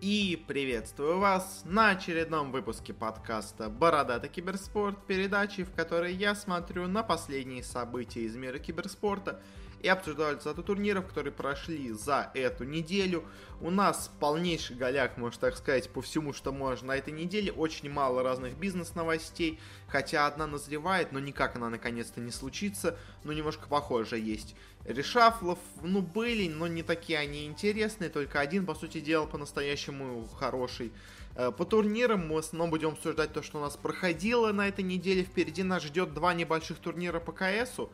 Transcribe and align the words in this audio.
И 0.00 0.42
приветствую 0.48 1.18
вас 1.18 1.60
на 1.66 1.90
очередном 1.90 2.52
выпуске 2.52 2.94
подкаста 2.94 3.68
«Бородатый 3.68 4.30
киберспорт», 4.30 4.96
передачи, 5.06 5.62
в 5.62 5.72
которой 5.72 6.14
я 6.14 6.34
смотрю 6.34 6.88
на 6.88 7.02
последние 7.02 7.62
события 7.62 8.22
из 8.22 8.34
мира 8.34 8.58
киберспорта 8.58 9.42
и 9.82 9.88
обсуждаю 9.88 10.36
результаты 10.36 10.62
турниров, 10.62 11.06
которые 11.06 11.32
прошли 11.32 11.92
за 11.92 12.30
эту 12.34 12.64
неделю. 12.64 13.24
У 13.60 13.70
нас 13.70 14.10
полнейший 14.20 14.76
голяк, 14.76 15.16
можно 15.16 15.40
так 15.40 15.56
сказать, 15.56 15.90
по 15.90 16.02
всему, 16.02 16.32
что 16.32 16.52
можно 16.52 16.88
на 16.88 16.96
этой 16.96 17.12
неделе. 17.12 17.52
Очень 17.52 17.90
мало 17.90 18.22
разных 18.22 18.56
бизнес-новостей, 18.56 19.58
хотя 19.88 20.26
одна 20.26 20.46
назревает, 20.46 21.12
но 21.12 21.18
никак 21.18 21.56
она 21.56 21.70
наконец-то 21.70 22.20
не 22.20 22.30
случится. 22.30 22.96
Ну, 23.24 23.32
немножко 23.32 23.68
похоже 23.68 24.18
есть. 24.18 24.54
Решафлов, 24.84 25.58
ну, 25.82 26.00
были, 26.00 26.48
но 26.48 26.66
не 26.66 26.82
такие 26.82 27.18
они 27.18 27.44
интересные. 27.44 28.08
Только 28.08 28.40
один, 28.40 28.64
по 28.64 28.74
сути 28.74 29.00
дела, 29.00 29.26
по-настоящему 29.26 30.26
хороший. 30.38 30.92
Э, 31.36 31.50
по 31.50 31.64
турнирам 31.64 32.28
мы 32.28 32.36
в 32.36 32.38
основном 32.38 32.70
будем 32.70 32.90
обсуждать 32.90 33.32
то, 33.32 33.42
что 33.42 33.58
у 33.58 33.60
нас 33.60 33.76
проходило 33.76 34.52
на 34.52 34.68
этой 34.68 34.84
неделе. 34.84 35.22
Впереди 35.22 35.62
нас 35.62 35.82
ждет 35.82 36.14
два 36.14 36.34
небольших 36.34 36.78
турнира 36.78 37.20
по 37.20 37.32
КСу 37.32 37.90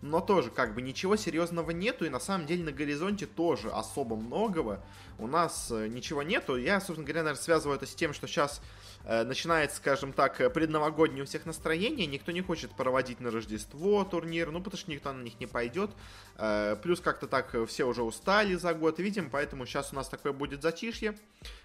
но 0.00 0.20
тоже 0.20 0.50
как 0.50 0.74
бы 0.74 0.82
ничего 0.82 1.16
серьезного 1.16 1.70
нету, 1.70 2.04
и 2.04 2.08
на 2.08 2.20
самом 2.20 2.46
деле 2.46 2.64
на 2.64 2.72
горизонте 2.72 3.26
тоже 3.26 3.70
особо 3.70 4.16
многого 4.16 4.84
у 5.18 5.26
нас 5.26 5.70
э, 5.70 5.88
ничего 5.88 6.22
нету. 6.22 6.56
Я, 6.56 6.80
собственно 6.80 7.04
говоря, 7.04 7.22
наверное, 7.22 7.42
связываю 7.42 7.76
это 7.76 7.86
с 7.86 7.94
тем, 7.94 8.12
что 8.12 8.26
сейчас 8.26 8.60
э, 9.08 9.24
начинается, 9.24 9.78
скажем 9.78 10.12
так, 10.12 10.36
предновогоднее 10.52 11.24
у 11.24 11.26
всех 11.26 11.46
настроение, 11.46 12.06
никто 12.06 12.30
не 12.30 12.42
хочет 12.42 12.70
проводить 12.70 13.18
на 13.18 13.32
Рождество 13.32 14.04
турнир, 14.04 14.52
ну, 14.52 14.60
потому 14.60 14.78
что 14.78 14.90
никто 14.92 15.12
на 15.12 15.22
них 15.22 15.40
не 15.40 15.46
пойдет, 15.46 15.90
э, 16.36 16.76
плюс 16.80 17.00
как-то 17.00 17.26
так 17.26 17.56
все 17.66 17.84
уже 17.84 18.02
устали 18.02 18.54
за 18.54 18.72
год, 18.74 19.00
видим, 19.00 19.30
поэтому 19.30 19.66
сейчас 19.66 19.92
у 19.92 19.96
нас 19.96 20.08
такое 20.08 20.32
будет 20.32 20.62
затишье. 20.62 21.16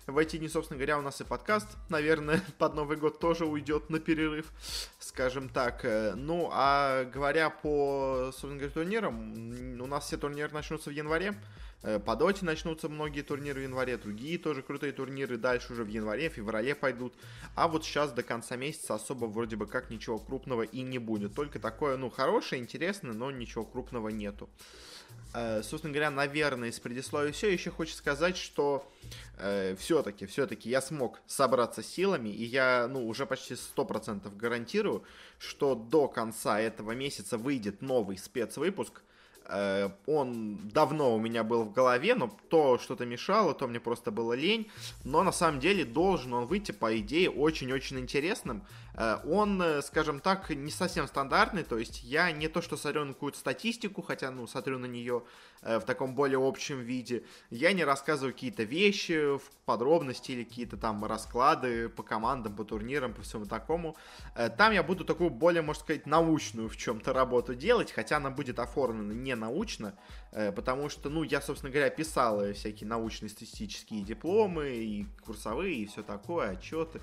В 0.05 0.17
эти 0.17 0.37
дни, 0.37 0.49
собственно 0.49 0.77
говоря, 0.77 0.97
у 0.97 1.01
нас 1.01 1.21
и 1.21 1.23
подкаст, 1.23 1.67
наверное, 1.89 2.41
под 2.57 2.73
Новый 2.75 2.97
год 2.97 3.19
тоже 3.19 3.45
уйдет 3.45 3.89
на 3.89 3.99
перерыв, 3.99 4.51
скажем 4.99 5.49
так. 5.49 5.85
Э, 5.85 6.13
ну, 6.15 6.49
а 6.51 7.05
говоря 7.05 7.49
по, 7.49 8.31
собственно 8.31 8.55
говоря, 8.55 8.71
турнирам, 8.73 9.79
у 9.81 9.85
нас 9.85 10.05
все 10.05 10.17
турниры 10.17 10.51
начнутся 10.53 10.89
в 10.89 10.93
январе. 10.93 11.35
Э, 11.83 11.99
по 11.99 12.15
доте 12.15 12.45
начнутся 12.45 12.87
многие 12.87 13.21
турниры 13.21 13.59
в 13.59 13.63
январе, 13.63 13.97
другие 13.97 14.37
тоже 14.37 14.61
крутые 14.61 14.93
турниры 14.93 15.37
дальше 15.37 15.73
уже 15.73 15.83
в 15.83 15.89
январе, 15.89 16.29
феврале 16.29 16.75
пойдут. 16.75 17.13
А 17.55 17.67
вот 17.67 17.83
сейчас 17.83 18.11
до 18.13 18.23
конца 18.23 18.55
месяца 18.55 18.95
особо 18.95 19.25
вроде 19.25 19.57
бы 19.57 19.67
как 19.67 19.89
ничего 19.89 20.17
крупного 20.17 20.63
и 20.63 20.81
не 20.81 20.97
будет. 20.97 21.35
Только 21.35 21.59
такое, 21.59 21.97
ну, 21.97 22.09
хорошее, 22.09 22.61
интересное, 22.61 23.13
но 23.13 23.31
ничего 23.31 23.65
крупного 23.65 24.09
нету. 24.09 24.49
Э, 25.33 25.61
собственно 25.61 25.91
говоря, 25.91 26.09
наверное, 26.09 26.69
из 26.69 26.79
предисловия 26.79 27.33
все. 27.33 27.51
Еще 27.51 27.69
хочу 27.69 27.93
сказать, 27.93 28.37
что 28.37 28.89
э, 29.37 29.75
все-таки, 29.77 30.25
все-таки 30.25 30.69
я 30.69 30.81
смог 30.81 31.19
собраться 31.27 31.83
силами, 31.83 32.29
и 32.29 32.45
я, 32.45 32.87
ну, 32.89 33.05
уже 33.05 33.25
почти 33.25 33.55
100% 33.55 34.33
гарантирую, 34.37 35.03
что 35.37 35.75
до 35.75 36.07
конца 36.07 36.61
этого 36.61 36.93
месяца 36.93 37.37
выйдет 37.37 37.81
новый 37.81 38.17
спецвыпуск– 38.17 39.01
он 40.07 40.57
давно 40.69 41.15
у 41.15 41.19
меня 41.19 41.43
был 41.43 41.63
в 41.63 41.73
голове, 41.73 42.15
но 42.15 42.35
то 42.49 42.77
что-то 42.77 43.05
мешало, 43.05 43.53
то 43.53 43.67
мне 43.67 43.79
просто 43.79 44.11
было 44.11 44.33
лень. 44.33 44.69
Но 45.03 45.23
на 45.23 45.31
самом 45.31 45.59
деле 45.59 45.85
должен 45.85 46.33
он 46.33 46.45
выйти, 46.45 46.71
по 46.71 46.97
идее, 46.97 47.29
очень-очень 47.29 47.99
интересным. 47.99 48.63
Э, 48.95 49.19
он, 49.25 49.61
э, 49.61 49.81
скажем 49.81 50.19
так, 50.19 50.49
не 50.49 50.71
совсем 50.71 51.07
стандартный, 51.07 51.63
то 51.63 51.77
есть 51.77 52.03
я 52.03 52.31
не 52.31 52.47
то 52.47 52.61
что 52.61 52.77
смотрю 52.77 53.05
на 53.05 53.13
какую-то 53.13 53.37
статистику, 53.37 54.01
хотя, 54.01 54.31
ну, 54.31 54.47
смотрю 54.47 54.79
на 54.79 54.85
нее 54.85 55.23
в 55.61 55.81
таком 55.81 56.13
более 56.13 56.45
общем 56.45 56.81
виде. 56.81 57.23
Я 57.49 57.71
не 57.71 57.85
рассказываю 57.85 58.33
какие-то 58.33 58.63
вещи 58.63 59.37
в 59.37 59.43
подробности 59.65 60.33
или 60.33 60.43
какие-то 60.43 60.75
там 60.75 61.05
расклады 61.05 61.87
по 61.87 62.03
командам, 62.03 62.53
по 62.53 62.65
турнирам, 62.65 63.13
по 63.13 63.21
всему 63.21 63.45
такому. 63.45 63.95
Там 64.57 64.73
я 64.73 64.83
буду 64.83 65.05
такую 65.05 65.29
более, 65.29 65.61
можно 65.61 65.81
сказать, 65.81 66.05
научную 66.05 66.67
в 66.67 66.75
чем-то 66.75 67.13
работу 67.13 67.55
делать, 67.55 67.93
хотя 67.93 68.17
она 68.17 68.29
будет 68.29 68.59
оформлена 68.59 69.13
не 69.13 69.35
научно, 69.35 69.87
э, 69.87 70.22
потому 70.51 70.89
что, 70.89 71.09
ну, 71.09 71.21
я, 71.21 71.41
собственно 71.41 71.71
говоря, 71.71 71.91
писал 71.91 72.41
э, 72.41 72.53
всякие 72.53 72.87
научные 72.87 73.29
статистические 73.29 74.01
дипломы 74.01 74.69
и 74.69 75.05
курсовые, 75.23 75.75
и 75.75 75.85
все 75.85 76.01
такое, 76.01 76.51
отчеты. 76.51 77.01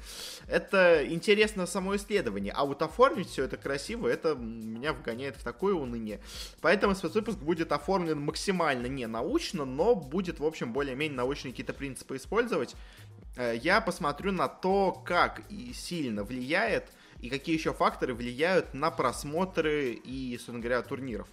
Это 0.49 1.07
интересно 1.07 1.67
само 1.67 1.95
исследование, 1.95 2.53
а 2.53 2.65
вот 2.65 2.83
оформить 2.83 3.29
все 3.29 3.45
это 3.45 3.57
красиво, 3.57 4.09
это 4.09 4.35
меня 4.35 4.93
вгоняет 4.93 5.37
в 5.37 5.45
такое 5.45 5.75
уныние. 5.75 6.21
Поэтому 6.61 6.97
спецвыпуск 6.97 7.39
будет 7.39 7.71
оформлен 7.71 8.21
максимально 8.21 8.87
не 8.87 9.07
научно, 9.07 9.65
но 9.65 9.95
будет, 9.95 10.41
в 10.41 10.45
общем, 10.45 10.73
более-менее 10.73 11.17
научные 11.17 11.53
какие-то 11.53 11.73
принципы 11.73 12.17
использовать. 12.17 12.75
Э, 13.37 13.55
я 13.57 13.81
посмотрю 13.81 14.33
на 14.33 14.49
то, 14.49 14.93
как 14.93 15.43
и 15.49 15.73
сильно 15.73 16.25
влияет 16.25 16.91
и 17.21 17.29
какие 17.29 17.57
еще 17.57 17.73
факторы 17.73 18.15
влияют 18.15 18.75
на 18.75 18.91
просмотры 18.91 19.93
и, 19.93 20.33
собственно 20.37 20.59
говоря, 20.59 20.83
турниров. 20.83 21.29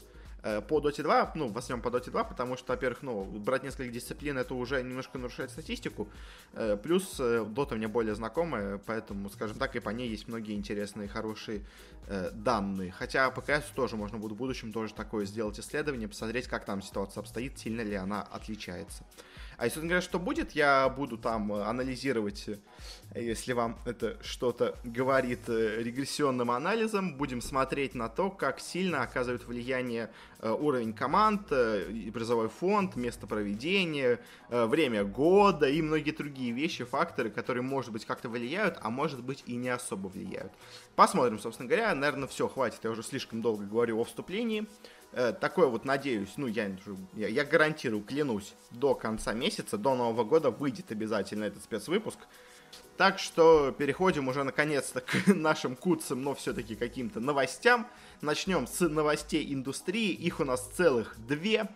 Э, 0.48 0.62
по 0.62 0.80
Dota 0.80 1.04
2, 1.04 1.32
ну, 1.36 1.50
в 1.50 1.58
основном 1.58 1.84
по 1.84 1.94
Dota 1.96 2.10
2, 2.10 2.24
потому 2.24 2.56
что, 2.56 2.74
во-первых, 2.74 3.04
ну, 3.04 3.26
брать 3.26 3.64
несколько 3.64 3.92
дисциплин, 3.92 4.38
это 4.38 4.54
уже 4.54 4.82
немножко 4.82 5.18
нарушает 5.18 5.52
статистику, 5.52 6.08
э, 6.54 6.78
плюс 6.82 7.20
э, 7.20 7.44
Dota 7.44 7.76
мне 7.76 7.88
более 7.88 8.16
знакомая, 8.16 8.78
поэтому, 8.86 9.30
скажем 9.30 9.58
так, 9.58 9.76
и 9.76 9.80
по 9.80 9.90
ней 9.90 10.10
есть 10.10 10.28
многие 10.28 10.56
интересные, 10.56 11.08
хорошие 11.08 11.62
данные. 12.32 12.94
Хотя 12.98 13.30
по 13.32 13.42
CS 13.42 13.64
тоже 13.76 13.98
можно 13.98 14.18
будет 14.18 14.32
в 14.32 14.36
будущем 14.36 14.72
тоже 14.72 14.94
такое 14.94 15.26
сделать 15.26 15.60
исследование, 15.60 16.08
посмотреть, 16.08 16.48
как 16.48 16.64
там 16.64 16.82
ситуация 16.82 17.20
обстоит, 17.20 17.60
сильно 17.60 17.82
ли 17.82 17.96
она 17.96 18.22
отличается. 18.22 19.04
А 19.58 19.66
если 19.66 19.80
говорят, 19.80 20.04
что 20.04 20.20
будет, 20.20 20.52
я 20.52 20.88
буду 20.88 21.18
там 21.18 21.52
э, 21.52 21.64
анализировать, 21.64 22.48
э, 22.48 22.60
если 23.16 23.54
вам 23.54 23.80
это 23.86 24.16
что-то 24.22 24.78
говорит 24.84 25.50
э, 25.50 25.82
регрессионным 25.82 26.52
анализом, 26.52 27.18
будем 27.18 27.42
смотреть 27.42 27.96
на 27.96 28.08
то, 28.08 28.30
как 28.30 28.60
сильно 28.60 29.02
оказывает 29.02 29.46
влияние 29.48 30.12
уровень 30.44 30.94
команд, 30.94 31.48
призовой 31.48 32.50
фонд, 32.50 32.96
место 32.96 33.26
проведения, 33.26 34.20
время 34.50 35.04
года 35.04 35.68
и 35.68 35.82
многие 35.82 36.12
другие 36.12 36.52
вещи, 36.52 36.84
факторы, 36.84 37.32
которые, 37.32 37.64
может 37.64 37.92
быть, 37.92 38.06
как-то 38.06 38.30
влияют, 38.30 38.78
а 38.84 38.92
может 38.92 39.24
быть 39.24 39.44
и 39.48 39.56
не 39.56 39.70
особо 39.70 40.10
влияют. 40.10 40.52
Посмотрим, 40.96 41.40
собственно 41.40 41.68
говоря. 41.68 41.96
Наверное, 41.96 42.28
все, 42.28 42.48
хватит. 42.48 42.82
Я 42.84 42.92
уже 42.92 43.02
слишком 43.02 43.42
долго 43.42 43.66
говорю 43.66 44.00
о 44.00 44.04
вступлении. 44.04 44.68
Э, 45.18 45.34
такое 45.34 45.66
вот, 45.66 45.84
надеюсь, 45.84 46.34
ну, 46.38 46.46
я, 46.46 46.72
я, 47.16 47.28
я 47.28 47.44
гарантирую, 47.44 48.04
клянусь, 48.04 48.54
до 48.70 48.94
конца 48.94 49.34
месяца, 49.34 49.76
до 49.76 49.96
Нового 49.96 50.24
года 50.24 50.52
выйдет 50.52 50.92
обязательно 50.92 51.46
этот 51.46 51.64
спецвыпуск. 51.64 52.20
Так 52.98 53.18
что 53.18 53.72
переходим 53.72 54.28
уже 54.28 54.44
наконец-то 54.44 55.02
к 55.02 55.24
нашим 55.26 55.76
куцам, 55.76 56.22
но 56.22 56.36
все-таки 56.36 56.76
каким-то 56.76 57.20
новостям. 57.20 57.88
Начнем 58.22 58.68
с 58.68 58.88
новостей 58.88 59.52
индустрии. 59.52 60.12
Их 60.12 60.40
у 60.40 60.46
нас 60.46 60.70
целых 60.76 61.16
две. 61.26 61.68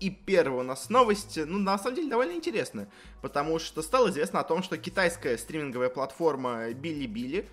И 0.00 0.10
первая 0.10 0.62
у 0.62 0.64
нас 0.64 0.90
новость, 0.90 1.38
ну, 1.46 1.58
на 1.60 1.78
самом 1.78 1.94
деле, 1.94 2.10
довольно 2.10 2.32
интересная, 2.32 2.88
потому 3.22 3.60
что 3.60 3.82
стало 3.82 4.10
известно 4.10 4.40
о 4.40 4.44
том, 4.44 4.64
что 4.64 4.76
китайская 4.76 5.38
стриминговая 5.38 5.90
платформа 5.90 6.70
Bilibili 6.72 7.42
Э, 7.42 7.46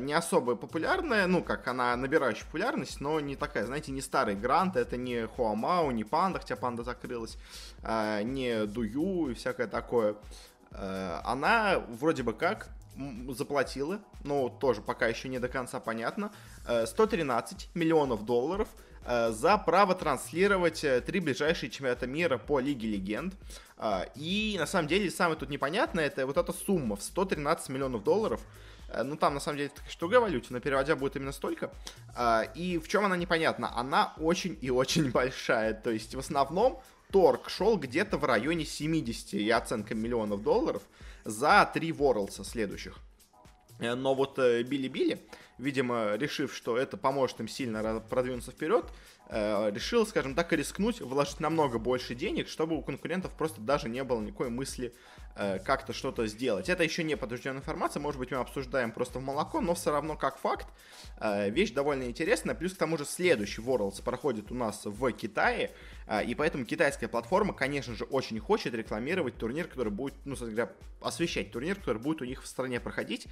не 0.00 0.12
особо 0.12 0.56
популярная, 0.56 1.26
ну, 1.26 1.42
как 1.42 1.66
она 1.68 1.96
набирающая 1.96 2.44
популярность, 2.44 3.00
но 3.00 3.20
не 3.20 3.36
такая, 3.36 3.66
знаете, 3.66 3.92
не 3.92 4.00
старый 4.00 4.34
Грант, 4.34 4.76
это 4.76 4.96
не 4.96 5.26
Хуамау, 5.26 5.90
не 5.90 6.04
Панда, 6.04 6.40
хотя 6.40 6.56
Панда 6.56 6.82
закрылась, 6.82 7.38
э, 7.82 8.22
не 8.22 8.66
Дую 8.66 9.30
и 9.30 9.34
всякое 9.34 9.66
такое. 9.66 10.16
Э, 10.72 11.20
она 11.24 11.80
вроде 11.88 12.22
бы 12.22 12.32
как 12.32 12.68
заплатила, 13.28 14.00
но 14.24 14.48
тоже 14.48 14.82
пока 14.82 15.06
еще 15.06 15.28
не 15.28 15.38
до 15.38 15.46
конца 15.48 15.78
понятно, 15.78 16.32
113 16.64 17.70
миллионов 17.74 18.24
долларов 18.24 18.66
за 19.06 19.56
право 19.56 19.94
транслировать 19.94 20.84
три 21.06 21.20
ближайшие 21.20 21.70
чемпионата 21.70 22.08
мира 22.08 22.38
по 22.38 22.58
Лиге 22.58 22.88
Легенд. 22.88 23.34
И 24.16 24.56
на 24.58 24.66
самом 24.66 24.88
деле 24.88 25.12
самое 25.12 25.38
тут 25.38 25.48
непонятное, 25.48 26.06
это 26.06 26.26
вот 26.26 26.38
эта 26.38 26.52
сумма 26.52 26.96
в 26.96 27.02
113 27.04 27.68
миллионов 27.68 28.02
долларов– 28.02 28.40
Э, 28.50 28.67
ну, 29.04 29.16
там, 29.16 29.34
на 29.34 29.40
самом 29.40 29.58
деле, 29.58 29.70
что 29.88 30.00
другая 30.00 30.20
валюте, 30.20 30.48
но 30.50 30.60
переводя 30.60 30.96
будет 30.96 31.16
именно 31.16 31.32
столько. 31.32 31.70
А, 32.16 32.42
и 32.54 32.78
в 32.78 32.88
чем 32.88 33.04
она 33.04 33.16
непонятна? 33.16 33.76
Она 33.76 34.14
очень 34.18 34.58
и 34.60 34.70
очень 34.70 35.10
большая. 35.12 35.74
То 35.74 35.90
есть, 35.90 36.14
в 36.14 36.18
основном, 36.18 36.80
торг 37.12 37.50
шел 37.50 37.76
где-то 37.76 38.16
в 38.16 38.24
районе 38.24 38.64
70 38.64 39.34
и 39.34 39.50
оценка 39.50 39.94
миллионов 39.94 40.42
долларов 40.42 40.82
за 41.24 41.70
три 41.72 41.92
Ворлса 41.92 42.44
следующих. 42.44 42.96
Э, 43.78 43.94
но 43.94 44.14
вот 44.14 44.38
э, 44.38 44.62
Билли-Билли, 44.62 45.20
видимо, 45.58 46.14
решив, 46.16 46.54
что 46.54 46.78
это 46.78 46.96
поможет 46.96 47.40
им 47.40 47.48
сильно 47.48 48.00
продвинуться 48.00 48.52
вперед, 48.52 48.86
решил, 49.30 50.06
скажем 50.06 50.34
так, 50.34 50.50
рискнуть, 50.54 51.02
вложить 51.02 51.38
намного 51.38 51.78
больше 51.78 52.14
денег, 52.14 52.48
чтобы 52.48 52.78
у 52.78 52.82
конкурентов 52.82 53.30
просто 53.32 53.60
даже 53.60 53.90
не 53.90 54.02
было 54.02 54.22
никакой 54.22 54.48
мысли 54.48 54.94
Э, 55.40 55.60
как-то 55.60 55.92
что-то 55.92 56.26
сделать. 56.26 56.68
Это 56.68 56.82
еще 56.82 57.04
не 57.04 57.16
подтвержденная 57.16 57.60
информация, 57.60 58.00
может 58.00 58.18
быть, 58.18 58.32
мы 58.32 58.38
обсуждаем 58.38 58.90
просто 58.90 59.20
в 59.20 59.22
молоко, 59.22 59.60
но 59.60 59.76
все 59.76 59.92
равно 59.92 60.16
как 60.16 60.36
факт 60.36 60.66
э, 61.20 61.48
вещь 61.50 61.70
довольно 61.70 62.08
интересная. 62.08 62.56
Плюс 62.56 62.72
к 62.72 62.76
тому 62.76 62.98
же 62.98 63.04
следующий 63.04 63.62
Worlds 63.62 64.02
проходит 64.02 64.50
у 64.50 64.56
нас 64.56 64.80
в 64.84 65.12
Китае. 65.12 65.70
А, 66.08 66.24
и 66.24 66.34
поэтому 66.34 66.64
китайская 66.64 67.06
платформа, 67.06 67.54
конечно 67.54 67.94
же, 67.94 68.02
очень 68.02 68.40
хочет 68.40 68.74
рекламировать 68.74 69.36
турнир, 69.36 69.68
который 69.68 69.92
будет, 69.92 70.14
ну, 70.24 70.34
говоря, 70.34 70.72
освещать 71.00 71.52
турнир, 71.52 71.76
который 71.76 72.02
будет 72.02 72.20
у 72.20 72.24
них 72.24 72.42
в 72.42 72.46
стране 72.48 72.80
проходить. 72.80 73.28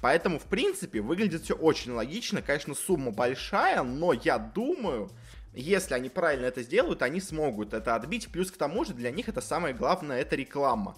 Поэтому, 0.00 0.38
в 0.38 0.44
принципе, 0.44 1.02
выглядит 1.02 1.42
все 1.42 1.54
очень 1.54 1.92
логично. 1.92 2.40
Конечно, 2.40 2.74
сумма 2.74 3.10
большая, 3.10 3.82
но 3.82 4.14
я 4.14 4.38
думаю, 4.38 5.10
если 5.52 5.92
они 5.92 6.08
правильно 6.08 6.46
это 6.46 6.62
сделают, 6.62 7.02
они 7.02 7.20
смогут 7.20 7.74
это 7.74 7.96
отбить. 7.96 8.28
Плюс 8.32 8.50
к 8.50 8.56
тому 8.56 8.86
же 8.86 8.94
для 8.94 9.10
них 9.10 9.28
это 9.28 9.42
самое 9.42 9.74
главное, 9.74 10.22
это 10.22 10.36
реклама. 10.36 10.96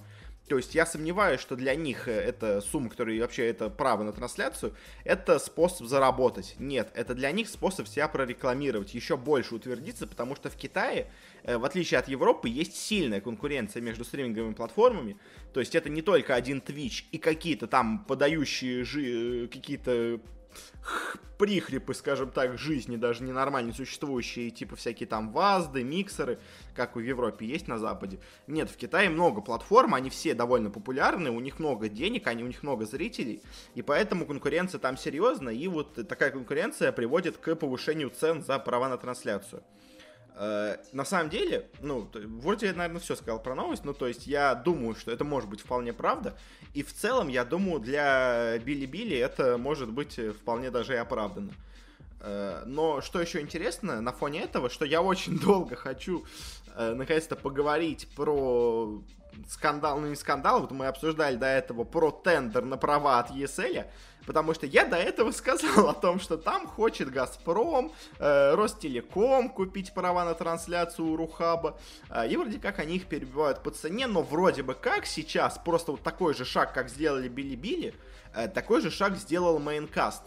То 0.52 0.58
есть 0.58 0.74
я 0.74 0.84
сомневаюсь, 0.84 1.40
что 1.40 1.56
для 1.56 1.74
них 1.74 2.08
э, 2.08 2.12
эта 2.12 2.60
сумма, 2.60 2.90
которая 2.90 3.18
вообще 3.18 3.46
это 3.46 3.70
право 3.70 4.02
на 4.02 4.12
трансляцию, 4.12 4.74
это 5.02 5.38
способ 5.38 5.86
заработать. 5.86 6.56
Нет, 6.58 6.90
это 6.94 7.14
для 7.14 7.32
них 7.32 7.48
способ 7.48 7.88
себя 7.88 8.06
прорекламировать, 8.06 8.92
еще 8.92 9.16
больше 9.16 9.54
утвердиться, 9.54 10.06
потому 10.06 10.36
что 10.36 10.50
в 10.50 10.56
Китае, 10.56 11.06
э, 11.44 11.56
в 11.56 11.64
отличие 11.64 11.98
от 11.98 12.08
Европы, 12.08 12.50
есть 12.50 12.76
сильная 12.76 13.22
конкуренция 13.22 13.80
между 13.80 14.04
стриминговыми 14.04 14.52
платформами. 14.52 15.16
То 15.54 15.60
есть 15.60 15.74
это 15.74 15.88
не 15.88 16.02
только 16.02 16.34
один 16.34 16.58
Twitch 16.58 17.04
и 17.12 17.16
какие-то 17.16 17.66
там 17.66 18.04
подающие 18.04 18.84
жи- 18.84 19.44
э, 19.44 19.48
какие-то 19.48 20.20
прихрипы, 21.38 21.92
скажем 21.94 22.30
так, 22.30 22.56
жизни, 22.56 22.96
даже 22.96 23.24
ненормально 23.24 23.72
существующие, 23.72 24.50
типа 24.50 24.76
всякие 24.76 25.08
там 25.08 25.32
вазды, 25.32 25.82
миксеры, 25.82 26.38
как 26.76 26.94
в 26.94 27.00
Европе 27.00 27.46
есть 27.46 27.66
на 27.66 27.78
Западе. 27.78 28.20
Нет, 28.46 28.70
в 28.70 28.76
Китае 28.76 29.10
много 29.10 29.40
платформ, 29.40 29.94
они 29.94 30.08
все 30.08 30.34
довольно 30.34 30.70
популярны, 30.70 31.30
у 31.30 31.40
них 31.40 31.58
много 31.58 31.88
денег, 31.88 32.28
они, 32.28 32.44
у 32.44 32.46
них 32.46 32.62
много 32.62 32.84
зрителей, 32.84 33.42
и 33.74 33.82
поэтому 33.82 34.24
конкуренция 34.24 34.78
там 34.78 34.96
серьезная, 34.96 35.54
и 35.54 35.66
вот 35.66 36.06
такая 36.06 36.30
конкуренция 36.30 36.92
приводит 36.92 37.38
к 37.38 37.56
повышению 37.56 38.10
цен 38.10 38.42
за 38.42 38.58
права 38.60 38.88
на 38.88 38.96
трансляцию. 38.96 39.64
Э, 40.34 40.76
на 40.92 41.04
самом 41.04 41.30
деле, 41.30 41.68
ну, 41.80 42.08
вроде 42.40 42.66
я, 42.66 42.72
наверное, 42.72 43.00
все 43.00 43.16
сказал 43.16 43.42
про 43.42 43.54
новость, 43.54 43.84
ну, 43.84 43.92
то 43.92 44.06
есть 44.06 44.26
я 44.26 44.54
думаю, 44.54 44.94
что 44.94 45.10
это 45.10 45.24
может 45.24 45.48
быть 45.48 45.60
вполне 45.60 45.92
правда, 45.92 46.36
и 46.74 46.82
в 46.82 46.92
целом, 46.92 47.28
я 47.28 47.44
думаю, 47.44 47.80
для 47.80 48.58
Билли-Билли 48.58 49.18
это 49.18 49.58
может 49.58 49.90
быть 49.90 50.18
вполне 50.40 50.70
даже 50.70 50.94
и 50.94 50.96
оправданно. 50.96 51.52
Э, 52.20 52.62
но 52.66 53.00
что 53.00 53.20
еще 53.20 53.40
интересно 53.40 54.00
на 54.00 54.12
фоне 54.12 54.42
этого, 54.42 54.70
что 54.70 54.84
я 54.84 55.02
очень 55.02 55.38
долго 55.40 55.76
хочу 55.76 56.24
э, 56.76 56.94
наконец-то 56.94 57.36
поговорить 57.36 58.08
про 58.14 59.02
скандал, 59.48 59.98
ну 60.00 60.08
не 60.08 60.16
скандал, 60.16 60.60
вот 60.60 60.70
мы 60.70 60.86
обсуждали 60.86 61.36
до 61.36 61.46
этого 61.46 61.84
про 61.84 62.10
тендер 62.10 62.64
на 62.64 62.76
права 62.76 63.18
от 63.18 63.30
ESL, 63.30 63.86
Потому 64.26 64.54
что 64.54 64.66
я 64.66 64.84
до 64.84 64.96
этого 64.96 65.30
сказал 65.32 65.88
о 65.88 65.94
том, 65.94 66.20
что 66.20 66.36
там 66.36 66.66
хочет 66.66 67.10
Газпром, 67.10 67.92
э, 68.18 68.54
Ростелеком 68.54 69.48
купить 69.48 69.92
права 69.94 70.24
на 70.24 70.34
трансляцию 70.34 71.08
у 71.08 71.16
Рухаба. 71.16 71.78
Э, 72.08 72.28
и 72.28 72.36
вроде 72.36 72.58
как 72.58 72.78
они 72.78 72.96
их 72.96 73.06
перебивают 73.06 73.62
по 73.62 73.70
цене, 73.70 74.06
но 74.06 74.22
вроде 74.22 74.62
бы 74.62 74.74
как 74.74 75.06
сейчас 75.06 75.58
просто 75.58 75.92
вот 75.92 76.02
такой 76.02 76.34
же 76.34 76.44
шаг, 76.44 76.72
как 76.72 76.88
сделали 76.88 77.28
Bilibili, 77.28 77.94
э, 78.34 78.48
такой 78.48 78.80
же 78.80 78.90
шаг 78.90 79.16
сделал 79.16 79.58
Maincast. 79.58 80.22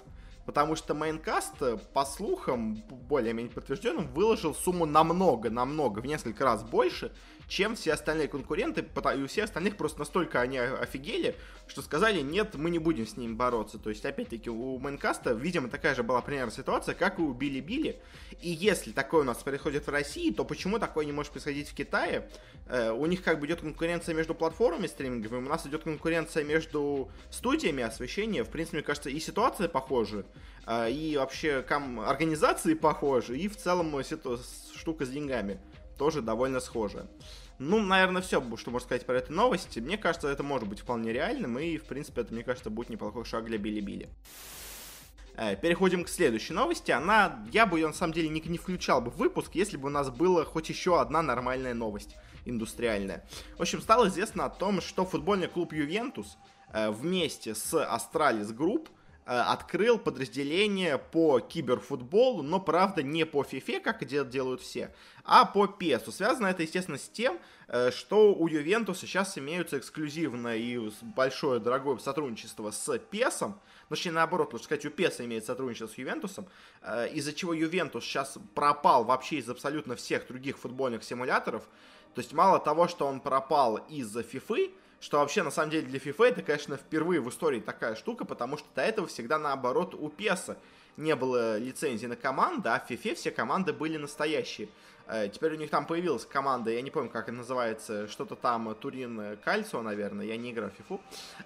Потому 0.45 0.75
что 0.75 0.93
Maincast, 0.93 1.59
э, 1.61 1.77
по 1.93 2.05
слухам, 2.05 2.75
более-менее 2.75 3.51
подтвержденным, 3.51 4.07
выложил 4.13 4.53
сумму 4.53 4.85
намного, 4.85 5.49
намного, 5.49 5.99
в 5.99 6.05
несколько 6.05 6.43
раз 6.43 6.63
больше, 6.63 7.11
чем 7.47 7.75
все 7.75 7.93
остальные 7.93 8.27
конкуренты, 8.27 8.81
и 8.81 9.21
у 9.21 9.27
всех 9.27 9.45
остальных 9.45 9.77
просто 9.77 9.99
настолько 9.99 10.41
они 10.41 10.57
офигели, 10.57 11.35
что 11.67 11.81
сказали, 11.81 12.21
нет, 12.21 12.55
мы 12.55 12.69
не 12.69 12.79
будем 12.79 13.07
с 13.07 13.17
ним 13.17 13.37
бороться. 13.37 13.77
То 13.77 13.89
есть, 13.89 14.05
опять-таки, 14.05 14.49
у 14.49 14.77
Maincast 14.79 15.22
а, 15.22 15.33
видимо, 15.33 15.69
такая 15.69 15.95
же 15.95 16.03
была 16.03 16.21
примерно 16.21 16.51
ситуация, 16.51 16.95
как 16.95 17.19
и 17.19 17.21
у 17.21 17.33
Bilibili. 17.33 17.99
И 18.41 18.49
если 18.49 18.91
такое 18.91 19.21
у 19.21 19.23
нас 19.23 19.37
происходит 19.37 19.87
в 19.87 19.89
России, 19.89 20.31
то 20.31 20.45
почему 20.45 20.79
такое 20.79 21.05
не 21.05 21.11
может 21.11 21.31
происходить 21.31 21.69
в 21.69 21.73
Китае? 21.73 22.29
Э, 22.67 22.91
у 22.91 23.05
них 23.05 23.23
как 23.23 23.39
бы 23.39 23.47
идет 23.47 23.61
конкуренция 23.61 24.13
между 24.13 24.35
платформами 24.35 24.87
стриминговыми, 24.87 25.45
у 25.45 25.49
нас 25.49 25.65
идет 25.65 25.83
конкуренция 25.83 26.43
между 26.43 27.09
студиями 27.29 27.83
освещения. 27.83 28.43
В 28.43 28.49
принципе, 28.49 28.77
мне 28.77 28.85
кажется, 28.85 29.09
и 29.09 29.19
ситуация 29.19 29.67
похожа, 29.67 30.25
э, 30.67 30.91
и 30.91 31.17
вообще 31.17 31.63
ком- 31.67 31.99
организации 31.99 32.73
похожи, 32.73 33.37
и 33.37 33.47
в 33.47 33.57
целом 33.57 33.95
штука 34.75 35.05
с 35.05 35.09
деньгами 35.09 35.59
тоже 35.97 36.21
довольно 36.21 36.59
схожая. 36.59 37.07
Ну, 37.57 37.79
наверное, 37.79 38.21
все, 38.21 38.41
что 38.57 38.71
можно 38.71 38.85
сказать 38.85 39.05
про 39.05 39.17
эту 39.17 39.33
новость. 39.33 39.77
Мне 39.77 39.97
кажется, 39.97 40.27
это 40.27 40.43
может 40.43 40.67
быть 40.67 40.79
вполне 40.79 41.13
реальным, 41.13 41.57
и, 41.57 41.77
в 41.77 41.85
принципе, 41.85 42.21
это, 42.21 42.33
мне 42.33 42.43
кажется, 42.43 42.69
будет 42.69 42.89
неплохой 42.89 43.23
шаг 43.25 43.45
для 43.45 43.57
Билли-Билли. 43.57 44.09
Э, 45.37 45.55
переходим 45.55 46.03
к 46.03 46.09
следующей 46.09 46.53
новости. 46.53 46.91
Она, 46.91 47.45
я 47.51 47.65
бы 47.65 47.79
ее 47.79 47.87
на 47.87 47.93
самом 47.93 48.13
деле 48.13 48.29
не, 48.29 48.41
не 48.41 48.57
включал 48.57 49.01
бы 49.01 49.11
в 49.11 49.17
выпуск, 49.17 49.51
если 49.53 49.77
бы 49.77 49.87
у 49.87 49.91
нас 49.91 50.09
была 50.09 50.45
хоть 50.45 50.69
еще 50.69 50.99
одна 50.99 51.21
нормальная 51.21 51.73
новость 51.73 52.15
индустриальная. 52.45 53.25
В 53.57 53.61
общем, 53.61 53.81
стало 53.81 54.07
известно 54.07 54.45
о 54.45 54.49
том, 54.49 54.79
что 54.81 55.05
футбольный 55.05 55.47
клуб 55.47 55.73
Ювентус 55.73 56.37
э, 56.71 56.89
вместе 56.91 57.55
с 57.55 57.73
Astralis 57.73 58.51
Group 58.51 58.89
открыл 59.25 59.97
подразделение 59.97 60.99
по 60.99 61.39
киберфутболу, 61.39 62.43
но, 62.43 62.59
правда, 62.59 63.01
не 63.01 63.25
по 63.25 63.41
FIFA, 63.41 63.79
как 63.79 64.05
делают 64.05 64.61
все, 64.61 64.93
а 65.23 65.45
по 65.45 65.65
PES. 65.65 66.11
Связано 66.11 66.47
это, 66.47 66.61
естественно, 66.61 66.99
с 66.99 67.09
тем, 67.09 67.39
э, 67.67 67.89
что 67.89 68.35
у 68.35 68.47
Ювентуса 68.47 69.07
сейчас 69.07 69.37
имеются 69.37 69.79
эксклюзивное 69.79 70.57
и 70.57 70.91
большое 71.01 71.59
дорогое 71.59 71.97
сотрудничество 71.97 72.69
с 72.69 72.87
PES, 72.87 73.53
точнее, 73.89 74.11
наоборот, 74.11 74.53
лучше 74.53 74.65
сказать, 74.65 74.85
у 74.85 74.89
PES 74.89 75.25
имеет 75.25 75.45
сотрудничество 75.45 75.87
с 75.87 75.97
Ювентусом, 75.97 76.47
э, 76.83 77.09
из-за 77.13 77.33
чего 77.33 77.53
Ювентус 77.53 78.03
сейчас 78.03 78.37
пропал 78.53 79.05
вообще 79.05 79.37
из 79.37 79.49
абсолютно 79.49 79.95
всех 79.95 80.27
других 80.27 80.59
футбольных 80.59 81.03
симуляторов. 81.03 81.63
То 82.13 82.21
есть 82.21 82.31
мало 82.33 82.59
того, 82.59 82.87
что 82.87 83.07
он 83.07 83.19
пропал 83.19 83.77
из-за 83.89 84.21
FIFA, 84.21 84.71
что 85.05 85.19
вообще, 85.19 85.43
на 85.43 85.51
самом 85.51 85.69
деле, 85.69 85.85
для 85.85 85.99
FIFA 85.99 86.29
это, 86.29 86.41
конечно, 86.41 86.77
впервые 86.77 87.21
в 87.21 87.29
истории 87.29 87.59
такая 87.59 87.93
штука, 87.93 88.25
потому 88.25 88.57
что 88.57 88.67
до 88.73 88.81
этого 88.81 89.07
всегда 89.07 89.37
наоборот 89.37 89.93
у 89.93 90.09
PES 90.09 90.57
не 90.97 91.15
было 91.15 91.59
лицензии 91.59 92.07
на 92.07 92.15
команды, 92.15 92.69
а 92.69 92.79
в 92.79 92.89
FIFA 92.89 93.13
все 93.13 93.29
команды 93.29 93.71
были 93.71 93.97
настоящие. 93.97 94.67
Э, 95.07 95.29
теперь 95.29 95.53
у 95.53 95.57
них 95.57 95.69
там 95.69 95.85
появилась 95.85 96.25
команда, 96.25 96.71
я 96.71 96.81
не 96.81 96.91
помню, 96.91 97.09
как 97.09 97.29
она 97.29 97.39
называется, 97.39 98.07
что-то 98.07 98.35
там 98.35 98.73
Турин 98.75 99.37
Кальцио, 99.43 99.81
наверное, 99.81 100.25
я 100.25 100.37
не 100.37 100.51
играл 100.51 100.71
в. 100.89 100.99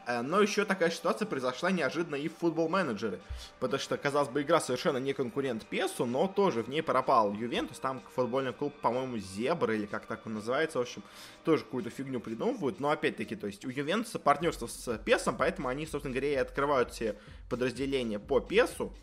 Э, 0.06 0.22
но 0.22 0.42
еще 0.42 0.66
такая 0.66 0.90
ситуация 0.90 1.26
произошла 1.26 1.72
неожиданно 1.72 2.16
и 2.16 2.30
в 2.30 2.38
футбол 2.38 2.70
менеджеры. 2.70 3.20
Потому 3.60 3.80
что, 3.80 3.98
казалось 3.98 4.30
бы, 4.30 4.42
игра 4.42 4.60
совершенно 4.60 4.98
не 4.98 5.14
конкурент 5.14 5.66
Песу, 5.66 6.06
но 6.06 6.28
тоже 6.28 6.64
в 6.64 6.70
ней 6.70 6.82
пропал 6.82 7.34
Ювентус, 7.34 7.80
там 7.80 8.02
футбольный 8.16 8.54
клуб, 8.54 8.74
по-моему, 8.82 9.18
Зебра, 9.18 9.76
или 9.76 9.86
как 9.86 10.06
так 10.06 10.26
он 10.26 10.36
называется, 10.36 10.80
в 10.80 10.82
общем, 10.82 11.04
тоже 11.44 11.64
какую-то 11.64 11.90
фигню 11.90 12.20
придумывают. 12.20 12.80
Но 12.80 12.90
опять-таки, 12.90 13.36
то 13.36 13.48
есть 13.48 13.66
у 13.66 13.70
Ювентуса 13.70 14.20
партнерство 14.20 14.68
с 14.68 14.98
Песом, 15.00 15.36
поэтому 15.38 15.68
они, 15.68 15.86
собственно 15.86 16.14
говоря, 16.14 16.32
и 16.32 16.36
открывают 16.36 16.92
все 16.92 17.16
подразделения 17.50 18.20
по 18.20 18.40
Песу. 18.40 18.94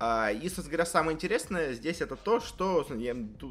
А, 0.00 0.30
и, 0.32 0.48
собственно 0.48 0.70
говоря, 0.70 0.86
самое 0.86 1.14
интересное 1.14 1.72
здесь 1.72 2.00
это 2.00 2.16
то, 2.16 2.40
что 2.40 2.86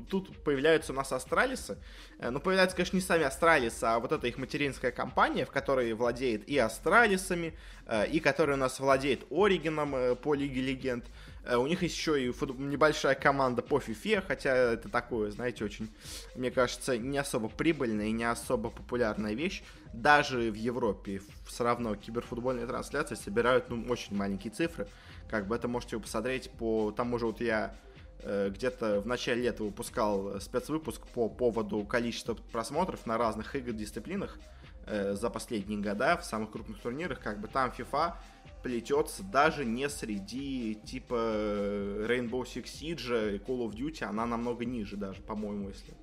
тут 0.09 0.43
появляются 0.43 0.91
у 0.91 0.95
нас 0.95 1.11
астралисы. 1.11 1.77
Э, 2.19 2.29
ну, 2.31 2.39
появляются, 2.39 2.75
конечно, 2.75 2.97
не 2.97 3.01
сами 3.01 3.23
астралисы, 3.23 3.83
а 3.85 3.99
вот 3.99 4.11
эта 4.11 4.27
их 4.27 4.37
материнская 4.37 4.91
компания, 4.91 5.45
в 5.45 5.51
которой 5.51 5.93
владеет 5.93 6.47
и 6.49 6.57
астралисами, 6.57 7.53
э, 7.85 8.07
и 8.07 8.19
которая 8.19 8.57
у 8.57 8.59
нас 8.59 8.79
владеет 8.79 9.25
Оригином 9.31 9.95
э, 9.95 10.15
по 10.15 10.33
Лиге 10.33 10.61
Легенд. 10.61 11.05
У 11.45 11.67
них 11.67 11.81
есть 11.83 11.97
еще 11.97 12.23
и 12.23 12.27
небольшая 12.57 13.15
команда 13.15 13.61
по 13.61 13.77
FIFA, 13.77 14.23
хотя 14.25 14.55
это 14.55 14.87
такое, 14.87 15.29
знаете, 15.29 15.65
очень, 15.65 15.89
мне 16.35 16.51
кажется, 16.51 16.97
не 16.97 17.17
особо 17.17 17.49
прибыльная 17.49 18.05
и 18.05 18.11
не 18.13 18.23
особо 18.23 18.69
популярная 18.69 19.33
вещь. 19.33 19.61
Даже 19.91 20.49
в 20.49 20.55
Европе 20.55 21.21
все 21.45 21.65
равно 21.65 21.97
киберфутбольные 21.97 22.65
трансляции 22.65 23.15
собирают 23.15 23.69
ну, 23.69 23.85
очень 23.89 24.15
маленькие 24.15 24.53
цифры. 24.53 24.87
Как 25.33 25.47
бы 25.47 25.55
это 25.55 25.67
можете 25.67 25.97
посмотреть 25.97 26.51
по 26.51 26.91
тому 26.91 27.17
же 27.17 27.25
вот 27.25 27.41
я 27.41 27.75
э, 28.19 28.51
где-то 28.51 29.01
в 29.01 29.07
начале 29.07 29.41
лета 29.41 29.63
выпускал 29.63 30.39
спецвыпуск 30.39 31.07
по 31.07 31.27
поводу 31.27 31.83
количества 31.85 32.35
просмотров 32.35 33.07
на 33.07 33.17
разных 33.17 33.55
игр 33.55 33.71
дисциплинах 33.71 34.37
э, 34.85 35.15
за 35.15 35.31
последние 35.31 35.79
года 35.79 36.17
в 36.17 36.23
самых 36.23 36.51
крупных 36.51 36.79
турнирах. 36.79 37.19
Как 37.19 37.41
бы 37.41 37.47
там 37.47 37.73
FIFA 37.75 38.13
плетется 38.61 39.23
даже 39.23 39.65
не 39.65 39.89
среди 39.89 40.75
типа 40.75 41.15
Rainbow 41.15 42.43
Six 42.43 42.65
Siege 42.65 43.35
и 43.35 43.39
Call 43.39 43.67
of 43.67 43.71
Duty, 43.71 44.03
она 44.03 44.27
намного 44.27 44.65
ниже 44.65 44.97
даже, 44.97 45.23
по-моему, 45.23 45.69
если 45.69 45.95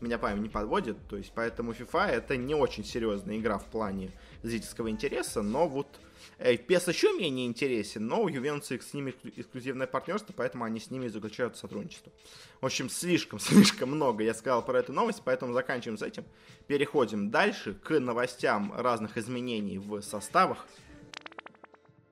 меня 0.00 0.16
память 0.16 0.40
не 0.40 0.48
подводит. 0.48 0.96
То 1.06 1.18
есть 1.18 1.32
поэтому 1.34 1.72
FIFA 1.72 2.06
это 2.06 2.38
не 2.38 2.54
очень 2.54 2.86
серьезная 2.86 3.36
игра 3.36 3.58
в 3.58 3.66
плане 3.66 4.10
зрительского 4.42 4.88
интереса, 4.88 5.42
но 5.42 5.68
вот 5.68 6.00
Э, 6.38 6.52
еще 6.52 7.12
менее 7.18 7.46
интересен, 7.46 8.06
но 8.06 8.22
у 8.22 8.28
Ювентуса 8.28 8.80
с 8.80 8.94
ними 8.94 9.14
эксклюзивное 9.36 9.86
партнерство, 9.86 10.32
поэтому 10.36 10.64
они 10.64 10.80
с 10.80 10.90
ними 10.90 11.08
заключают 11.08 11.56
сотрудничество. 11.56 12.12
В 12.60 12.66
общем, 12.66 12.88
слишком-слишком 12.88 13.90
много 13.94 14.24
я 14.24 14.34
сказал 14.34 14.64
про 14.64 14.78
эту 14.78 14.92
новость, 14.92 15.22
поэтому 15.24 15.52
заканчиваем 15.52 15.98
с 15.98 16.02
этим. 16.02 16.24
Переходим 16.66 17.30
дальше 17.30 17.74
к 17.74 17.98
новостям 17.98 18.72
разных 18.76 19.16
изменений 19.16 19.78
в 19.78 20.00
составах. 20.02 20.66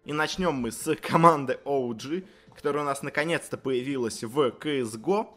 И 0.04 0.12
начнем 0.12 0.54
мы 0.54 0.72
с 0.72 0.94
команды 0.96 1.58
OG, 1.64 2.26
которая 2.54 2.82
у 2.82 2.86
нас 2.86 3.02
наконец-то 3.02 3.56
появилась 3.56 4.24
в 4.24 4.48
CSGO. 4.48 5.28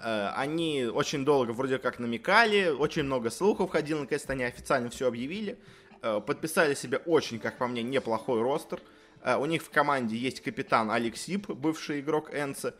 Э, 0.00 0.28
они 0.36 0.84
очень 0.84 1.24
долго 1.24 1.50
вроде 1.50 1.78
как 1.78 1.98
намекали, 1.98 2.68
очень 2.68 3.02
много 3.02 3.30
слухов 3.30 3.70
ходило, 3.70 4.00
наконец-то 4.00 4.32
они 4.32 4.44
официально 4.44 4.90
все 4.90 5.08
объявили. 5.08 5.58
Э, 6.02 6.20
подписали 6.20 6.74
себе 6.74 6.98
очень, 6.98 7.38
как 7.38 7.58
по 7.58 7.68
мне, 7.68 7.82
неплохой 7.82 8.42
ростер. 8.42 8.80
Э, 9.22 9.36
у 9.36 9.46
них 9.46 9.62
в 9.62 9.70
команде 9.70 10.16
есть 10.16 10.40
капитан 10.40 10.90
Алексип, 10.90 11.48
бывший 11.48 12.00
игрок 12.00 12.34
Энса, 12.34 12.74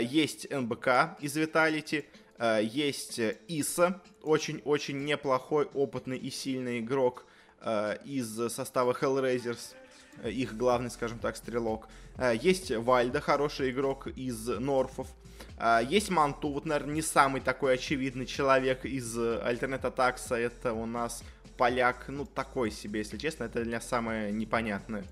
есть 0.00 0.48
НБК 0.48 1.18
из 1.18 1.34
Виталити, 1.34 2.04
есть 2.62 3.18
Иса, 3.48 4.00
очень-очень 4.22 5.04
неплохой, 5.04 5.64
опытный 5.74 6.18
и 6.18 6.30
сильный 6.30 6.78
игрок 6.78 7.26
из 8.04 8.52
состава 8.52 8.92
Hellraisers, 8.92 9.74
их 10.24 10.56
главный, 10.56 10.88
скажем 10.88 11.18
так, 11.18 11.36
стрелок. 11.36 11.88
Есть 12.34 12.70
Вальда, 12.70 13.20
хороший 13.20 13.72
игрок 13.72 14.06
из 14.06 14.46
Норфов. 14.46 15.08
Есть 15.88 16.10
Манту, 16.10 16.50
вот, 16.50 16.64
наверное, 16.64 16.94
не 16.94 17.02
самый 17.02 17.40
такой 17.40 17.74
очевидный 17.74 18.26
человек 18.26 18.84
из 18.84 19.18
Альтернет 19.18 19.84
Атакса. 19.84 20.36
Это 20.36 20.74
у 20.74 20.86
нас 20.86 21.24
поляк, 21.56 22.06
ну, 22.08 22.24
такой 22.24 22.70
себе, 22.70 23.00
если 23.00 23.18
честно. 23.18 23.44
Это 23.44 23.60
для 23.60 23.64
меня 23.64 23.80
самое 23.80 24.32
непонятное. 24.32 25.04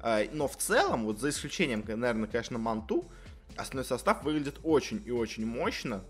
А, 0.00 0.22
но 0.32 0.48
в 0.48 0.56
целом, 0.56 1.04
вот 1.04 1.20
за 1.20 1.30
исключением, 1.30 1.84
наверное, 1.86 2.28
конечно, 2.28 2.58
Манту, 2.58 3.10
основной 3.56 3.84
состав 3.84 4.22
выглядит 4.22 4.58
очень 4.62 5.02
и 5.06 5.10
очень 5.10 5.46
мощно. 5.46 6.04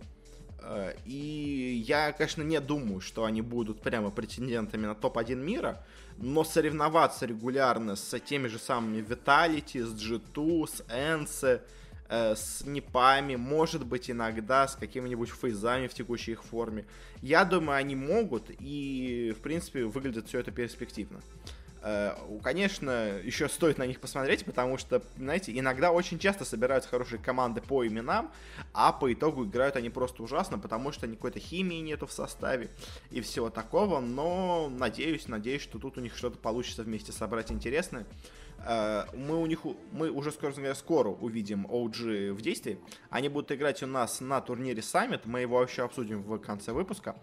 А, 0.60 0.94
и 1.04 1.82
я, 1.86 2.12
конечно, 2.12 2.42
не 2.42 2.60
думаю, 2.60 3.00
что 3.00 3.24
они 3.24 3.42
будут 3.42 3.82
прямо 3.82 4.10
претендентами 4.10 4.86
на 4.86 4.94
топ-1 4.94 5.36
мира, 5.36 5.84
но 6.16 6.44
соревноваться 6.44 7.26
регулярно 7.26 7.96
с 7.96 8.18
теми 8.20 8.48
же 8.48 8.58
самыми 8.58 9.02
Vitality, 9.02 9.84
с 9.84 9.92
G2, 9.92 10.66
с 10.66 10.82
Энсе, 10.90 11.62
э, 12.14 12.36
с 12.36 12.64
непами, 12.64 13.36
может 13.36 13.84
быть, 13.84 14.10
иногда 14.10 14.68
с 14.68 14.76
какими-нибудь 14.76 15.30
фейзами 15.30 15.86
в 15.88 15.94
текущей 15.94 16.32
их 16.32 16.44
форме. 16.44 16.84
Я 17.22 17.44
думаю, 17.44 17.76
они 17.78 17.96
могут, 17.96 18.50
и, 18.60 19.34
в 19.36 19.42
принципе, 19.42 19.84
выглядит 19.84 20.28
все 20.28 20.40
это 20.40 20.50
перспективно. 20.50 21.20
Э, 21.86 22.14
конечно, 22.42 23.20
еще 23.22 23.48
стоит 23.48 23.76
на 23.76 23.86
них 23.86 24.00
посмотреть, 24.00 24.44
потому 24.46 24.78
что, 24.78 25.02
знаете, 25.18 25.56
иногда 25.58 25.92
очень 25.92 26.18
часто 26.18 26.44
собираются 26.44 26.88
хорошие 26.88 27.18
команды 27.18 27.60
по 27.60 27.86
именам, 27.86 28.30
а 28.72 28.90
по 28.92 29.12
итогу 29.12 29.44
играют 29.44 29.76
они 29.76 29.90
просто 29.90 30.22
ужасно, 30.22 30.58
потому 30.58 30.92
что 30.92 31.06
никакой-то 31.06 31.40
химии 31.40 31.80
нету 31.80 32.06
в 32.06 32.12
составе 32.12 32.70
и 33.10 33.20
всего 33.20 33.50
такого, 33.50 34.00
но 34.00 34.70
надеюсь, 34.70 35.28
надеюсь, 35.28 35.62
что 35.62 35.78
тут 35.78 35.98
у 35.98 36.00
них 36.00 36.16
что-то 36.16 36.38
получится 36.38 36.84
вместе 36.84 37.12
собрать 37.12 37.52
интересное. 37.52 38.06
Э, 38.66 39.04
мы 39.14 39.40
у 39.40 39.46
них, 39.46 39.60
мы 39.92 40.10
уже 40.10 40.32
скоро, 40.32 40.74
скоро 40.74 41.08
увидим 41.08 41.66
OG 41.66 42.32
в 42.32 42.40
действии. 42.40 42.78
Они 43.10 43.28
будут 43.28 43.52
играть 43.52 43.82
у 43.82 43.86
нас 43.86 44.20
на 44.20 44.40
турнире 44.40 44.80
Summit, 44.80 45.22
мы 45.24 45.40
его 45.40 45.58
вообще 45.58 45.84
обсудим 45.84 46.22
в 46.22 46.38
конце 46.38 46.72
выпуска. 46.72 47.16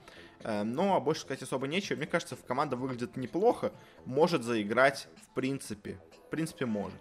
Э, 0.44 0.64
но 0.64 1.00
больше 1.02 1.22
сказать 1.22 1.42
особо 1.42 1.68
нечего. 1.68 1.98
Мне 1.98 2.08
кажется, 2.08 2.38
команда 2.48 2.76
выглядит 2.76 3.18
неплохо, 3.18 3.72
может 4.06 4.44
заиграть 4.44 5.08
в 5.24 5.34
принципе. 5.34 6.00
В 6.28 6.30
принципе, 6.30 6.66
может. 6.66 7.00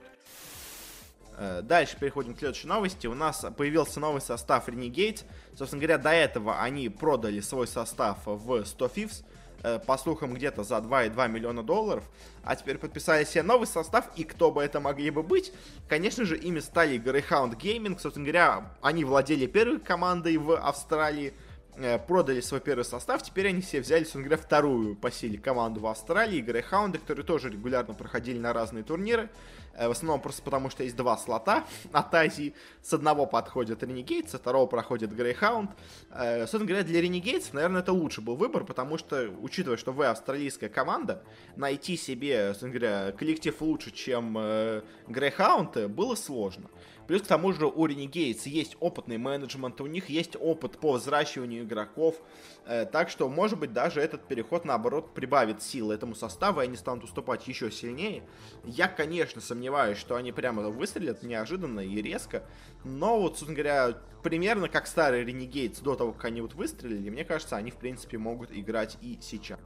Э, 1.37 1.62
дальше 1.62 1.97
переходим 1.99 2.35
к 2.35 2.38
следующей 2.38 2.66
новости. 2.66 3.06
У 3.06 3.14
нас 3.14 3.44
появился 3.56 4.00
новый 4.00 4.20
состав 4.20 4.68
Renegade. 4.68 5.23
Собственно 5.56 5.80
говоря, 5.80 5.99
до 5.99 6.11
этого 6.11 6.61
они 6.61 6.88
продали 6.88 7.40
свой 7.40 7.66
состав 7.66 8.18
в 8.25 8.64
100 8.64 8.87
Fifths. 8.87 9.25
Э, 9.62 9.79
по 9.79 9.99
слухам, 9.99 10.33
где-то 10.33 10.64
за 10.64 10.76
2,2 10.76 11.29
миллиона 11.29 11.62
долларов. 11.62 12.05
А 12.43 12.57
теперь 12.57 12.79
подписали 12.79 13.25
себе 13.25 13.43
новый 13.43 13.67
состав, 13.67 14.09
и 14.17 14.25
кто 14.25 14.50
бы 14.50 14.62
это 14.62 14.81
могли 14.81 15.11
бы 15.11 15.23
быть? 15.23 15.52
Конечно 15.87 16.25
же, 16.25 16.38
ими 16.38 16.61
стали 16.61 16.99
Greyhound 16.99 17.59
Gaming. 17.59 17.99
Собственно 18.00 18.25
говоря, 18.25 18.71
они 18.81 19.05
владели 19.05 19.47
первой 19.47 19.79
командой 19.79 20.38
в 20.38 20.57
Австралии, 20.57 21.35
продали 22.07 22.41
свой 22.41 22.61
первый 22.61 22.85
состав, 22.85 23.23
теперь 23.23 23.49
они 23.49 23.61
все 23.61 23.81
взяли, 23.81 24.03
собственно 24.03 24.25
говоря, 24.25 24.43
вторую 24.43 24.97
по 24.97 25.11
силе 25.11 25.39
команду 25.39 25.81
в 25.81 25.87
Австралии, 25.87 26.41
Грейхаунды, 26.41 26.99
которые 26.99 27.25
тоже 27.25 27.51
регулярно 27.51 27.95
проходили 27.95 28.39
на 28.39 28.53
разные 28.53 28.85
турниры, 28.85 29.31
э, 29.75 29.89
в 29.89 29.91
основном 29.91 30.21
просто 30.21 30.43
потому, 30.43 30.71
что 30.71 30.83
есть 30.83 30.97
два 30.97 31.17
слота 31.17 31.65
от 31.93 32.15
Азии, 32.15 32.55
с 32.83 32.93
одного 32.93 33.27
подходит 33.27 33.83
Renegade, 33.83 34.29
со 34.29 34.39
второго 34.39 34.67
проходит 34.67 35.15
Грейхаунд. 35.15 35.71
Э, 36.11 36.41
собственно 36.41 36.67
говоря, 36.67 36.85
для 36.85 37.01
Renegades, 37.01 37.49
наверное, 37.53 37.83
это 37.83 37.93
лучший 37.93 38.23
был 38.25 38.37
выбор, 38.37 38.65
потому 38.65 38.99
что, 38.99 39.31
учитывая, 39.41 39.77
что 39.77 39.93
вы 39.93 40.07
австралийская 40.07 40.69
команда, 40.69 41.23
найти 41.57 41.97
себе, 41.97 42.49
собственно 42.49 42.73
говоря, 42.73 43.13
коллектив 43.13 43.61
лучше, 43.61 43.91
чем 43.91 44.35
Грейхаунд, 45.09 45.89
было 45.89 46.15
сложно. 46.15 46.69
Плюс 47.11 47.23
к 47.23 47.26
тому 47.26 47.52
же 47.52 47.67
у 47.67 47.88
Renegades 47.88 48.49
есть 48.49 48.76
опытный 48.79 49.19
менеджмент, 49.19 49.81
у 49.81 49.87
них 49.87 50.11
есть 50.11 50.37
опыт 50.38 50.79
по 50.79 50.93
взращиванию 50.93 51.64
игроков. 51.64 52.14
Э, 52.67 52.87
так 52.87 53.11
что, 53.11 53.29
может 53.29 53.59
быть, 53.59 53.73
даже 53.73 54.00
этот 54.00 54.29
переход, 54.29 54.64
наоборот, 54.64 55.12
прибавит 55.12 55.61
силы 55.61 55.93
этому 55.93 56.14
составу, 56.14 56.61
и 56.61 56.64
они 56.67 56.76
станут 56.76 57.02
уступать 57.02 57.49
еще 57.49 57.69
сильнее. 57.73 58.23
Я, 58.62 58.87
конечно, 58.87 59.40
сомневаюсь, 59.40 59.99
что 59.99 60.14
они 60.14 60.31
прямо 60.31 60.62
выстрелят 60.69 61.25
неожиданно 61.25 61.81
и 61.81 62.00
резко. 62.00 62.45
Но 62.85 63.21
вот, 63.21 63.38
собственно 63.38 63.55
говоря, 63.55 63.99
примерно 64.23 64.69
как 64.69 64.87
старые 64.87 65.25
Renegades 65.25 65.83
до 65.83 65.97
того, 65.97 66.12
как 66.12 66.26
они 66.26 66.43
вот 66.43 66.55
выстрелили, 66.55 67.11
мне 67.11 67.25
кажется, 67.25 67.57
они, 67.57 67.73
в 67.73 67.76
принципе, 67.76 68.19
могут 68.19 68.52
играть 68.52 68.97
и 69.00 69.19
сейчас. 69.21 69.59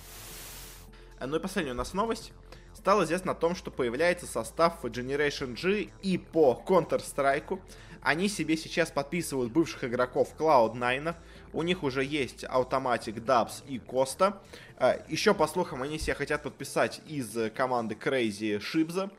Э, 1.21 1.27
ну 1.27 1.37
и 1.37 1.41
последняя 1.41 1.73
у 1.73 1.77
нас 1.77 1.93
новость 1.93 2.33
стало 2.75 3.05
известно 3.05 3.33
о 3.33 3.35
том, 3.35 3.55
что 3.55 3.71
появляется 3.71 4.27
состав 4.27 4.85
Generation 4.85 5.61
G 5.61 5.91
и 6.03 6.19
по 6.19 6.63
Counter-Strike. 6.67 7.61
Они 8.03 8.29
себе 8.29 8.57
сейчас 8.57 8.91
подписывают 8.91 9.53
бывших 9.53 9.85
игроков 9.85 10.35
Cloud9. 10.39 11.15
У 11.53 11.63
них 11.63 11.83
уже 11.83 12.05
есть 12.05 12.45
Automatic, 12.45 13.25
Dubs 13.25 13.63
и 13.67 13.79
Коста. 13.79 14.43
Э, 14.79 15.01
Еще, 15.09 15.33
по 15.33 15.47
слухам, 15.47 15.83
они 15.83 15.99
себе 15.99 16.15
хотят 16.15 16.43
подписать 16.43 17.01
из 17.07 17.35
команды 17.55 17.95
Crazy 17.95 18.61
Шибза. 18.61 19.11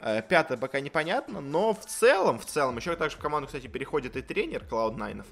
Э, 0.00 0.20
пятое 0.20 0.58
пока 0.58 0.80
непонятно, 0.80 1.40
но 1.40 1.72
в 1.72 1.86
целом, 1.86 2.38
в 2.38 2.44
целом, 2.44 2.76
еще 2.76 2.94
также 2.96 3.16
в 3.16 3.20
команду, 3.20 3.46
кстати, 3.46 3.66
переходит 3.68 4.16
и 4.16 4.22
тренер 4.22 4.62
Cloud9. 4.70 5.24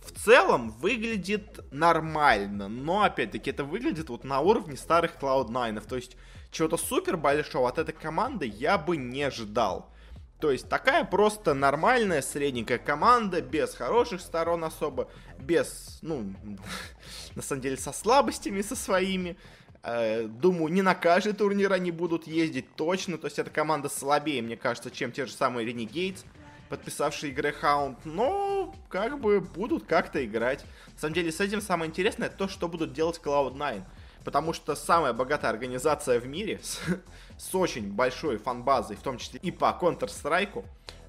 В 0.00 0.12
целом 0.12 0.70
выглядит 0.70 1.60
нормально, 1.72 2.68
но 2.68 3.02
опять-таки 3.02 3.50
это 3.50 3.64
выглядит 3.64 4.08
вот 4.08 4.24
на 4.24 4.40
уровне 4.40 4.76
старых 4.76 5.16
Cloud9. 5.20 5.86
То 5.86 5.96
есть 5.96 6.16
чего-то 6.50 6.76
супер 6.76 7.16
большого 7.16 7.68
от 7.68 7.78
этой 7.78 7.92
команды 7.92 8.46
я 8.46 8.78
бы 8.78 8.96
не 8.96 9.22
ожидал. 9.22 9.92
То 10.40 10.50
есть 10.50 10.68
такая 10.68 11.04
просто 11.04 11.54
нормальная 11.54 12.20
средненькая 12.20 12.78
команда, 12.78 13.40
без 13.40 13.74
хороших 13.74 14.20
сторон 14.20 14.64
особо, 14.64 15.08
без, 15.38 15.98
ну, 16.02 16.34
на 17.34 17.42
самом 17.42 17.62
деле 17.62 17.76
со 17.76 17.92
слабостями 17.92 18.60
со 18.60 18.76
своими. 18.76 19.36
Э, 19.82 20.26
думаю, 20.26 20.72
не 20.72 20.82
на 20.82 20.94
каждый 20.94 21.32
турнир 21.32 21.72
они 21.72 21.90
будут 21.90 22.26
ездить 22.26 22.74
точно. 22.74 23.18
То 23.18 23.26
есть 23.26 23.38
эта 23.38 23.50
команда 23.50 23.88
слабее, 23.88 24.42
мне 24.42 24.56
кажется, 24.56 24.90
чем 24.90 25.10
те 25.10 25.26
же 25.26 25.32
самые 25.32 25.66
Renegades, 25.66 26.24
подписавшие 26.68 27.32
Greyhound. 27.32 27.96
Но 28.04 28.74
как 28.88 29.20
бы 29.20 29.40
будут 29.40 29.86
как-то 29.86 30.24
играть. 30.24 30.64
На 30.94 31.00
самом 31.00 31.14
деле 31.14 31.32
с 31.32 31.40
этим 31.40 31.60
самое 31.60 31.88
интересное 31.88 32.28
то, 32.28 32.48
что 32.48 32.68
будут 32.68 32.92
делать 32.92 33.20
Cloud9 33.22 33.82
потому 34.26 34.52
что 34.52 34.74
самая 34.74 35.12
богатая 35.12 35.52
организация 35.52 36.18
в 36.18 36.26
мире 36.26 36.58
с, 36.60 36.80
с 37.38 37.54
очень 37.54 37.92
большой 37.92 38.38
фан-базой, 38.38 38.96
в 38.96 39.00
том 39.00 39.18
числе 39.18 39.38
и 39.40 39.52
по 39.52 39.66
Counter-Strike, 39.80 40.64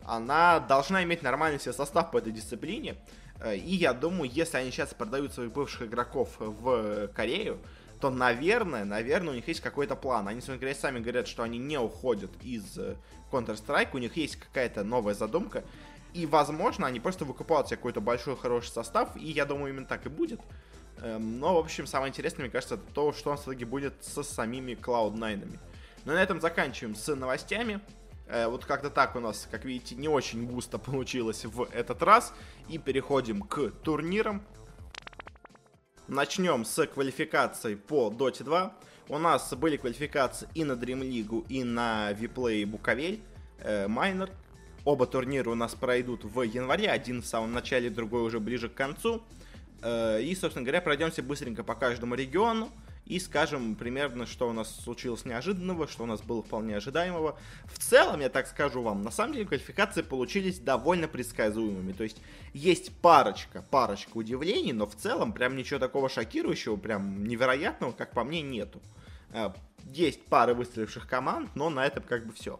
она 0.05 0.59
должна 0.59 1.03
иметь 1.03 1.23
нормальный 1.23 1.59
себе 1.59 1.73
состав 1.73 2.11
по 2.11 2.19
этой 2.19 2.31
дисциплине. 2.31 2.95
Э, 3.41 3.55
и 3.55 3.73
я 3.75 3.93
думаю, 3.93 4.29
если 4.31 4.57
они 4.57 4.69
сейчас 4.69 4.93
продают 4.93 5.33
своих 5.33 5.51
бывших 5.51 5.87
игроков 5.87 6.29
в 6.37 7.07
Корею, 7.07 7.59
то, 7.99 8.09
наверное, 8.09 8.85
наверное, 8.85 9.31
у 9.31 9.35
них 9.35 9.47
есть 9.47 9.61
какой-то 9.61 9.95
план. 9.95 10.27
Они, 10.27 10.39
собственно 10.39 10.59
говоря, 10.59 10.75
сами 10.75 10.99
говорят, 10.99 11.27
что 11.27 11.43
они 11.43 11.57
не 11.57 11.79
уходят 11.79 12.31
из 12.43 12.77
э, 12.77 12.95
Counter-Strike, 13.31 13.89
у 13.93 13.97
них 13.97 14.15
есть 14.17 14.35
какая-то 14.35 14.83
новая 14.83 15.13
задумка. 15.13 15.63
И, 16.13 16.25
возможно, 16.25 16.87
они 16.87 16.99
просто 16.99 17.25
выкупают 17.25 17.67
себе 17.67 17.77
какой-то 17.77 18.01
большой 18.01 18.37
хороший 18.37 18.69
состав, 18.69 19.15
и 19.15 19.31
я 19.31 19.45
думаю, 19.45 19.73
именно 19.73 19.85
так 19.85 20.05
и 20.05 20.09
будет. 20.09 20.41
Эм, 21.01 21.39
но, 21.39 21.55
в 21.55 21.57
общем, 21.57 21.85
самое 21.85 22.09
интересное, 22.09 22.43
мне 22.43 22.51
кажется, 22.51 22.75
это 22.75 22.85
то, 22.93 23.13
что 23.13 23.29
у 23.29 23.33
нас 23.33 23.41
в 23.41 23.43
итоге 23.45 23.65
будет 23.65 24.03
со 24.03 24.23
самими 24.23 24.73
Cloud9. 24.73 25.59
Ну 26.05 26.11
и 26.11 26.15
на 26.15 26.21
этом 26.21 26.39
заканчиваем 26.39 26.95
с 26.95 27.13
новостями. 27.15 27.81
Э, 28.27 28.47
вот 28.47 28.65
как-то 28.65 28.89
так 28.89 29.15
у 29.15 29.19
нас, 29.19 29.47
как 29.49 29.65
видите, 29.65 29.95
не 29.95 30.07
очень 30.07 30.45
густо 30.47 30.77
получилось 30.79 31.45
в 31.45 31.63
этот 31.71 32.01
раз. 32.01 32.33
И 32.69 32.77
переходим 32.77 33.41
к 33.41 33.71
турнирам. 33.83 34.43
Начнем 36.07 36.63
с 36.63 36.87
квалификации 36.87 37.75
по 37.75 38.09
Dota 38.09 38.41
2. 38.41 38.73
У 39.09 39.17
нас 39.17 39.53
были 39.53 39.75
квалификации 39.75 40.47
и 40.55 40.63
на 40.63 40.71
Dream 40.71 41.01
League, 41.01 41.45
и 41.49 41.65
на 41.65 42.13
Vplay 42.13 42.65
Буковель, 42.65 43.19
э. 43.59 43.87
Оба 44.85 45.05
турнира 45.05 45.49
у 45.49 45.55
нас 45.55 45.75
пройдут 45.75 46.23
в 46.23 46.41
январе, 46.43 46.89
один 46.89 47.21
в 47.21 47.25
самом 47.25 47.51
начале, 47.51 47.89
другой 47.89 48.21
уже 48.21 48.39
ближе 48.39 48.69
к 48.69 48.73
концу. 48.73 49.21
Э, 49.81 50.21
и, 50.21 50.33
собственно 50.33 50.63
говоря, 50.63 50.81
пройдемся 50.81 51.21
быстренько 51.21 51.65
по 51.65 51.75
каждому 51.75 52.15
региону 52.15 52.69
и 53.07 53.19
скажем 53.19 53.75
примерно, 53.75 54.25
что 54.25 54.49
у 54.49 54.53
нас 54.53 54.83
случилось 54.83 55.25
неожиданного, 55.25 55.87
что 55.87 56.03
у 56.03 56.05
нас 56.05 56.21
было 56.21 56.43
вполне 56.43 56.77
ожидаемого. 56.77 57.37
В 57.65 57.79
целом, 57.79 58.19
я 58.19 58.29
так 58.29 58.47
скажу 58.47 58.81
вам, 58.81 59.01
на 59.01 59.11
самом 59.11 59.33
деле 59.33 59.45
квалификации 59.45 60.01
получились 60.01 60.59
довольно 60.59 61.07
предсказуемыми. 61.07 61.93
То 61.93 62.03
есть 62.03 62.21
есть 62.53 62.91
парочка, 62.97 63.63
парочка 63.71 64.17
удивлений, 64.17 64.73
но 64.73 64.85
в 64.85 64.95
целом 64.95 65.33
прям 65.33 65.55
ничего 65.55 65.79
такого 65.79 66.09
шокирующего, 66.09 66.75
прям 66.75 67.25
невероятного, 67.25 67.93
как 67.93 68.11
по 68.11 68.23
мне, 68.23 68.41
нету. 68.41 68.81
Э, 69.31 69.51
есть 69.85 70.25
пары 70.25 70.53
выстреливших 70.53 71.07
команд, 71.07 71.49
но 71.55 71.69
на 71.69 71.85
этом 71.85 72.03
как 72.03 72.25
бы 72.25 72.33
все. 72.33 72.59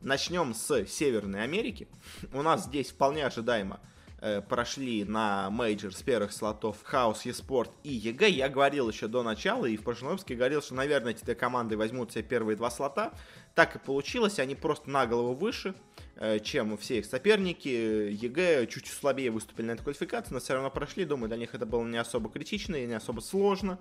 Начнем 0.00 0.54
с 0.54 0.86
Северной 0.86 1.42
Америки. 1.42 1.88
У 2.32 2.42
нас 2.42 2.66
здесь 2.66 2.90
вполне 2.90 3.26
ожидаемо 3.26 3.80
Э, 4.20 4.40
прошли 4.40 5.04
на 5.04 5.48
мейджор 5.48 5.94
с 5.94 6.02
первых 6.02 6.32
слотов 6.32 6.78
Chaos 6.82 7.24
Esports 7.24 7.70
и 7.84 7.92
EG. 7.92 8.28
Я 8.28 8.48
говорил 8.48 8.88
еще 8.88 9.06
до 9.06 9.22
начала, 9.22 9.64
и 9.66 9.76
в 9.76 9.84
прошлом 9.84 10.08
выпуске 10.08 10.34
говорил, 10.34 10.60
что, 10.60 10.74
наверное, 10.74 11.12
эти 11.12 11.24
две 11.24 11.36
команды 11.36 11.76
возьмут 11.76 12.10
себе 12.10 12.24
первые 12.24 12.56
два 12.56 12.68
слота. 12.68 13.12
Так 13.54 13.76
и 13.76 13.78
получилось, 13.78 14.40
они 14.40 14.56
просто 14.56 14.90
на 14.90 15.06
голову 15.06 15.34
выше, 15.34 15.74
э, 16.16 16.40
чем 16.40 16.76
все 16.78 16.98
их 16.98 17.06
соперники. 17.06 17.68
EG 17.68 18.66
чуть 18.66 18.88
слабее 18.88 19.30
выступили 19.30 19.66
на 19.66 19.72
этой 19.72 19.84
квалификации, 19.84 20.34
но 20.34 20.40
все 20.40 20.54
равно 20.54 20.70
прошли. 20.72 21.04
Думаю, 21.04 21.28
для 21.28 21.38
них 21.38 21.54
это 21.54 21.64
было 21.64 21.84
не 21.84 21.98
особо 21.98 22.28
критично 22.28 22.74
и 22.74 22.86
не 22.86 22.94
особо 22.94 23.20
сложно. 23.20 23.78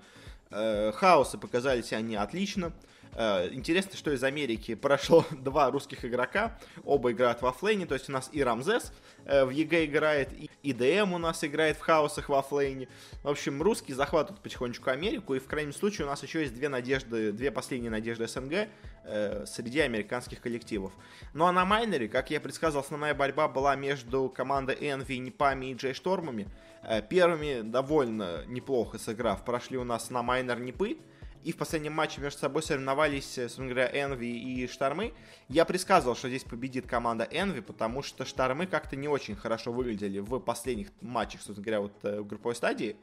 Э, 0.52 0.92
хаосы 0.92 1.40
показали 1.40 1.82
себя 1.82 1.98
они 1.98 2.16
отлично. 2.16 2.74
Э, 3.18 3.50
интересно, 3.52 3.98
что 3.98 4.12
из 4.14 4.24
Америки 4.24 4.76
прошло 4.76 5.26
два 5.32 5.72
русских 5.72 6.06
игрока, 6.06 6.60
оба 6.86 7.12
играют 7.12 7.42
в 7.42 7.52
оффлейне, 7.52 7.88
то 7.88 7.96
есть 7.96 8.08
у 8.10 8.12
нас 8.12 8.30
и 8.32 8.44
Рамзес 8.44 8.94
э, 9.26 9.44
в 9.44 9.50
EG 9.50 9.86
играет, 9.86 10.30
и 10.62 10.72
DM 10.72 11.14
у 11.14 11.18
нас 11.18 11.44
играет 11.44 11.78
в 11.78 11.80
хаосах 11.80 12.30
в 12.30 12.44
оффлейне. 12.44 12.88
В 13.24 13.30
общем, 13.30 13.60
русские 13.64 13.96
захватывают 13.96 14.44
потихонечку 14.44 14.92
Америку, 14.92 15.34
и 15.34 15.40
в 15.40 15.48
крайнем 15.48 15.74
случае 15.74 16.06
у 16.06 16.10
нас 16.10 16.22
еще 16.22 16.42
есть 16.42 16.54
две 16.54 16.70
надежды, 16.70 17.32
две 17.32 17.50
последние 17.50 17.90
надежды 17.90 18.28
СНГ 18.28 18.68
э, 19.06 19.46
среди 19.48 19.80
американских 19.80 20.40
коллективов. 20.40 20.94
Ну 21.34 21.48
а 21.48 21.52
на 21.52 21.66
майноре, 21.66 22.08
как 22.08 22.30
я 22.30 22.40
предсказывал, 22.40 22.84
основная 22.84 23.16
борьба 23.16 23.48
была 23.48 23.76
между 23.76 24.30
командой 24.30 24.76
Envy, 24.76 25.18
Непами 25.18 25.72
и 25.72 25.74
J 25.74 25.96
Штормами. 25.96 26.48
Э, 26.84 27.02
первыми 27.02 27.62
довольно 27.62 28.46
неплохо 28.46 29.00
сыграв, 29.00 29.44
прошли 29.44 29.80
у 29.80 29.84
нас 29.84 30.12
на 30.12 30.22
майнор 30.22 30.60
Непы, 30.60 31.00
и 31.44 31.52
в 31.52 31.58
последнем 31.58 31.94
матче 31.94 32.22
между 32.22 32.40
собой 32.40 32.64
соревновались, 32.64 33.38
э, 33.38 33.44
собственно 33.44 33.70
говоря, 33.70 33.88
Envy 33.88 34.28
и 34.28 34.68
Штормы. 34.68 35.14
Я 35.48 35.66
предсказывал, 35.66 36.16
что 36.16 36.30
здесь 36.30 36.44
победит 36.44 36.88
команда 36.88 37.28
Envy, 37.32 37.62
потому 37.62 38.04
что 38.04 38.26
Штормы 38.26 38.68
как-то 38.68 38.96
не 38.96 39.08
очень 39.08 39.36
хорошо 39.36 39.72
выглядели 39.72 40.20
в 40.20 40.40
последних 40.40 40.90
матчах, 41.02 41.42
собственно 41.42 41.64
говоря, 41.64 41.82
вот 41.82 41.94
э, 42.04 42.20
в 42.22 42.28
групповой 42.28 42.56
стадии, 42.56 42.98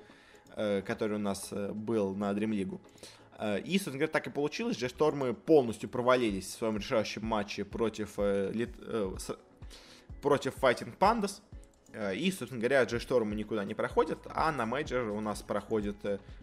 э, 0.57 0.83
который 0.83 1.17
у 1.17 1.21
нас 1.21 1.53
был 1.53 2.15
на 2.15 2.33
Dream. 2.33 2.81
И, 3.65 3.73
собственно 3.79 3.97
говоря, 3.97 4.13
так 4.13 4.27
и 4.29 4.31
получилось, 4.31 4.77
что 4.77 4.89
Штормы 4.89 5.35
полностью 5.35 5.89
провалились 5.89 6.47
в 6.47 6.51
своем 6.51 6.77
решающем 6.77 7.27
матче 7.27 7.65
против, 7.65 8.15
против 10.23 10.57
Fighting 10.57 10.97
Pandas. 10.97 11.41
И, 12.15 12.31
собственно 12.31 12.61
говоря, 12.61 12.85
J 12.85 13.01
Штормы 13.01 13.35
никуда 13.35 13.65
не 13.65 13.75
проходят, 13.75 14.21
а 14.27 14.53
на 14.53 14.67
мейджор 14.67 15.09
у 15.11 15.21
нас 15.21 15.43
проходят 15.43 15.97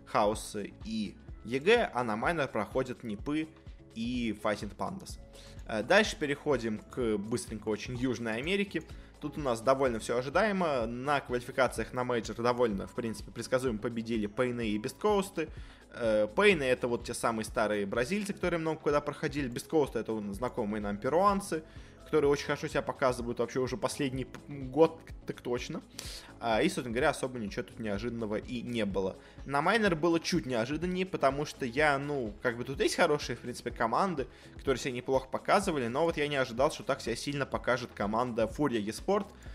Chaos 0.06 0.58
и 0.84 1.16
EG, 1.46 1.92
а 1.94 2.04
на 2.04 2.16
майнер 2.16 2.48
проходят 2.48 3.04
NiP 3.04 3.37
ы 3.37 3.48
и 3.96 4.38
Fighting 4.44 4.76
Pandas. 4.76 5.20
Э, 5.68 5.84
дальше 5.84 6.18
переходим 6.18 6.80
к 6.80 7.18
быстренько 7.18 7.70
очень 7.70 7.96
Южной 7.96 8.38
Америке. 8.38 8.84
Тут 9.20 9.38
у 9.38 9.42
нас 9.42 9.62
довольно 9.62 10.00
все 10.00 10.18
ожидаемо. 10.18 10.86
На 10.88 11.20
квалификациях 11.20 11.94
на 11.94 12.04
мейджор 12.04 12.36
довольно, 12.38 12.88
в 12.88 12.94
принципе, 12.94 13.32
предсказуемо 13.32 13.78
победили 13.78 14.26
paiN 14.26 14.61
ы 14.61 14.70
и 14.70 14.78
beastcoast 14.78 15.38
ы. 15.38 15.50
Э, 15.94 16.28
paiN 16.36 16.58
ы 16.58 16.64
это 16.64 16.88
вот 16.88 17.06
те 17.06 17.14
самые 17.14 17.46
старые 17.46 17.86
бразильцы, 17.86 18.34
которые 18.34 18.60
много 18.60 18.80
куда 18.80 19.02
проходили. 19.02 19.48
beastcoast 19.48 19.95
ы 19.95 20.00
это 20.00 20.20
знакомые 20.34 20.82
нам 20.82 20.98
перуанцы 20.98 21.64
которые 22.12 22.30
очень 22.30 22.46
хорошо 22.46 22.68
себя 22.68 22.82
показывают 22.82 23.40
вообще 23.40 23.62
уже 23.62 23.78
последний 23.78 24.28
год, 24.50 25.00
так 25.26 25.40
точно. 25.40 25.82
А, 26.42 26.62
и, 26.62 26.68
собственно 26.68 26.92
говоря, 26.92 27.12
особо 27.12 27.40
ничего 27.40 27.64
тут 27.64 27.80
неожиданного 27.80 28.36
и 28.36 28.62
не 28.62 28.84
было. 28.84 29.16
На 29.46 29.62
майнер 29.62 29.96
было 29.96 30.20
чуть 30.20 30.46
неожиданнее, 30.46 31.06
потому 31.06 31.46
что 31.46 31.66
я, 31.66 31.98
ну, 31.98 32.34
как 32.42 32.58
бы 32.58 32.66
тут 32.66 32.82
есть 32.82 32.96
хорошие, 32.96 33.38
в 33.38 33.40
принципе, 33.40 33.72
команды, 33.72 34.28
которые 34.58 34.78
себя 34.82 34.92
неплохо 34.92 35.30
показывали, 35.30 35.88
но 35.88 36.04
вот 36.04 36.18
я 36.18 36.28
не 36.28 36.36
ожидал, 36.36 36.70
что 36.70 36.84
так 36.84 37.00
себя 37.00 37.16
сильно 37.16 37.46
покажет 37.46 37.92
команда 37.96 38.46
Фурия 38.46 38.82
Еспорт, 38.82 39.28
Э, 39.28 39.51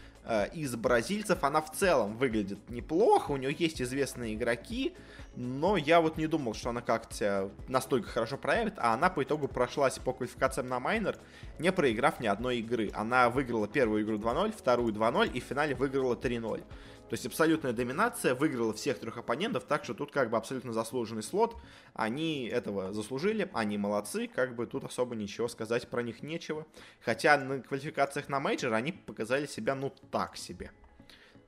из 0.54 0.74
бразильцев. 0.74 1.42
Она 1.44 1.60
в 1.60 1.72
целом 1.72 2.16
выглядит 2.16 2.58
неплохо, 2.68 3.30
у 3.32 3.36
нее 3.36 3.54
есть 3.56 3.80
известные 3.80 4.34
игроки, 4.34 4.94
но 5.36 5.76
я 5.76 6.00
вот 6.00 6.16
не 6.16 6.26
думал, 6.26 6.54
что 6.54 6.70
она 6.70 6.80
как-то 6.80 7.50
настолько 7.68 8.08
хорошо 8.08 8.36
проявит, 8.36 8.74
а 8.78 8.94
она 8.94 9.10
по 9.10 9.22
итогу 9.22 9.48
прошлась 9.48 9.98
по 9.98 10.12
квалификациям 10.12 10.68
на 10.68 10.80
майнер, 10.80 11.16
не 11.58 11.70
проиграв 11.72 12.20
ни 12.20 12.26
одной 12.26 12.58
игры. 12.58 12.90
Она 12.94 13.30
выиграла 13.30 13.68
первую 13.68 14.02
игру 14.02 14.16
2-0, 14.16 14.54
вторую 14.56 14.92
2-0 14.92 15.32
и 15.32 15.40
в 15.40 15.44
финале 15.44 15.74
выиграла 15.74 16.14
3-0. 16.14 16.64
То 17.08 17.14
есть 17.14 17.24
абсолютная 17.24 17.72
доминация 17.72 18.34
выиграла 18.34 18.72
всех 18.74 18.98
трех 18.98 19.16
оппонентов, 19.16 19.64
так 19.64 19.84
что 19.84 19.94
тут 19.94 20.10
как 20.10 20.28
бы 20.28 20.36
абсолютно 20.36 20.72
заслуженный 20.72 21.22
слот. 21.22 21.56
Они 21.94 22.46
этого 22.46 22.92
заслужили, 22.92 23.48
они 23.52 23.78
молодцы, 23.78 24.26
как 24.26 24.56
бы 24.56 24.66
тут 24.66 24.84
особо 24.84 25.14
ничего 25.14 25.46
сказать 25.46 25.88
про 25.88 26.02
них 26.02 26.22
нечего. 26.22 26.66
Хотя 27.00 27.38
на 27.38 27.60
квалификациях 27.60 28.28
на 28.28 28.40
мейджор 28.40 28.74
они 28.74 28.92
показали 28.92 29.46
себя 29.46 29.76
ну 29.76 29.92
так 30.10 30.36
себе. 30.36 30.72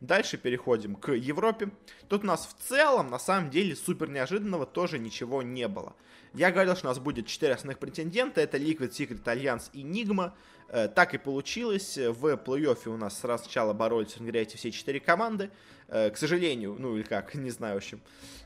Дальше 0.00 0.36
переходим 0.38 0.94
к 0.94 1.10
Европе. 1.10 1.70
Тут 2.08 2.22
у 2.22 2.26
нас 2.26 2.46
в 2.46 2.68
целом, 2.68 3.10
на 3.10 3.18
самом 3.18 3.50
деле, 3.50 3.74
супер 3.74 4.08
неожиданного 4.08 4.64
тоже 4.64 5.00
ничего 5.00 5.42
не 5.42 5.66
было. 5.66 5.96
Я 6.34 6.52
говорил, 6.52 6.76
что 6.76 6.86
у 6.86 6.90
нас 6.90 7.00
будет 7.00 7.26
4 7.26 7.54
основных 7.54 7.80
претендента. 7.80 8.40
Это 8.40 8.58
Liquid, 8.58 8.90
Secret, 8.90 9.24
Alliance 9.24 9.70
и 9.72 9.82
Nigma. 9.82 10.34
Э, 10.68 10.88
так 10.88 11.14
и 11.14 11.18
получилось. 11.18 11.96
В 11.96 12.35
плей-оффе 12.37 12.88
у 12.88 12.96
нас 12.96 13.18
сначала 13.18 13.72
боролись, 13.72 14.16
говоря, 14.18 14.42
эти 14.42 14.57
все 14.57 14.70
четыре 14.70 15.00
команды. 15.00 15.50
Э, 15.88 16.11
к 16.11 16.16
сожалению, 16.16 16.76
ну 16.78 16.96
или 16.96 17.02
как, 17.02 17.35
не 17.37 17.50
знаю, 17.50 17.74
в 17.74 17.76
общем. 17.78 18.00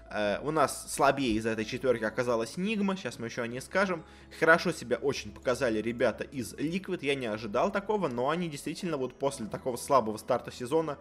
Э, 0.08 0.38
у 0.42 0.52
нас 0.52 0.92
слабее 0.92 1.32
из 1.32 1.46
этой 1.46 1.64
четверки 1.64 2.04
оказалась 2.04 2.56
Нигма, 2.56 2.96
сейчас 2.96 3.18
мы 3.18 3.26
еще 3.26 3.42
о 3.42 3.46
ней 3.48 3.60
скажем. 3.60 4.04
Хорошо 4.38 4.70
себя 4.70 4.98
очень 4.98 5.32
показали 5.32 5.82
ребята 5.82 6.22
из 6.22 6.54
Liquid, 6.54 7.00
я 7.02 7.16
не 7.16 7.26
ожидал 7.26 7.72
такого, 7.72 8.06
но 8.06 8.30
они 8.30 8.48
действительно 8.48 8.96
вот 8.96 9.18
после 9.18 9.46
такого 9.46 9.76
слабого 9.76 10.16
старта 10.16 10.52
сезона 10.52 10.98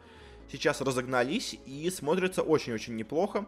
сейчас 0.52 0.82
разогнались 0.82 1.56
и 1.66 1.90
смотрятся 1.90 2.42
очень-очень 2.42 2.96
неплохо. 2.96 3.46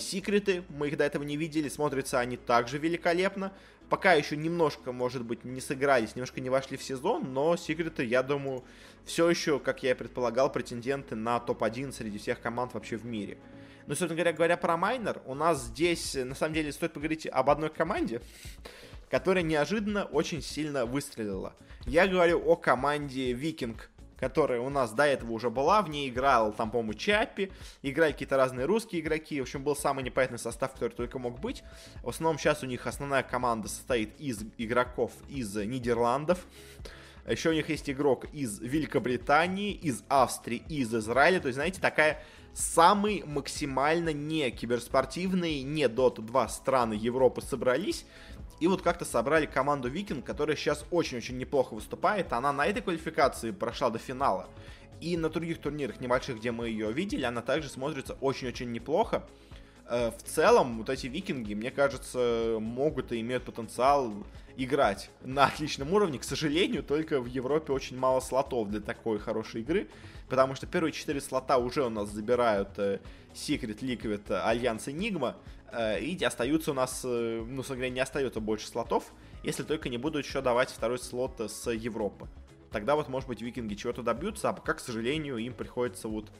Секреты, 0.00 0.64
мы 0.68 0.88
их 0.88 0.96
до 0.96 1.04
этого 1.04 1.22
не 1.22 1.36
видели, 1.36 1.68
смотрятся 1.68 2.18
они 2.20 2.36
также 2.36 2.78
великолепно 2.78 3.52
пока 3.88 4.12
еще 4.12 4.36
немножко, 4.36 4.92
может 4.92 5.24
быть, 5.24 5.44
не 5.44 5.60
сыгрались, 5.60 6.14
немножко 6.14 6.40
не 6.40 6.50
вошли 6.50 6.76
в 6.76 6.82
сезон, 6.82 7.32
но 7.32 7.56
секреты, 7.56 8.04
я 8.04 8.22
думаю, 8.22 8.64
все 9.04 9.28
еще, 9.28 9.58
как 9.58 9.82
я 9.82 9.92
и 9.92 9.94
предполагал, 9.94 10.52
претенденты 10.52 11.14
на 11.14 11.40
топ-1 11.40 11.92
среди 11.92 12.18
всех 12.18 12.40
команд 12.40 12.74
вообще 12.74 12.96
в 12.96 13.04
мире. 13.04 13.38
Но, 13.86 13.94
собственно 13.94 14.16
говоря, 14.16 14.32
говоря 14.32 14.56
про 14.56 14.76
майнер, 14.76 15.22
у 15.24 15.34
нас 15.34 15.64
здесь, 15.64 16.14
на 16.14 16.34
самом 16.34 16.54
деле, 16.54 16.72
стоит 16.72 16.92
поговорить 16.92 17.26
об 17.26 17.48
одной 17.48 17.70
команде, 17.70 18.20
которая 19.08 19.42
неожиданно 19.42 20.04
очень 20.04 20.42
сильно 20.42 20.84
выстрелила. 20.84 21.54
Я 21.86 22.06
говорю 22.06 22.42
о 22.44 22.56
команде 22.56 23.32
Викинг 23.32 23.88
которая 24.18 24.60
у 24.60 24.68
нас 24.68 24.92
до 24.92 25.04
этого 25.04 25.32
уже 25.32 25.50
была, 25.50 25.82
в 25.82 25.88
ней 25.88 26.08
играл 26.08 26.52
там, 26.52 26.70
по-моему, 26.70 26.94
Чаппи, 26.94 27.52
играли 27.82 28.12
какие-то 28.12 28.36
разные 28.36 28.66
русские 28.66 29.00
игроки, 29.00 29.38
в 29.40 29.42
общем, 29.42 29.62
был 29.62 29.76
самый 29.76 30.04
непонятный 30.04 30.38
состав, 30.38 30.72
который 30.72 30.92
только 30.92 31.18
мог 31.18 31.40
быть. 31.40 31.62
В 32.02 32.08
основном 32.08 32.38
сейчас 32.38 32.62
у 32.62 32.66
них 32.66 32.86
основная 32.86 33.22
команда 33.22 33.68
состоит 33.68 34.18
из 34.20 34.42
игроков 34.56 35.12
из 35.28 35.54
Нидерландов, 35.54 36.46
еще 37.28 37.50
у 37.50 37.52
них 37.52 37.68
есть 37.68 37.88
игрок 37.90 38.24
из 38.32 38.58
Великобритании, 38.58 39.72
из 39.72 40.02
Австрии, 40.08 40.62
из 40.68 40.94
Израиля, 40.94 41.40
то 41.40 41.48
есть, 41.48 41.56
знаете, 41.56 41.80
такая 41.80 42.22
самый 42.54 43.22
максимально 43.26 44.12
не 44.12 44.50
киберспортивные, 44.50 45.62
не 45.62 45.84
Dota 45.84 46.20
2 46.20 46.48
страны 46.48 46.94
Европы 46.94 47.42
собрались, 47.42 48.04
и 48.60 48.66
вот 48.66 48.82
как-то 48.82 49.04
собрали 49.04 49.46
команду 49.46 49.88
Викинг, 49.88 50.24
которая 50.24 50.56
сейчас 50.56 50.84
очень-очень 50.90 51.38
неплохо 51.38 51.74
выступает. 51.74 52.32
Она 52.32 52.52
на 52.52 52.66
этой 52.66 52.82
квалификации 52.82 53.52
прошла 53.52 53.90
до 53.90 53.98
финала. 53.98 54.48
И 55.00 55.16
на 55.16 55.28
других 55.28 55.60
турнирах 55.60 56.00
небольших, 56.00 56.38
где 56.38 56.50
мы 56.50 56.68
ее 56.68 56.92
видели, 56.92 57.22
она 57.22 57.40
также 57.40 57.68
смотрится 57.68 58.14
очень-очень 58.20 58.72
неплохо. 58.72 59.24
Э, 59.88 60.10
в 60.10 60.22
целом, 60.22 60.78
вот 60.78 60.90
эти 60.90 61.06
викинги, 61.06 61.54
мне 61.54 61.70
кажется, 61.70 62.58
могут 62.60 63.12
и 63.12 63.20
имеют 63.20 63.44
потенциал 63.44 64.12
играть 64.56 65.10
на 65.22 65.46
отличном 65.46 65.94
уровне. 65.94 66.18
К 66.18 66.24
сожалению, 66.24 66.82
только 66.82 67.20
в 67.20 67.26
Европе 67.26 67.72
очень 67.72 67.96
мало 67.96 68.20
слотов 68.20 68.68
для 68.68 68.80
такой 68.80 69.18
хорошей 69.18 69.62
игры, 69.62 69.88
потому 70.28 70.54
что 70.54 70.66
первые 70.66 70.92
четыре 70.92 71.20
слота 71.20 71.58
уже 71.58 71.84
у 71.84 71.90
нас 71.90 72.10
забирают 72.10 72.70
э, 72.76 73.00
Secret, 73.34 73.80
Liquid, 73.80 74.30
Alliance, 74.32 74.88
Nigma. 74.88 75.36
Э, 75.72 76.00
и 76.00 76.22
остаются 76.22 76.72
у 76.72 76.74
нас, 76.74 77.02
э, 77.04 77.44
ну, 77.46 77.62
говоря, 77.62 77.88
не 77.88 78.00
остается 78.00 78.40
больше 78.40 78.66
слотов, 78.66 79.12
если 79.42 79.62
только 79.62 79.88
не 79.88 79.96
будут 79.96 80.26
еще 80.26 80.42
давать 80.42 80.70
второй 80.70 80.98
слот 80.98 81.40
с 81.40 81.70
Европы. 81.70 82.28
Тогда 82.70 82.96
вот, 82.96 83.08
может 83.08 83.28
быть, 83.28 83.42
викинги 83.42 83.74
чего-то 83.74 84.02
добьются, 84.02 84.50
а 84.50 84.52
пока, 84.52 84.74
к 84.74 84.80
сожалению, 84.80 85.36
им 85.38 85.54
приходится 85.54 86.08
вот 86.08 86.30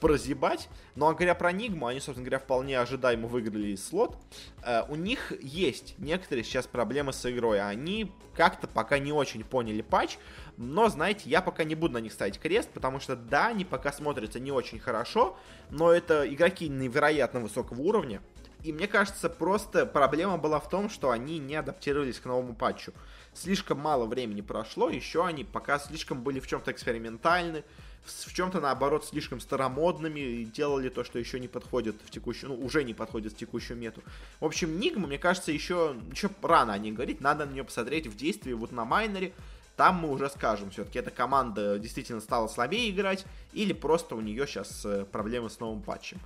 прозябать. 0.00 0.68
Ну, 0.94 1.06
а 1.06 1.14
говоря 1.14 1.34
про 1.34 1.52
Нигму, 1.52 1.86
они, 1.86 2.00
собственно 2.00 2.24
говоря, 2.24 2.38
вполне 2.38 2.78
ожидаемо 2.78 3.28
выиграли 3.28 3.74
слот. 3.76 4.16
Э, 4.64 4.82
у 4.88 4.96
них 4.96 5.32
есть 5.42 5.94
некоторые 5.98 6.44
сейчас 6.44 6.66
проблемы 6.66 7.12
с 7.12 7.30
игрой. 7.30 7.60
Они 7.60 8.12
как-то 8.34 8.66
пока 8.66 8.98
не 8.98 9.12
очень 9.12 9.44
поняли 9.44 9.82
патч, 9.82 10.18
но, 10.56 10.88
знаете, 10.88 11.28
я 11.30 11.42
пока 11.42 11.64
не 11.64 11.74
буду 11.74 11.94
на 11.94 11.98
них 11.98 12.12
ставить 12.12 12.38
крест, 12.38 12.70
потому 12.72 13.00
что, 13.00 13.16
да, 13.16 13.48
они 13.48 13.64
пока 13.64 13.92
смотрятся 13.92 14.40
не 14.40 14.52
очень 14.52 14.78
хорошо, 14.78 15.36
но 15.70 15.92
это 15.92 16.32
игроки 16.32 16.68
невероятно 16.68 17.40
высокого 17.40 17.80
уровня. 17.80 18.20
И 18.64 18.72
мне 18.72 18.88
кажется, 18.88 19.28
просто 19.28 19.84
проблема 19.84 20.38
была 20.38 20.58
в 20.58 20.70
том, 20.70 20.88
что 20.88 21.10
они 21.10 21.38
не 21.38 21.54
адаптировались 21.54 22.18
к 22.18 22.24
новому 22.24 22.54
патчу. 22.54 22.94
Слишком 23.34 23.78
мало 23.80 24.06
времени 24.06 24.40
прошло, 24.40 24.88
еще 24.88 25.26
они 25.26 25.44
пока 25.44 25.78
слишком 25.78 26.22
были 26.22 26.38
в 26.38 26.46
чем-то 26.46 26.70
экспериментальны, 26.70 27.64
в 28.04 28.32
чем-то, 28.32 28.60
наоборот, 28.60 29.04
слишком 29.04 29.40
старомодными 29.40 30.20
и 30.20 30.44
делали 30.44 30.88
то, 30.88 31.04
что 31.04 31.18
еще 31.18 31.40
не 31.40 31.48
подходит 31.48 31.96
в 32.04 32.10
текущую, 32.10 32.50
ну, 32.50 32.64
уже 32.64 32.84
не 32.84 32.94
подходит 32.94 33.32
в 33.32 33.36
текущую 33.36 33.78
мету. 33.78 34.02
В 34.40 34.44
общем, 34.44 34.78
Нигма, 34.78 35.08
мне 35.08 35.18
кажется, 35.18 35.50
еще, 35.50 35.96
еще 36.12 36.30
рано 36.42 36.74
о 36.74 36.78
ней 36.78 36.92
говорить, 36.92 37.20
надо 37.20 37.46
на 37.46 37.52
нее 37.52 37.64
посмотреть 37.64 38.06
в 38.06 38.16
действии 38.16 38.52
вот 38.52 38.72
на 38.72 38.84
майнере, 38.84 39.32
там 39.76 39.96
мы 39.96 40.10
уже 40.10 40.30
скажем, 40.30 40.70
все-таки 40.70 41.00
эта 41.00 41.10
команда 41.10 41.78
действительно 41.78 42.20
стала 42.20 42.46
слабее 42.46 42.90
играть, 42.90 43.24
или 43.52 43.72
просто 43.72 44.14
у 44.14 44.20
нее 44.20 44.46
сейчас 44.46 44.84
э, 44.84 45.04
проблемы 45.10 45.50
с 45.50 45.58
новым 45.58 45.82
патчем. 45.82 46.20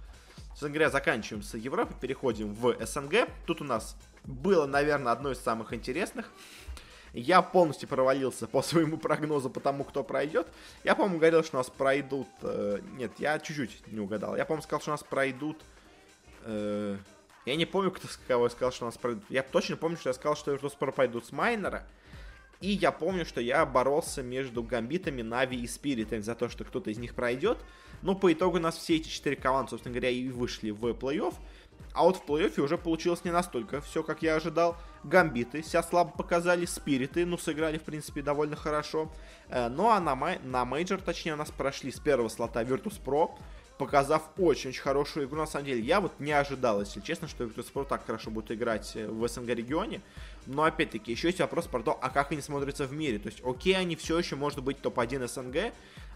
Собственно 0.48 0.72
говоря, 0.72 0.90
заканчиваем 0.90 1.42
с 1.42 1.54
Европы, 1.54 1.94
переходим 1.98 2.52
в 2.52 2.74
СНГ. 2.84 3.28
Тут 3.46 3.62
у 3.62 3.64
нас 3.64 3.96
было, 4.24 4.66
наверное, 4.66 5.12
одно 5.12 5.30
из 5.30 5.38
самых 5.38 5.72
интересных. 5.72 6.30
Я 7.12 7.42
полностью 7.42 7.88
провалился 7.88 8.46
по 8.46 8.62
своему 8.62 8.98
прогнозу 8.98 9.50
по 9.50 9.60
тому, 9.60 9.84
кто 9.84 10.04
пройдет. 10.04 10.46
Я, 10.84 10.94
по-моему, 10.94 11.18
говорил, 11.18 11.42
что 11.42 11.56
у 11.56 11.60
нас 11.60 11.70
пройдут... 11.70 12.28
Э, 12.42 12.80
нет, 12.96 13.12
я 13.18 13.38
чуть-чуть 13.38 13.86
не 13.86 14.00
угадал. 14.00 14.36
Я, 14.36 14.44
по-моему, 14.44 14.62
сказал, 14.62 14.80
что 14.80 14.90
у 14.90 14.94
нас 14.94 15.02
пройдут... 15.02 15.58
Э, 16.44 16.96
я 17.46 17.56
не 17.56 17.64
помню, 17.64 17.90
кто 17.90 18.06
кого 18.26 18.44
я 18.44 18.50
сказал, 18.50 18.72
что 18.72 18.84
у 18.84 18.88
нас 18.88 18.98
пройдут. 18.98 19.24
Я 19.30 19.42
точно 19.42 19.76
помню, 19.76 19.96
что 19.96 20.10
я 20.10 20.14
сказал, 20.14 20.36
что 20.36 20.54
Virtus.pro 20.54 20.92
пройдут 20.92 21.26
с 21.26 21.32
Майнера. 21.32 21.86
И 22.60 22.70
я 22.72 22.90
помню, 22.90 23.24
что 23.24 23.40
я 23.40 23.64
боролся 23.64 24.22
между 24.22 24.62
Гамбитами, 24.62 25.22
Нави 25.22 25.56
и 25.56 25.66
Спиритами 25.66 26.20
за 26.20 26.34
то, 26.34 26.48
что 26.48 26.64
кто-то 26.64 26.90
из 26.90 26.98
них 26.98 27.14
пройдет. 27.14 27.58
Но 28.02 28.14
по 28.14 28.32
итогу 28.32 28.56
у 28.56 28.60
нас 28.60 28.76
все 28.76 28.96
эти 28.96 29.08
четыре 29.08 29.36
команды, 29.36 29.70
собственно 29.70 29.94
говоря, 29.94 30.10
и 30.10 30.28
вышли 30.28 30.70
в 30.70 30.84
плей-офф. 30.84 31.34
А 31.94 32.02
вот 32.02 32.16
в 32.16 32.24
плей-оффе 32.24 32.60
уже 32.60 32.76
получилось 32.76 33.24
не 33.24 33.30
настолько 33.30 33.80
все, 33.80 34.02
как 34.02 34.22
я 34.22 34.36
ожидал. 34.36 34.76
Гамбиты 35.04 35.62
себя 35.62 35.82
слабо 35.82 36.10
показали, 36.10 36.64
Spirit 36.66 37.10
ы, 37.10 37.24
ну, 37.24 37.38
сыграли, 37.38 37.78
в 37.78 37.82
принципе, 37.82 38.22
довольно 38.22 38.56
хорошо. 38.56 39.10
Э, 39.48 39.68
ну, 39.68 39.88
а 39.90 40.00
на, 40.00 40.14
май- 40.14 40.40
на 40.42 40.64
мейджор, 40.64 41.00
точнее, 41.00 41.34
у 41.34 41.36
нас 41.36 41.50
прошли 41.50 41.90
с 41.90 41.98
первого 42.00 42.28
слота 42.28 42.62
Virtus.pro, 42.62 43.30
показав 43.78 44.30
очень-очень 44.36 44.80
хорошую 44.80 45.26
игру, 45.26 45.38
на 45.38 45.46
самом 45.46 45.66
деле. 45.66 45.80
Я 45.80 46.00
вот 46.00 46.12
не 46.18 46.32
ожидал, 46.32 46.80
если 46.80 47.00
честно, 47.00 47.28
что 47.28 47.44
Virtus.pro 47.44 47.86
так 47.86 48.04
хорошо 48.04 48.30
будет 48.30 48.50
играть 48.50 48.92
э, 48.96 49.06
в 49.06 49.26
СНГ 49.26 49.48
регионе. 49.50 50.02
Но, 50.46 50.64
опять-таки, 50.64 51.12
еще 51.12 51.28
есть 51.28 51.40
вопрос 51.40 51.66
про 51.66 51.82
то, 51.82 51.98
а 52.00 52.10
как 52.10 52.32
они 52.32 52.40
смотрятся 52.40 52.86
в 52.86 52.92
мире. 52.92 53.18
То 53.18 53.28
есть, 53.28 53.40
окей, 53.44 53.76
они 53.76 53.96
все 53.96 54.18
еще, 54.18 54.36
может 54.36 54.62
быть, 54.62 54.80
топ-1 54.82 55.28
СНГ, 55.28 55.72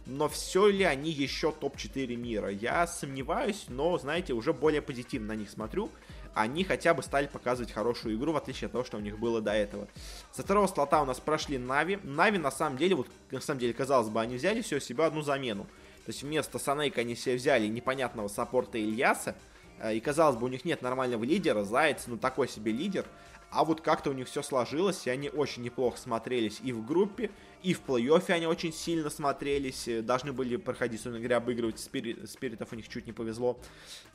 но 0.06 0.28
все 0.28 0.66
ли 0.66 0.82
они 0.82 1.10
еще 1.10 1.52
топ-4 1.52 2.16
мира? 2.16 2.50
Я 2.50 2.86
сомневаюсь, 2.86 3.66
но, 3.68 3.96
знаете, 3.98 4.32
уже 4.32 4.52
более 4.52 4.82
позитивно 4.82 5.28
на 5.28 5.36
них 5.36 5.50
смотрю. 5.50 5.90
Они 6.34 6.64
хотя 6.64 6.94
бы 6.94 7.02
стали 7.02 7.26
показывать 7.26 7.72
хорошую 7.72 8.16
игру, 8.16 8.32
в 8.32 8.36
отличие 8.36 8.66
от 8.66 8.72
того, 8.72 8.84
что 8.84 8.96
у 8.96 9.00
них 9.00 9.18
было 9.18 9.40
до 9.40 9.52
этого. 9.52 9.86
Со 10.32 10.42
второго 10.42 10.66
слота 10.66 11.02
у 11.02 11.04
нас 11.04 11.20
прошли 11.20 11.58
Нави. 11.58 11.98
Нави, 12.02 12.38
на 12.38 12.50
самом 12.50 12.78
деле, 12.78 12.94
вот, 12.94 13.08
на 13.30 13.40
самом 13.40 13.60
деле, 13.60 13.74
казалось 13.74 14.08
бы, 14.08 14.20
они 14.20 14.36
взяли 14.36 14.62
все 14.62 14.80
себе 14.80 15.04
одну 15.04 15.22
замену. 15.22 15.64
То 16.04 16.10
есть 16.10 16.22
вместо 16.22 16.58
Санейка 16.58 17.02
они 17.02 17.14
себе 17.14 17.36
взяли 17.36 17.66
непонятного 17.66 18.28
саппорта 18.28 18.78
Ильяса. 18.78 19.36
Э, 19.78 19.94
и 19.94 20.00
казалось 20.00 20.36
бы, 20.36 20.46
у 20.46 20.48
них 20.48 20.64
нет 20.64 20.82
нормального 20.82 21.22
лидера. 21.22 21.64
Заяц, 21.64 22.04
ну 22.06 22.16
такой 22.16 22.48
себе 22.48 22.72
лидер. 22.72 23.04
А 23.52 23.64
вот 23.64 23.82
как-то 23.82 24.08
у 24.08 24.14
них 24.14 24.28
все 24.28 24.42
сложилось, 24.42 25.06
и 25.06 25.10
они 25.10 25.28
очень 25.28 25.62
неплохо 25.62 25.98
смотрелись 25.98 26.60
и 26.64 26.72
в 26.72 26.86
группе, 26.86 27.30
и 27.62 27.74
в 27.74 27.82
плей-оффе 27.86 28.32
они 28.32 28.46
очень 28.46 28.72
сильно 28.72 29.10
смотрелись. 29.10 29.86
Э, 29.88 30.00
должны 30.00 30.32
были 30.32 30.56
проходить, 30.56 31.00
собственно 31.00 31.18
говоря, 31.18 31.36
обыгрывать 31.36 31.78
спирит, 31.78 32.30
спиритов, 32.30 32.72
у 32.72 32.76
них 32.76 32.88
чуть 32.88 33.06
не 33.06 33.12
повезло. 33.12 33.58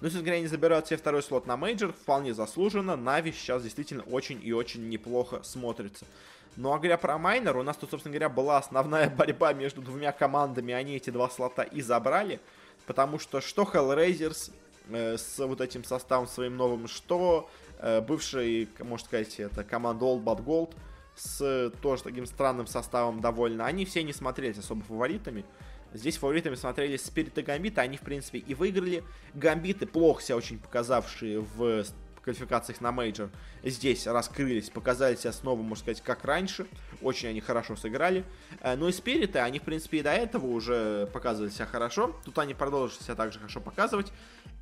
Но, 0.02 0.08
собственно 0.08 0.24
говоря, 0.24 0.40
они 0.40 0.48
забирают 0.48 0.88
себе 0.88 0.98
второй 0.98 1.22
слот 1.22 1.46
на 1.46 1.56
мейджор, 1.56 1.94
вполне 1.94 2.34
заслуженно. 2.34 2.96
Na'Vi 2.96 3.32
сейчас 3.32 3.62
действительно 3.62 4.02
очень 4.04 4.44
и 4.44 4.52
очень 4.54 4.90
неплохо 4.90 5.44
смотрится. 5.44 6.08
Ну 6.56 6.74
а 6.74 6.80
говоря 6.80 6.98
про 6.98 7.20
майнер, 7.20 7.56
у 7.58 7.62
нас 7.62 7.78
тут, 7.78 7.92
собственно 7.92 8.14
говоря, 8.14 8.30
была 8.30 8.58
основная 8.58 9.08
борьба 9.16 9.54
между 9.54 9.84
двумя 9.84 10.12
командами, 10.14 10.74
они 10.74 10.96
эти 10.96 11.12
два 11.12 11.30
слота 11.30 11.62
и 11.62 11.82
забрали. 11.82 12.40
Потому 12.88 13.20
что 13.20 13.42
что 13.42 13.64
Hellraisers 13.64 14.52
э, 14.90 15.18
с 15.18 15.38
вот 15.38 15.62
этим 15.62 15.84
составом 15.84 16.26
своим 16.26 16.58
новым, 16.58 16.88
что 16.88 17.48
бывший, 17.82 18.70
можно 18.80 19.06
сказать, 19.06 19.40
это 19.40 19.64
команда 19.64 20.06
Old 20.06 20.24
But 20.24 20.44
Gold 20.44 20.76
с 21.16 21.72
тоже 21.82 22.04
таким 22.04 22.26
странным 22.26 22.68
составом 22.68 23.22
довольно, 23.22 23.66
они 23.66 23.86
все 23.86 24.04
не 24.04 24.14
смотрелись 24.14 24.60
особо 24.60 24.84
фаворитами. 24.84 25.46
Здесь 25.94 26.18
фаворитами 26.18 26.56
смотрелись 26.56 27.06
Spirit 27.06 27.38
и 27.38 27.42
Гамбиты, 27.42 27.82
они, 27.82 27.98
в 27.98 28.02
принципе, 28.02 28.40
и 28.40 28.54
выиграли. 28.54 29.04
Гамбиты, 29.34 29.88
плохо 29.88 30.22
себя 30.22 30.38
очень 30.38 30.60
показавшие 30.60 31.40
в 31.40 31.86
квалификациях 32.28 32.82
на 32.82 32.92
мейджор 32.92 33.30
здесь 33.64 34.06
раскрылись, 34.06 34.70
показали 34.70 35.16
себя 35.16 35.32
снова, 35.32 35.62
можно 35.62 35.82
сказать, 35.84 36.02
как 36.02 36.26
раньше. 36.26 36.68
Очень 37.02 37.30
они 37.30 37.40
хорошо 37.40 37.78
сыграли. 37.78 38.26
Э, 38.60 38.76
ну 38.76 38.90
и 38.90 38.92
Spirit 38.92 39.28
ы, 39.28 39.40
они, 39.40 39.60
в 39.60 39.64
принципе, 39.64 40.00
и 40.00 40.02
до 40.02 40.12
этого 40.12 40.46
уже 40.48 41.08
показывали 41.14 41.50
себя 41.50 41.66
хорошо. 41.66 42.16
Тут 42.26 42.38
они 42.40 42.54
продолжат 42.54 43.02
себя 43.02 43.16
также 43.16 43.40
хорошо 43.40 43.62
показывать. 43.62 44.12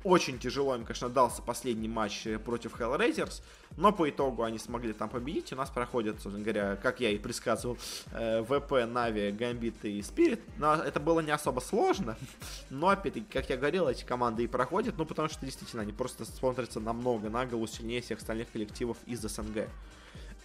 Очень 0.04 0.38
тяжело 0.38 0.74
им, 0.76 0.84
конечно, 0.84 1.08
дался 1.08 1.42
последний 1.42 1.88
матч 1.88 2.26
э, 2.26 2.38
против 2.38 2.80
Hellraisers, 2.80 3.42
но 3.76 3.92
по 3.92 4.08
итогу 4.08 4.44
они 4.44 4.58
смогли 4.58 4.92
там 4.92 5.08
победить. 5.08 5.52
У 5.52 5.56
нас 5.56 5.68
проходят, 5.68 6.20
собственно 6.20 6.44
говоря, 6.44 6.76
как 6.76 7.00
я 7.00 7.10
и 7.10 7.18
предсказывал, 7.18 7.76
э, 8.12 8.44
ВП, 8.44 8.86
Нави, 8.86 9.32
Гамбит 9.32 9.84
и 9.84 10.00
Спирит. 10.02 10.40
Но 10.58 10.74
это 10.74 11.00
было 11.00 11.20
не 11.20 11.32
особо 11.32 11.58
сложно, 11.60 12.16
но, 12.70 12.90
опять-таки, 12.90 13.26
как 13.32 13.50
я 13.50 13.56
говорил, 13.56 13.88
эти 13.88 14.04
команды 14.04 14.44
и 14.44 14.46
проходят, 14.46 14.96
ну, 14.96 15.06
потому 15.06 15.28
что, 15.28 15.44
действительно, 15.44 15.82
они 15.82 15.92
просто 15.92 16.24
смотрятся 16.24 16.78
намного 16.78 17.28
на 17.28 17.44
голову 17.44 17.66
сильнее 17.66 18.00
всех 18.00 18.18
остальных 18.18 18.52
коллективов 18.52 18.98
из 19.06 19.20
СНГ. 19.22 19.68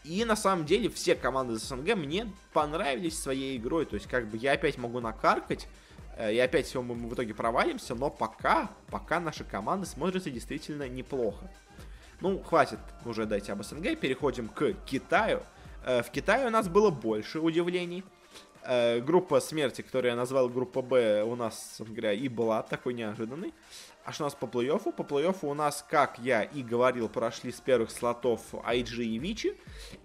И 0.04 0.26
на 0.26 0.36
самом 0.36 0.66
деле 0.66 0.90
все 0.90 1.14
команды 1.14 1.54
из 1.54 1.68
СНГ 1.68 1.96
мне 1.96 2.32
понравились 2.54 3.22
своей 3.22 3.58
игрой. 3.58 3.86
То 3.86 3.96
есть, 3.96 4.08
как 4.08 4.28
бы 4.28 4.38
я 4.38 4.54
опять 4.54 4.78
могу 4.80 5.00
накаркать, 5.00 5.68
и 6.20 6.38
опять 6.40 6.66
все 6.66 6.82
мы 6.82 6.96
в 6.96 7.14
итоге 7.14 7.34
провалимся, 7.34 7.96
но 7.96 8.10
пока, 8.10 8.72
пока 8.88 9.20
наши 9.20 9.44
команды 9.44 9.86
смотрятся 9.86 10.30
действительно 10.30 10.88
неплохо. 10.88 11.50
Ну, 12.22 12.40
хватит 12.44 12.80
уже 13.06 13.26
дать 13.26 13.50
об 13.50 13.64
СНГ, 13.64 14.00
переходим 14.00 14.48
к 14.48 14.74
Китаю. 14.86 15.42
Э, 15.84 16.04
в 16.04 16.12
Китае 16.12 16.48
у 16.48 16.50
нас 16.52 16.68
было 16.68 16.92
больше 16.92 17.40
удивлений. 17.40 18.04
Э, 18.64 19.00
группа 19.00 19.40
смерти, 19.40 19.82
которую 19.82 20.12
я 20.12 20.16
назвал 20.16 20.48
группа 20.48 20.82
Б, 20.82 21.24
у 21.24 21.36
нас, 21.36 21.76
собственно 21.78 21.96
говоря, 21.96 22.14
и 22.14 22.28
была 22.28 22.62
такой 22.62 22.94
неожиданной. 22.94 23.54
А 24.04 24.12
что 24.12 24.24
у 24.24 24.28
нас 24.28 24.36
по 24.36 24.46
плей-оффу? 24.46 24.92
По 24.92 25.04
плей-оффу 25.04 25.48
у 25.48 25.54
нас, 25.54 25.86
как 25.88 26.18
я 26.20 26.44
и 26.44 26.64
говорил, 26.64 27.08
прошли 27.08 27.52
с 27.52 27.60
первых 27.60 27.92
слотов 27.92 28.42
IG 28.54 29.04
и 29.04 29.18
Vici. 29.20 29.56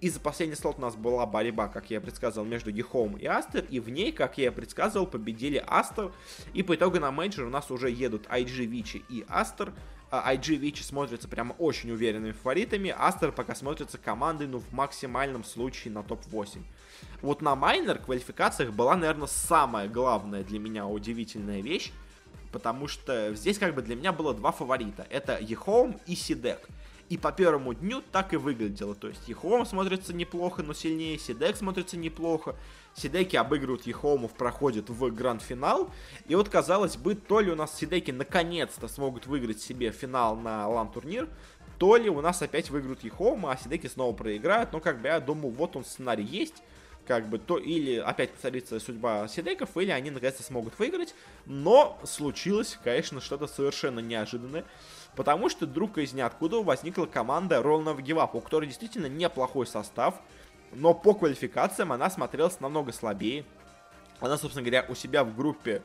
И 0.01 0.11
за 0.11 0.21
последний 0.21 0.55
слот 0.55 0.77
у 0.79 0.83
нас 0.83 0.97
была 0.97 1.27
борьба, 1.27 1.69
как 1.69 1.91
я 1.91 2.01
предсказывал, 2.01 2.47
между 2.47 2.71
EHOME 2.71 3.17
и 3.17 3.27
Aster. 3.27 3.65
И 3.71 3.81
в 3.81 3.89
ней, 3.89 4.13
как 4.13 4.37
я 4.39 4.53
предсказывал, 4.53 5.07
победили 5.07 5.63
Aster. 5.67 6.13
И 6.53 6.63
по 6.63 6.75
итогу 6.75 6.99
на 7.01 7.11
мейджор 7.11 7.47
у 7.47 7.51
нас 7.51 7.71
уже 7.71 7.91
едут 7.91 8.27
IG, 8.27 8.65
Vici 8.65 9.03
и 9.09 9.25
Aster. 9.29 9.73
IG 10.11 10.57
Vici 10.57 10.83
смотрятся 10.83 11.29
прямо 11.29 11.53
очень 11.55 11.91
уверенными 11.91 12.33
фаворитами. 12.33 12.95
Aster 12.97 13.33
пока 13.33 13.55
смотрится 13.55 13.99
командой, 13.99 14.47
ну, 14.47 14.61
в 14.61 14.73
максимальном 14.73 15.43
случае 15.43 15.93
на 15.93 16.03
топ-8. 16.03 16.63
Вот 17.23 17.43
на 17.43 17.55
майнер 17.55 17.99
квалификациях 17.99 18.73
была, 18.73 18.97
наверное, 18.97 19.29
самая 19.29 19.89
главная 19.89 20.45
для 20.45 20.59
меня 20.59 20.87
удивительная 20.87 21.61
вещь 21.61 21.93
потому 22.57 22.89
что 22.89 23.35
здесь 23.35 23.59
как 23.59 23.75
бы 23.75 23.83
для 23.83 23.97
меня 23.97 24.13
было 24.13 24.33
два 24.33 24.51
фаворита. 24.51 25.07
Это 25.11 25.39
EHOME 25.39 26.01
и 26.07 26.15
CDEC. 26.15 26.67
И 27.11 27.19
по 27.19 27.31
первому 27.31 27.75
дню 27.75 28.03
так 28.11 28.33
и 28.33 28.39
выглядело. 28.39 28.95
То 28.95 29.09
есть 29.09 29.29
EHOME 29.29 29.67
смотрится 29.67 30.15
неплохо, 30.15 30.63
но 30.63 30.73
сильнее, 30.73 31.19
CDEC 31.19 31.57
смотрится 31.57 31.99
неплохо. 31.99 32.57
CDEC 32.95 33.29
и 33.29 33.37
обыгрывают 33.37 33.87
EHOME 33.87 34.16
ов, 34.16 34.33
проходят 34.33 34.89
в 34.89 35.11
гранд-финал. 35.11 35.91
И 36.29 36.35
вот, 36.35 36.49
казалось 36.49 36.97
бы, 36.97 37.15
то 37.15 37.41
ли 37.41 37.53
у 37.53 37.55
нас 37.55 37.77
Сидеки 37.77 38.11
наконец-то 38.11 38.89
смогут 38.89 39.27
выиграть 39.27 39.61
себе 39.61 39.93
финал 39.93 40.35
на 40.35 40.67
лан-турнир, 40.67 41.29
то 41.79 41.97
ли 41.97 42.09
у 42.09 42.23
нас 42.23 42.41
опять 42.41 42.71
выиграют 42.71 43.05
Ехоума, 43.05 43.53
а 43.53 43.59
Сидеки 43.59 43.87
снова 43.87 44.15
проиграют. 44.15 44.73
Но 44.73 44.81
как 44.81 45.03
бы 45.03 45.09
я 45.09 45.21
думаю, 45.21 45.53
вот 45.53 45.77
он 45.77 45.85
сценарий 45.85 46.25
есть 46.25 46.63
как 47.07 47.29
бы 47.29 47.39
то 47.39 47.59
или 47.59 47.97
опять 47.97 48.33
повторится 48.33 48.79
судьба 48.81 49.29
Сидеков, 49.29 49.77
или 49.77 49.91
они 49.91 50.11
наконец-то 50.11 50.43
смогут 50.43 50.79
выиграть. 50.79 51.15
Но 51.47 51.99
случилось, 52.05 52.79
конечно, 52.83 53.21
что-то 53.21 53.47
совершенно 53.47 54.01
неожиданное. 54.01 54.65
Потому 55.15 55.49
что 55.49 55.67
вдруг 55.67 55.99
из 55.99 56.13
ниоткуда 56.13 56.63
возникла 56.63 57.07
команда 57.07 57.57
Roll 57.57 57.85
Give 57.99 58.31
у 58.33 58.41
которой 58.41 58.67
действительно 58.67 59.07
неплохой 59.07 59.67
состав, 59.67 60.21
но 60.73 60.93
по 60.93 61.15
квалификациям 61.15 61.93
она 61.93 62.11
смотрелась 62.11 62.61
намного 62.61 62.93
слабее. 62.93 63.45
Она, 64.21 64.37
собственно 64.37 64.63
говоря, 64.63 64.85
у 64.89 64.95
себя 64.95 65.25
в 65.25 65.35
группе 65.35 65.83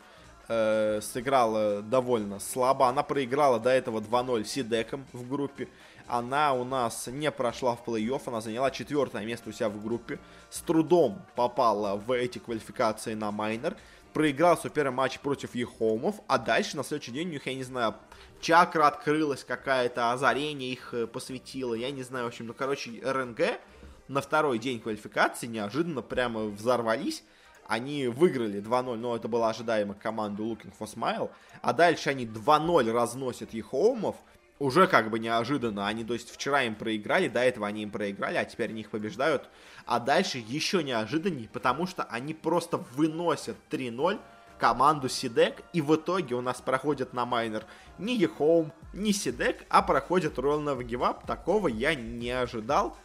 э, 0.48 1.00
сыграла 1.02 1.82
довольно 1.82 2.40
слабо. 2.40 2.88
Она 2.88 3.04
проиграла 3.04 3.60
до 3.60 3.70
этого 3.70 4.00
2-0 4.00 4.44
Сидеком 4.46 5.06
в 5.14 5.28
группе. 5.30 5.70
Она 6.12 6.52
у 6.52 6.66
нас 6.66 7.08
не 7.08 7.32
прошла 7.32 7.78
в 7.78 7.88
плей-офф, 7.88 8.24
она 8.26 8.42
заняла 8.42 8.70
четвертое 8.70 9.26
место 9.26 9.50
у 9.50 9.54
себя 9.54 9.70
в 9.70 9.82
группе. 9.82 10.20
С 10.50 10.60
трудом 10.60 11.22
попала 11.38 11.96
в 11.96 12.12
эти 12.12 12.38
квалификации 12.38 13.14
на 13.14 13.32
майнер. 13.32 13.78
Проиграл 14.12 14.58
свой 14.58 14.72
первый 14.72 14.94
матч 14.94 15.22
против 15.22 15.56
Ехомов, 15.56 16.16
а 16.28 16.38
дальше 16.38 16.76
на 16.76 16.84
следующий 16.84 17.14
день 17.14 17.30
у 17.30 17.32
них, 17.32 17.48
я 17.48 17.54
не 17.54 17.64
знаю, 17.64 17.96
чакра 18.42 18.88
открылась 18.88 19.46
какая-то, 19.46 20.12
озарение 20.12 20.74
их 20.74 20.94
э, 20.94 21.08
посвятило, 21.08 21.76
я 21.76 21.92
не 21.92 22.04
знаю, 22.04 22.26
в 22.26 22.28
общем, 22.28 22.48
ну, 22.48 22.54
короче, 22.54 23.02
РНГ 23.02 23.62
на 24.10 24.20
второй 24.20 24.60
день 24.60 24.82
квалификации 24.82 25.48
неожиданно 25.48 26.02
прямо 26.02 26.48
взорвались 26.48 27.24
они 27.72 28.08
выиграли 28.08 28.62
2-0, 28.62 28.98
но 28.98 29.16
это 29.16 29.30
было 29.30 29.50
ожидаемо 29.50 29.94
команду 29.94 30.44
Looking 30.44 30.74
for 30.78 30.94
Smile. 30.94 31.32
А 31.62 31.72
дальше 31.72 32.10
они 32.10 32.26
2-0 32.26 32.92
разносят 32.92 33.54
EHOME 33.54 33.94
ов. 33.94 34.18
Уже 34.62 34.86
как 34.86 35.10
бы 35.10 35.18
неожиданно. 35.18 35.88
Они, 35.88 36.04
то 36.04 36.14
есть, 36.14 36.30
вчера 36.30 36.62
им 36.62 36.76
проиграли, 36.76 37.28
до 37.28 37.40
этого 37.40 37.66
они 37.66 37.82
им 37.82 37.90
проиграли, 37.90 38.38
а 38.38 38.46
теперь 38.46 38.70
они 38.70 38.82
их 38.82 38.92
побеждают. 38.92 39.50
А 39.88 40.00
дальше 40.00 40.38
еще 40.38 40.84
неожиданнее, 40.84 41.50
потому 41.50 41.88
что 41.88 42.04
они 42.04 42.36
просто 42.36 42.78
выносят 42.78 43.58
3-0 43.72 44.20
команду 44.60 45.10
CDEC, 45.10 45.64
и 45.74 45.82
в 45.82 45.96
итоге 45.96 46.36
у 46.36 46.42
нас 46.42 46.62
проходит 46.62 47.12
на 47.14 47.26
майнер 47.26 47.66
не 47.98 48.16
EHOME, 48.16 48.72
не 48.94 49.14
CDEC, 49.14 49.66
а 49.68 49.82
проходит 49.82 50.38
Give 50.38 51.00
Up. 51.00 51.26
Такого 51.26 51.68
я 51.68 51.96
не 51.96 52.30
ожидал. 52.30 52.96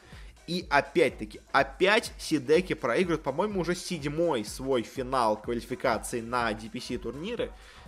И 0.47 0.65
опять-таки, 0.71 1.41
опять 1.51 2.13
CDEC 2.19 2.63
и 2.63 2.75
проигрывают, 2.75 3.23
по-моему, 3.23 3.61
уже 3.61 3.75
седьмой 3.75 4.45
свой 4.45 4.83
финал 4.83 5.41
квалификации 5.41 6.21
на 6.21 6.53
DPC 6.53 6.99
турниры. 6.99 7.47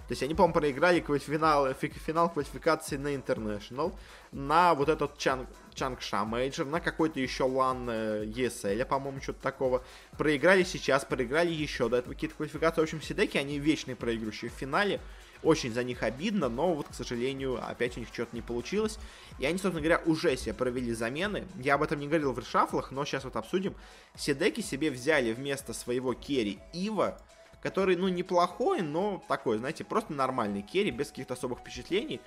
То 0.09 0.13
есть 0.13 0.23
они, 0.23 0.35
по-моему, 0.35 0.55
проиграли 0.55 1.05
финал, 1.19 1.73
финал 1.75 2.31
квалификации 2.31 2.97
на 2.97 3.15
International, 3.15 3.95
на 4.33 4.75
вот 4.75 4.89
этот 4.89 5.19
Чанг, 5.19 5.49
Чангша 5.75 6.25
Мейджор, 6.25 6.67
на 6.67 6.81
какой-то 6.81 7.21
еще 7.21 7.45
LAN 7.45 7.89
ESL, 7.91 8.85
по-моему, 8.87 9.21
что-то 9.21 9.43
такого. 9.43 9.85
Проиграли 10.17 10.63
сейчас, 10.65 11.05
проиграли 11.05 11.53
еще 11.53 11.89
до 11.89 11.99
этого 11.99 12.15
какие-то 12.15 12.37
квалификации. 12.37 12.81
В 12.81 12.85
общем, 12.85 13.03
CDEC 13.03 13.25
и, 13.25 13.37
они 13.37 13.59
вечные 13.59 13.97
проигрывающие 13.97 14.51
в 14.51 14.55
финале. 14.55 15.01
Очень 15.43 15.73
за 15.73 15.85
них 15.85 16.03
обидно, 16.03 16.49
но 16.49 16.75
вот, 16.75 16.89
к 16.89 16.95
сожалению, 16.95 17.61
опять 17.65 17.97
у 17.97 18.01
них 18.01 18.09
что-то 18.13 18.35
не 18.35 18.43
получилось. 18.43 18.99
И 19.39 19.47
они, 19.47 19.59
собственно 19.59 19.81
говоря, 19.81 20.03
уже 20.05 20.37
себе 20.37 20.53
провели 20.53 20.93
замены. 20.93 21.47
Я 21.57 21.75
об 21.75 21.83
этом 21.83 22.01
не 22.01 22.09
говорил 22.09 22.33
в 22.33 22.39
решафлах, 22.39 22.91
но 22.91 23.05
сейчас 23.05 23.25
вот 23.25 23.37
обсудим. 23.37 23.75
CDEC 24.17 24.52
и 24.52 24.61
себе 24.61 24.91
взяли 24.91 25.33
вместо 25.33 25.73
своего 25.73 26.15
керри 26.15 26.59
Ива, 26.73 27.21
который, 27.63 27.97
ну, 27.97 28.09
неплохой, 28.09 28.83
но 28.83 29.23
такой, 29.29 29.59
знаете, 29.59 29.85
просто 29.85 30.13
нормальный 30.13 30.63
керри, 30.63 30.91
без 30.91 31.09
каких-то 31.09 31.35
особых 31.35 31.61
впечатлений. 31.61 32.21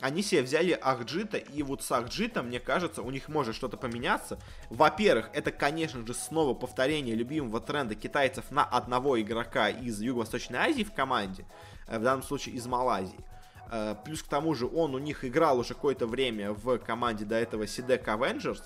Они 0.00 0.22
себе 0.22 0.42
взяли 0.42 0.72
Ahjit 0.72 1.19
а, 1.19 1.38
и 1.38 1.62
вот 1.62 1.82
с 1.82 1.90
Ahjit 1.90 2.26
ом, 2.26 2.48
мне 2.48 2.60
кажется, 2.60 3.00
у 3.00 3.10
них 3.10 3.28
может 3.28 3.54
что-то 3.54 3.78
поменяться. 3.78 4.38
Во-первых, 4.68 5.30
это, 5.32 5.50
конечно 5.52 6.06
же, 6.06 6.12
снова 6.12 6.52
повторение 6.52 7.14
любимого 7.14 7.60
тренда 7.60 7.94
китайцев 7.94 8.50
на 8.50 8.62
одного 8.62 9.18
игрока 9.18 9.70
из 9.70 10.00
Юго-Восточной 10.00 10.58
Азии 10.58 10.82
в 10.82 10.92
команде. 10.92 11.46
Э, 11.86 11.98
в 11.98 12.02
данном 12.02 12.22
случае 12.22 12.54
из 12.54 12.66
Малайзии. 12.66 13.18
Э, 13.70 13.94
плюс 14.04 14.22
к 14.22 14.28
тому 14.28 14.54
же 14.54 14.66
он 14.66 14.94
у 14.94 14.98
них 14.98 15.24
играл 15.24 15.58
уже 15.58 15.74
какое-то 15.74 16.06
время 16.06 16.52
в 16.52 16.78
команде 16.78 17.24
до 17.24 17.36
этого 17.36 17.64
Sidek 17.64 18.04
Avengers. 18.04 18.62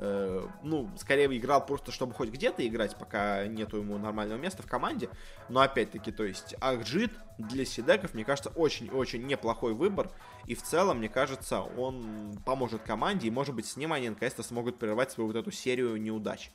Э, 0.00 0.46
ну, 0.62 0.90
скорее 0.96 1.26
играл 1.36 1.64
просто, 1.64 1.90
чтобы 1.90 2.14
хоть 2.14 2.30
где-то 2.30 2.66
играть, 2.66 2.96
пока 2.96 3.46
нету 3.46 3.78
ему 3.78 3.98
нормального 3.98 4.38
места 4.38 4.62
в 4.62 4.66
команде. 4.66 5.08
Но 5.48 5.60
опять-таки, 5.60 6.12
то 6.12 6.24
есть 6.24 6.54
Акджит 6.60 7.12
для 7.38 7.64
Сидеков, 7.64 8.14
мне 8.14 8.24
кажется, 8.24 8.50
очень-очень 8.50 9.26
неплохой 9.26 9.74
выбор. 9.74 10.10
И 10.46 10.54
в 10.54 10.62
целом, 10.62 10.98
мне 10.98 11.08
кажется, 11.08 11.60
он 11.60 12.38
поможет 12.44 12.82
команде, 12.82 13.28
и 13.28 13.30
может 13.30 13.54
быть 13.54 13.66
с 13.66 13.76
ним 13.76 13.92
они 13.92 14.08
наконец-то 14.08 14.42
смогут 14.42 14.78
прервать 14.78 15.10
свою 15.10 15.28
вот 15.28 15.36
эту 15.36 15.50
серию 15.50 16.00
неудач. 16.00 16.50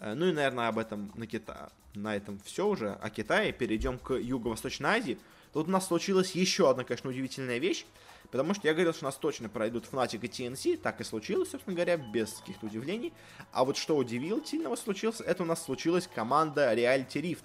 Ну 0.00 0.26
и, 0.26 0.32
наверное, 0.32 0.68
об 0.68 0.78
этом 0.78 1.10
на, 1.16 1.26
Кита... 1.26 1.72
на 1.94 2.14
этом 2.14 2.38
все 2.44 2.66
уже. 2.66 2.92
О 2.92 3.10
Китае 3.10 3.52
перейдем 3.52 3.98
к 3.98 4.14
Юго-Восточной 4.14 4.90
Азии. 4.90 5.18
Тут 5.52 5.68
у 5.68 5.70
нас 5.70 5.86
случилась 5.86 6.32
еще 6.32 6.70
одна, 6.70 6.84
конечно, 6.84 7.10
удивительная 7.10 7.58
вещь, 7.58 7.86
потому 8.30 8.54
что 8.54 8.68
я 8.68 8.74
говорил, 8.74 8.92
что 8.92 9.04
у 9.04 9.08
нас 9.08 9.16
точно 9.16 9.48
пройдут 9.48 9.86
Fnatic 9.90 10.20
и 10.20 10.28
TNC, 10.28 10.78
так 10.78 11.00
и 11.00 11.04
случилось, 11.04 11.50
собственно 11.50 11.74
говоря, 11.74 11.96
без 11.96 12.32
каких-то 12.34 12.66
удивлений. 12.66 13.12
А 13.52 13.64
вот 13.64 13.76
что 13.76 13.96
удивительного 13.96 14.76
случилось, 14.76 15.20
это 15.20 15.42
у 15.42 15.46
нас 15.46 15.64
случилась 15.64 16.08
команда 16.12 16.74
Reality 16.74 17.22
Rift, 17.22 17.44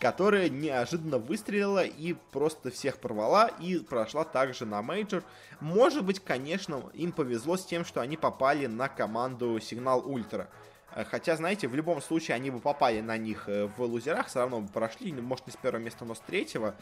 которая 0.00 0.48
неожиданно 0.48 1.18
выстрелила 1.18 1.84
и 1.84 2.14
просто 2.32 2.70
всех 2.70 2.98
порвала 2.98 3.48
и 3.48 3.78
прошла 3.78 4.24
также 4.24 4.66
на 4.66 4.82
мейджор. 4.82 5.22
Может 5.60 6.04
быть, 6.04 6.20
конечно, 6.20 6.90
им 6.94 7.12
повезло 7.12 7.56
с 7.56 7.64
тем, 7.64 7.84
что 7.84 8.00
они 8.00 8.16
попали 8.16 8.66
на 8.66 8.88
команду 8.88 9.58
Cignal 9.60 10.02
Ultra. 10.06 10.48
Э, 10.96 11.04
хотя, 11.04 11.36
знаете, 11.36 11.68
в 11.68 11.74
любом 11.74 12.00
случае 12.00 12.34
они 12.34 12.50
бы 12.50 12.58
попали 12.58 13.00
на 13.00 13.16
них 13.18 13.48
э, 13.48 13.66
в 13.66 13.82
лузерах, 13.82 14.26
все 14.26 14.40
равно 14.40 14.60
бы 14.62 14.68
прошли, 14.68 15.12
ну, 15.12 15.22
может, 15.22 15.46
не 15.46 15.52
с 15.52 15.56
первого 15.56 15.80
места, 15.80 16.04
но 16.04 16.14
с 16.14 16.20
третьего. 16.20 16.74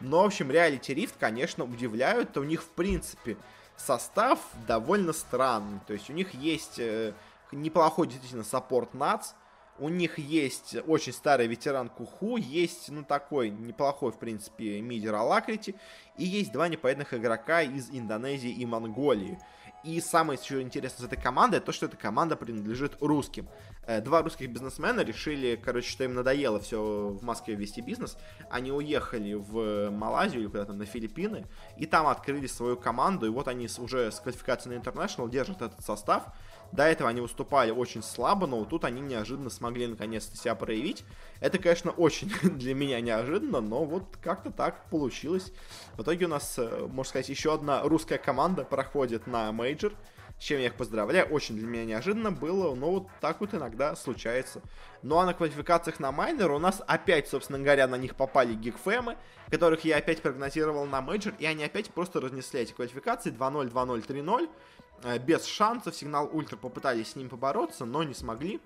Но, 0.00 0.22
в 0.22 0.26
общем, 0.26 0.50
Reality 0.50 0.94
Rift, 0.94 1.14
конечно, 1.18 1.64
удивляют. 1.64 2.36
У 2.36 2.42
них, 2.42 2.62
в 2.62 2.68
принципе, 2.68 3.36
состав 3.76 4.40
довольно 4.66 5.12
странный. 5.12 5.80
То 5.86 5.92
есть 5.94 6.10
у 6.10 6.12
них 6.12 6.34
есть 6.34 6.78
э, 6.78 7.14
неплохой, 7.52 8.08
действительно, 8.08 8.44
саппорт 8.44 8.92
НАЦ. 8.92 9.36
У 9.78 9.88
них 9.88 10.18
есть 10.18 10.76
очень 10.86 11.14
старый 11.14 11.46
ветеран 11.46 11.88
Куху, 11.88 12.36
есть, 12.36 12.90
ну, 12.90 13.02
такой 13.02 13.48
неплохой, 13.48 14.12
в 14.12 14.18
принципе, 14.18 14.78
мидер 14.82 15.14
Алакрити, 15.14 15.74
и 16.18 16.24
есть 16.24 16.52
два 16.52 16.68
непонятных 16.68 17.14
игрока 17.14 17.62
из 17.62 17.88
Индонезии 17.88 18.50
и 18.50 18.66
Монголии. 18.66 19.38
И 19.82 20.00
самое 20.00 20.38
еще 20.40 20.60
интересное 20.60 21.06
с 21.06 21.06
этой 21.06 21.20
командой, 21.20 21.60
то, 21.60 21.72
что 21.72 21.86
эта 21.86 21.96
команда 21.96 22.36
принадлежит 22.36 22.96
русским. 23.00 23.48
Э, 23.86 24.02
два 24.02 24.20
русских 24.20 24.50
бизнесмена 24.50 25.00
решили, 25.00 25.56
короче, 25.56 25.90
что 25.90 26.04
им 26.04 26.14
надоело 26.14 26.60
все 26.60 27.08
в 27.08 27.22
Москве 27.22 27.54
вести 27.54 27.80
бизнес. 27.80 28.18
Они 28.50 28.72
уехали 28.72 29.32
в 29.32 29.90
Малайзию 29.90 30.42
или 30.42 30.48
куда-то 30.48 30.74
на 30.74 30.84
Филиппины, 30.84 31.46
и 31.78 31.86
там 31.86 32.08
открыли 32.08 32.46
свою 32.46 32.76
команду, 32.76 33.26
и 33.26 33.30
вот 33.30 33.48
они 33.48 33.68
уже 33.78 34.12
с 34.12 34.20
квалификацией 34.20 34.76
на 34.76 34.82
International 34.82 35.30
держат 35.30 35.62
этот 35.62 35.82
состав. 35.82 36.24
До 36.72 36.84
этого 36.84 37.10
они 37.10 37.20
выступали 37.20 37.70
очень 37.70 38.02
слабо, 38.02 38.46
но 38.46 38.60
вот 38.60 38.68
тут 38.68 38.84
они 38.84 39.00
неожиданно 39.00 39.50
смогли 39.50 39.86
наконец-то 39.86 40.36
себя 40.36 40.54
проявить. 40.54 41.04
Это, 41.40 41.58
конечно, 41.58 41.90
очень 41.90 42.30
для 42.42 42.74
меня 42.74 43.00
неожиданно, 43.00 43.60
но 43.60 43.84
вот 43.84 44.04
как-то 44.22 44.50
так 44.50 44.88
получилось. 44.88 45.52
В 45.96 46.02
итоге 46.02 46.26
у 46.26 46.28
нас, 46.28 46.54
э, 46.58 46.86
можно 46.88 47.08
сказать, 47.08 47.28
еще 47.28 47.54
одна 47.54 47.82
русская 47.82 48.18
команда 48.18 48.64
проходит 48.64 49.26
на 49.26 49.50
мейджор, 49.52 49.92
с 50.40 50.42
чем 50.42 50.58
я 50.58 50.66
их 50.66 50.74
поздравляю. 50.74 51.26
Очень 51.26 51.56
для 51.56 51.66
меня 51.66 51.84
неожиданно 51.84 52.32
было, 52.32 52.74
но 52.74 52.90
вот 52.90 53.08
так 53.20 53.40
вот 53.40 53.54
иногда 53.54 53.94
случается. 53.94 54.62
Ну 55.02 55.18
а 55.18 55.26
на 55.26 55.34
квалификациях 55.34 56.00
на 56.00 56.10
майнер 56.12 56.50
у 56.50 56.58
нас 56.58 56.82
опять, 56.86 57.28
собственно 57.28 57.58
говоря, 57.58 57.86
на 57.86 57.96
них 57.96 58.16
попали 58.16 58.54
гикфэмы, 58.54 59.18
которых 59.50 59.84
я 59.84 59.98
опять 59.98 60.22
прогнозировал 60.22 60.86
на 60.86 61.02
мейджор, 61.02 61.34
и 61.38 61.44
они 61.44 61.62
опять 61.62 61.90
просто 61.90 62.20
разнесли 62.20 62.60
эти 62.60 62.72
квалификации 62.72 63.30
2-0, 63.30 63.70
2-0, 63.70 64.06
3-0. 64.06 64.48
Э, 65.02 65.18
без 65.18 65.44
шансов. 65.44 65.94
Cignal 65.94 66.28
Ultra 66.32 66.56
попытались 66.56 67.12
с 67.12 67.16
ним 67.16 67.28
побороться, 67.28 67.84
но 67.84 68.02
не 68.02 68.14
смогли. 68.14 68.60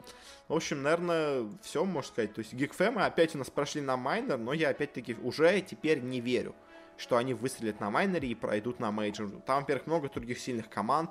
В 0.48 0.54
общем, 0.54 0.82
наверное, 0.82 1.46
все, 1.62 1.84
можно 1.84 2.08
сказать. 2.08 2.34
То 2.34 2.40
есть 2.40 2.52
Гикфэмы 2.52 3.04
опять 3.04 3.34
у 3.34 3.38
нас 3.38 3.50
прошли 3.50 3.80
на 3.80 3.96
майнер, 3.96 4.38
но 4.38 4.52
я 4.52 4.70
опять-таки 4.70 5.14
уже 5.22 5.60
теперь 5.60 6.00
не 6.00 6.20
верю, 6.20 6.54
что 6.96 7.16
они 7.16 7.34
выстрелят 7.34 7.80
на 7.80 7.90
майнере 7.90 8.28
и 8.28 8.34
пройдут 8.34 8.80
на 8.80 8.90
мейджор. 8.90 9.30
Там, 9.46 9.60
во-первых, 9.60 9.86
много 9.86 10.08
других 10.08 10.38
сильных 10.38 10.68
команд. 10.68 11.10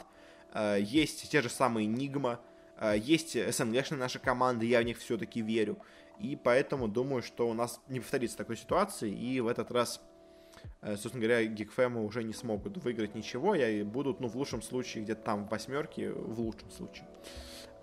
Э, 0.54 0.78
есть 0.80 1.30
те 1.30 1.42
же 1.42 1.50
самые 1.50 1.88
Нигма, 1.88 2.40
э, 2.80 2.96
есть 2.98 3.34
СНГшные 3.34 4.00
наши 4.00 4.20
команды, 4.20 4.66
я 4.66 4.80
в 4.80 4.84
них 4.84 4.98
все-таки 5.00 5.42
верю. 5.42 5.78
И 6.20 6.36
поэтому 6.36 6.88
думаю, 6.88 7.24
что 7.24 7.50
у 7.50 7.54
нас 7.54 7.82
не 7.88 8.00
повторится 8.00 8.38
такой 8.38 8.56
ситуации, 8.56 9.12
и 9.12 9.42
в 9.42 9.48
этот 9.48 9.72
раз 9.72 10.02
Э, 10.82 10.96
собственно 10.98 11.26
говоря, 11.26 11.46
гигфемы 11.46 12.04
уже 12.04 12.24
не 12.24 12.34
смогут 12.34 12.78
выиграть 12.78 13.16
ничего, 13.16 13.56
и 13.56 13.84
будут, 13.84 14.20
ну, 14.20 14.28
в 14.28 14.36
лучшем 14.36 14.62
случае, 14.62 15.04
где-то 15.04 15.22
там 15.22 15.46
в 15.46 15.50
восьмерке, 15.50 16.12
в 16.12 16.40
лучшем 16.40 16.70
случае. 16.72 17.08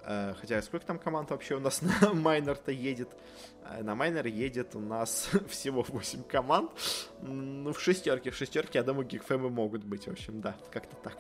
Э, 0.05 0.35
хотя 0.41 0.63
сколько 0.63 0.87
там 0.87 0.99
команд 0.99 1.31
вообще 1.31 1.57
у 1.57 1.61
нас 1.61 1.83
на 2.03 2.13
майнер-то 2.13 2.73
едет? 2.73 3.11
Э, 3.65 3.83
на 3.83 3.95
майнер 3.95 4.27
едет 4.27 4.75
у 4.75 4.81
нас 4.81 5.31
всего 5.49 5.83
8 5.83 6.23
команд. 6.25 6.71
Ну, 7.23 7.73
в 7.73 7.81
шестерке, 7.81 8.31
в 8.31 8.37
шестерке, 8.37 8.79
я 8.79 8.83
думаю, 8.83 9.07
гигфемы 9.07 9.51
могут 9.51 9.85
быть. 9.85 10.07
В 10.07 10.11
общем, 10.11 10.41
да, 10.41 10.57
как-то 10.71 10.97
так. 10.97 11.19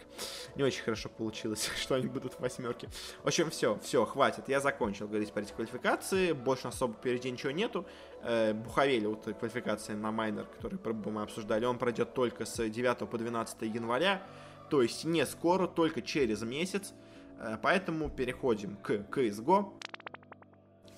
Не 0.57 0.63
очень 0.63 0.83
хорошо 0.83 1.09
получилось, 1.09 1.71
что 1.81 1.95
они 1.95 2.07
будут 2.07 2.35
в 2.35 2.41
восьмерке. 2.41 2.89
В 3.23 3.27
общем, 3.27 3.51
все, 3.51 3.79
все, 3.83 4.05
хватит. 4.05 4.49
Я 4.49 4.61
закончил 4.61 5.09
говорить 5.09 5.33
про 5.33 5.43
эти 5.43 5.53
квалификации. 5.53 6.33
Больше 6.33 6.69
особо 6.69 6.95
впереди 6.95 7.31
ничего 7.31 7.53
нету. 7.53 7.87
Бухавели, 8.23 9.07
вот 9.07 9.25
квалификация 9.39 9.97
на 9.97 10.11
майнер, 10.11 10.45
который 10.45 10.79
мы 11.07 11.23
обсуждали, 11.23 11.65
он 11.65 11.79
пройдет 11.79 12.13
только 12.13 12.45
с 12.45 12.69
9 12.69 13.09
по 13.09 13.17
12 13.19 13.63
января. 13.63 14.23
То 14.69 14.83
есть 14.83 15.05
не 15.05 15.25
скоро, 15.27 15.67
только 15.67 16.03
через 16.03 16.43
месяц. 16.43 16.93
Э, 17.41 17.57
поэтому 17.61 18.11
переходим 18.11 18.77
к 18.77 18.91
CSGO. 19.11 19.73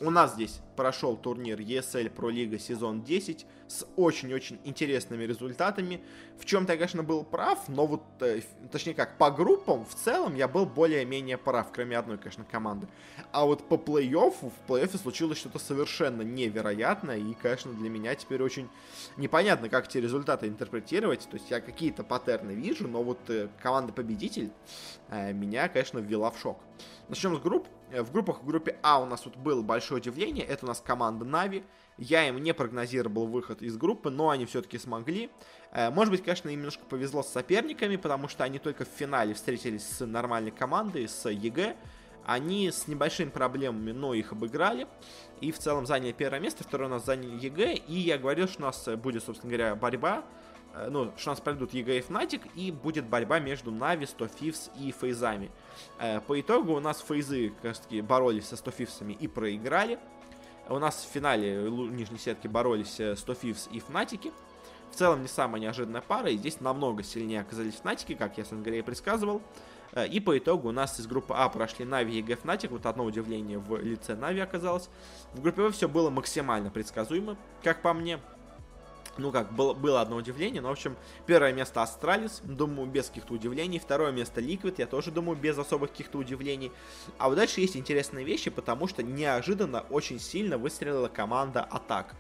У 0.02 0.10
нас 0.10 0.34
здесь 0.34 0.58
прошел 0.74 1.16
турнир 1.16 1.60
ESL 1.60 2.12
Pro 2.12 2.28
League 2.28 2.58
сезон 2.58 3.04
10 3.04 3.46
с 3.68 3.86
очень-очень 3.94 4.58
интересными 4.64 5.22
результатами. 5.22 6.02
В 6.40 6.44
чем-то 6.44 6.72
я, 6.72 6.76
конечно, 6.76 7.04
был 7.04 7.22
прав, 7.22 7.68
но 7.68 7.86
вот, 7.86 8.02
э, 8.18 8.40
точнее 8.72 8.94
как, 8.94 9.16
по 9.16 9.30
группам 9.30 9.86
в 9.86 9.94
целом 9.94 10.34
я 10.34 10.48
был 10.48 10.66
более-менее 10.66 11.38
прав, 11.38 11.68
кроме 11.72 11.96
одной, 11.96 12.18
конечно, 12.18 12.44
команды. 12.44 12.88
А 13.30 13.44
вот 13.44 13.68
по 13.68 13.74
плей-оффу, 13.74 14.50
в 14.50 14.68
плей-оффе 14.68 14.98
случилось 14.98 15.38
что-то 15.38 15.60
совершенно 15.60 16.22
невероятное, 16.22 17.18
и, 17.18 17.34
конечно, 17.34 17.72
для 17.72 17.88
меня 17.88 18.16
теперь 18.16 18.42
очень 18.42 18.68
непонятно, 19.16 19.68
как 19.68 19.86
эти 19.86 19.98
результаты 19.98 20.48
интерпретировать. 20.48 21.28
То 21.30 21.36
есть 21.36 21.48
я 21.48 21.60
какие-то 21.60 22.02
паттерны 22.02 22.50
вижу, 22.50 22.88
но 22.88 23.04
вот 23.04 23.20
э, 23.28 23.46
команда-победитель 23.62 24.50
э, 25.10 25.32
меня, 25.32 25.68
конечно, 25.68 26.00
ввела 26.00 26.32
в 26.32 26.40
шок. 26.40 26.58
Начнем 27.08 27.36
с 27.36 27.38
групп. 27.38 27.68
Э, 27.92 28.02
в 28.02 28.10
группах 28.10 28.42
в 28.42 28.46
группе 28.46 28.76
А 28.82 29.00
у 29.00 29.06
нас 29.06 29.20
тут 29.20 29.36
было 29.36 29.62
большое 29.62 30.00
удивление. 30.00 30.44
Это 30.44 30.64
у 30.64 30.68
нас 30.68 30.80
команда 30.84 31.24
Нави. 31.24 31.62
Я 31.98 32.26
им 32.26 32.38
не 32.38 32.54
прогнозировал 32.54 33.26
выход 33.26 33.62
из 33.62 33.76
группы, 33.76 34.10
но 34.10 34.30
они 34.30 34.46
все-таки 34.46 34.78
смогли. 34.78 35.30
Э, 35.72 35.90
может 35.90 36.10
быть, 36.10 36.24
конечно, 36.24 36.48
им 36.48 36.58
немножко 36.60 36.84
повезло 36.86 37.22
с 37.22 37.28
соперниками, 37.28 37.96
потому 37.96 38.28
что 38.28 38.44
они 38.44 38.58
только 38.58 38.84
в 38.84 38.88
финале 38.88 39.34
встретились 39.34 39.86
с 39.86 40.04
нормальной 40.04 40.50
командой, 40.50 41.06
с 41.06 41.28
ЕГЭ. 41.28 41.76
Они 42.24 42.70
с 42.70 42.86
небольшими 42.86 43.30
проблемами, 43.30 43.90
но 43.92 44.14
их 44.14 44.32
обыграли. 44.32 44.86
И 45.40 45.50
в 45.52 45.58
целом 45.58 45.86
заняли 45.86 46.12
первое 46.12 46.40
место, 46.40 46.62
второе 46.64 46.88
у 46.88 46.92
нас 46.92 47.04
заняли 47.04 47.36
ЕГЭ. 47.44 47.74
И 47.74 47.94
я 47.94 48.16
говорил, 48.16 48.48
что 48.48 48.62
у 48.62 48.66
нас 48.66 48.88
будет, 48.96 49.24
собственно 49.24 49.50
говоря, 49.50 49.74
борьба 49.74 50.24
ну, 50.88 51.12
что 51.16 51.30
у 51.30 51.32
нас 51.32 51.40
пройдут 51.40 51.74
ЕГЭ 51.74 51.98
и 51.98 52.00
Fnatic, 52.00 52.42
и 52.54 52.70
будет 52.70 53.04
борьба 53.04 53.38
между 53.38 53.70
Нави, 53.70 54.06
100 54.06 54.28
Thieves 54.28 54.70
и 54.78 54.92
Фейзами. 54.92 55.50
Э, 55.98 56.20
по 56.20 56.40
итогу 56.40 56.74
у 56.74 56.80
нас 56.80 57.00
Фейзы, 57.00 57.50
как 57.50 57.64
раз 57.64 57.80
таки, 57.80 58.00
боролись 58.00 58.46
со 58.46 58.56
100 58.56 58.70
Фивсами 58.70 59.12
и 59.12 59.28
проиграли. 59.28 59.98
У 60.68 60.78
нас 60.78 61.04
в 61.04 61.12
финале 61.12 61.70
нижней 61.70 62.18
сетки 62.18 62.46
боролись 62.46 62.94
100 62.94 63.32
э, 63.32 63.34
Thieves 63.34 63.68
и 63.70 63.80
Фнатики. 63.80 64.32
В 64.90 64.94
целом 64.94 65.22
не 65.22 65.28
самая 65.28 65.60
неожиданная 65.60 66.02
пара, 66.02 66.30
и 66.30 66.36
здесь 66.36 66.60
намного 66.60 67.02
сильнее 67.02 67.40
оказались 67.40 67.74
Фнатики, 67.76 68.14
как 68.14 68.36
я, 68.38 68.44
собственно 68.44 68.62
говоря, 68.62 68.82
предсказывал. 68.82 69.42
И 70.10 70.20
по 70.20 70.38
итогу 70.38 70.68
у 70.68 70.72
нас 70.72 70.98
из 71.00 71.06
группы 71.06 71.34
А 71.36 71.50
прошли 71.50 71.84
Нави, 71.84 72.16
ЕГЭ, 72.16 72.36
Fnatic. 72.36 72.70
Вот 72.70 72.86
одно 72.86 73.04
удивление 73.04 73.58
в 73.58 73.76
лице 73.76 74.14
Нави 74.14 74.40
оказалось. 74.40 74.88
В 75.34 75.42
группе 75.42 75.62
В 75.62 75.72
все 75.72 75.86
было 75.86 76.08
максимально 76.08 76.70
предсказуемо, 76.70 77.36
как 77.62 77.82
по 77.82 77.92
мне 77.92 78.18
ну 79.18 79.30
как, 79.32 79.52
было, 79.52 79.74
было 79.74 80.00
одно 80.00 80.16
удивление, 80.16 80.60
но, 80.62 80.68
в 80.68 80.72
общем, 80.72 80.96
первое 81.26 81.52
место 81.52 81.82
Astralis, 81.82 82.40
думаю, 82.44 82.88
без 82.88 83.08
каких-то 83.08 83.34
удивлений, 83.34 83.78
второе 83.78 84.12
место 84.12 84.40
Liquid, 84.40 84.78
я 84.78 84.86
тоже 84.86 85.10
думаю, 85.10 85.36
без 85.36 85.58
особых 85.58 85.90
каких-то 85.90 86.18
удивлений. 86.18 86.72
А 87.18 87.28
вот 87.28 87.36
дальше 87.36 87.60
есть 87.60 87.76
интересные 87.76 88.24
вещи, 88.24 88.50
потому 88.50 88.88
что 88.88 89.02
неожиданно 89.02 89.80
очень 89.90 90.18
сильно 90.18 90.58
выстрелила 90.58 91.08
команда 91.08 91.62
Атак. 91.62 92.14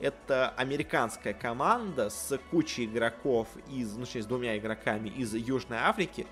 Это 0.00 0.50
американская 0.50 1.34
команда 1.34 2.08
с 2.08 2.38
кучей 2.50 2.84
игроков 2.84 3.48
из, 3.68 3.96
ну, 3.96 4.04
точнее, 4.04 4.22
с 4.22 4.26
двумя 4.26 4.56
игроками 4.56 5.08
из 5.08 5.34
Южной 5.34 5.78
Африки. 5.78 6.26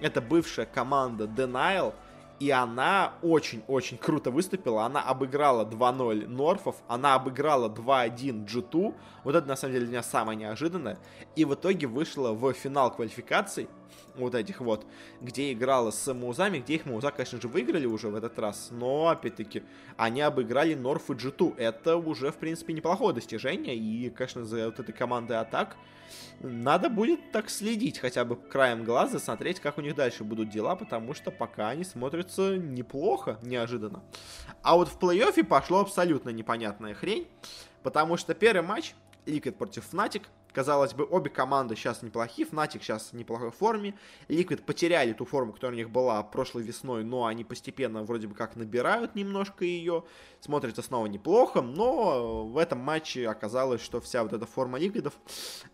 Это 0.00 0.20
бывшая 0.20 0.66
команда 0.66 1.24
Denial, 1.24 1.94
и 2.38 2.50
она 2.50 3.14
очень-очень 3.22 3.98
круто 3.98 4.30
выступила. 4.30 4.84
Она 4.84 5.02
обыграла 5.02 5.64
2-0 5.64 6.26
Норфов, 6.26 6.76
она 6.88 7.14
обыграла 7.14 7.68
2-1 7.68 8.46
G2. 8.46 8.94
Вот 9.24 9.34
это, 9.34 9.46
на 9.46 9.56
самом 9.56 9.74
деле, 9.74 9.86
для 9.86 9.94
меня 9.94 10.02
самое 10.02 10.38
неожиданное. 10.38 10.98
И 11.34 11.44
в 11.44 11.54
итоге 11.54 11.86
вышла 11.86 12.32
в 12.32 12.52
финал 12.52 12.94
квалификаций 12.94 13.68
вот 14.16 14.34
этих 14.34 14.60
вот, 14.60 14.86
где 15.20 15.52
играла 15.52 15.90
с 15.90 16.12
Маузами, 16.12 16.58
где 16.58 16.74
их 16.74 16.86
Мауза, 16.86 17.10
конечно 17.10 17.40
же, 17.40 17.48
выиграли 17.48 17.86
уже 17.86 18.08
в 18.08 18.14
этот 18.14 18.38
раз, 18.38 18.68
но, 18.70 19.08
опять-таки, 19.08 19.62
они 19.96 20.20
обыграли 20.20 20.74
Норф 20.74 21.10
и 21.10 21.14
G2. 21.14 21.56
Это 21.56 21.96
уже, 21.96 22.30
в 22.30 22.36
принципе, 22.36 22.72
неплохое 22.72 23.14
достижение, 23.14 23.76
и, 23.76 24.10
конечно, 24.10 24.44
за 24.44 24.66
вот 24.66 24.80
этой 24.80 24.92
командой 24.92 25.38
атак 25.38 25.76
надо 26.40 26.88
будет 26.88 27.32
так 27.32 27.50
следить 27.50 27.98
хотя 27.98 28.24
бы 28.24 28.36
краем 28.36 28.84
глаза, 28.84 29.18
смотреть, 29.18 29.60
как 29.60 29.78
у 29.78 29.80
них 29.80 29.94
дальше 29.94 30.24
будут 30.24 30.50
дела, 30.50 30.76
потому 30.76 31.14
что 31.14 31.30
пока 31.30 31.68
они 31.68 31.84
смотрятся 32.30 32.56
неплохо, 32.56 33.38
неожиданно. 33.42 34.02
А 34.62 34.76
вот 34.76 34.88
в 34.88 34.98
плей-оффе 34.98 35.44
пошло 35.44 35.80
абсолютно 35.80 36.30
непонятная 36.30 36.94
хрень, 36.94 37.28
потому 37.82 38.16
что 38.16 38.34
первый 38.34 38.62
матч 38.62 38.94
Liquid 39.26 39.52
против 39.52 39.92
Fnatic 39.92 40.22
Казалось 40.56 40.94
бы, 40.94 41.04
обе 41.04 41.28
команды 41.28 41.76
сейчас 41.76 42.00
неплохие, 42.00 42.48
Fnatic 42.48 42.80
сейчас 42.80 43.10
в 43.10 43.12
неплохой 43.12 43.50
форме. 43.50 43.94
Liquid 44.28 44.62
потеряли 44.62 45.12
ту 45.12 45.26
форму, 45.26 45.52
которая 45.52 45.74
у 45.74 45.76
них 45.76 45.90
была 45.90 46.22
прошлой 46.22 46.62
весной, 46.62 47.04
но 47.04 47.26
они 47.26 47.44
постепенно 47.44 48.02
вроде 48.04 48.26
бы 48.26 48.34
как 48.34 48.56
набирают 48.56 49.14
немножко 49.14 49.66
ее. 49.66 50.04
Смотрится 50.40 50.80
снова 50.80 51.06
неплохо, 51.06 51.60
но 51.60 52.46
в 52.46 52.56
этом 52.56 52.78
матче 52.78 53.28
оказалось, 53.28 53.82
что 53.82 54.00
вся 54.00 54.22
вот 54.22 54.32
эта 54.32 54.46
форма 54.46 54.78
Ликвидов 54.78 55.12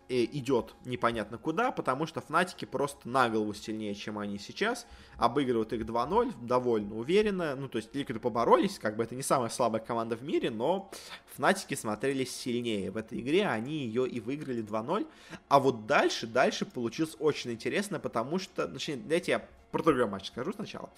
э, 0.09 0.25
идет 0.25 0.75
непонятно 0.83 1.37
куда, 1.37 1.71
потому 1.71 2.05
что 2.05 2.19
Фнатики 2.19 2.65
просто 2.65 3.07
на 3.07 3.29
голову 3.29 3.53
сильнее, 3.53 3.95
чем 3.95 4.19
они 4.19 4.37
сейчас. 4.37 4.85
Обыгрывают 5.15 5.71
их 5.71 5.83
2-0 5.83 6.33
довольно 6.41 6.95
уверенно. 6.95 7.55
Ну, 7.55 7.69
то 7.69 7.77
есть 7.77 7.95
Ликвиды 7.95 8.19
поборолись, 8.19 8.79
как 8.79 8.97
бы 8.97 9.03
это 9.03 9.15
не 9.15 9.23
самая 9.23 9.49
слабая 9.49 9.81
команда 9.81 10.17
в 10.17 10.23
мире, 10.23 10.49
но 10.49 10.91
Фнатики 11.35 11.75
смотрелись 11.75 12.35
сильнее 12.35 12.91
в 12.91 12.97
этой 12.97 13.21
игре, 13.21 13.47
они 13.47 13.85
ее 13.85 14.07
и 14.07 14.19
выиграли 14.19 14.61
2-0. 14.73 15.07
А 15.47 15.59
вот 15.59 15.85
дальше, 15.85 16.27
дальше 16.27 16.65
получилось 16.65 17.15
очень 17.19 17.51
интересно, 17.51 17.99
потому 17.99 18.39
что, 18.39 18.67
точнее, 18.67 18.97
дайте 18.97 19.31
я 19.33 19.45
про 19.71 19.83
другой 19.83 20.05
матч 20.07 20.27
скажу 20.27 20.53
сначала. 20.53 20.89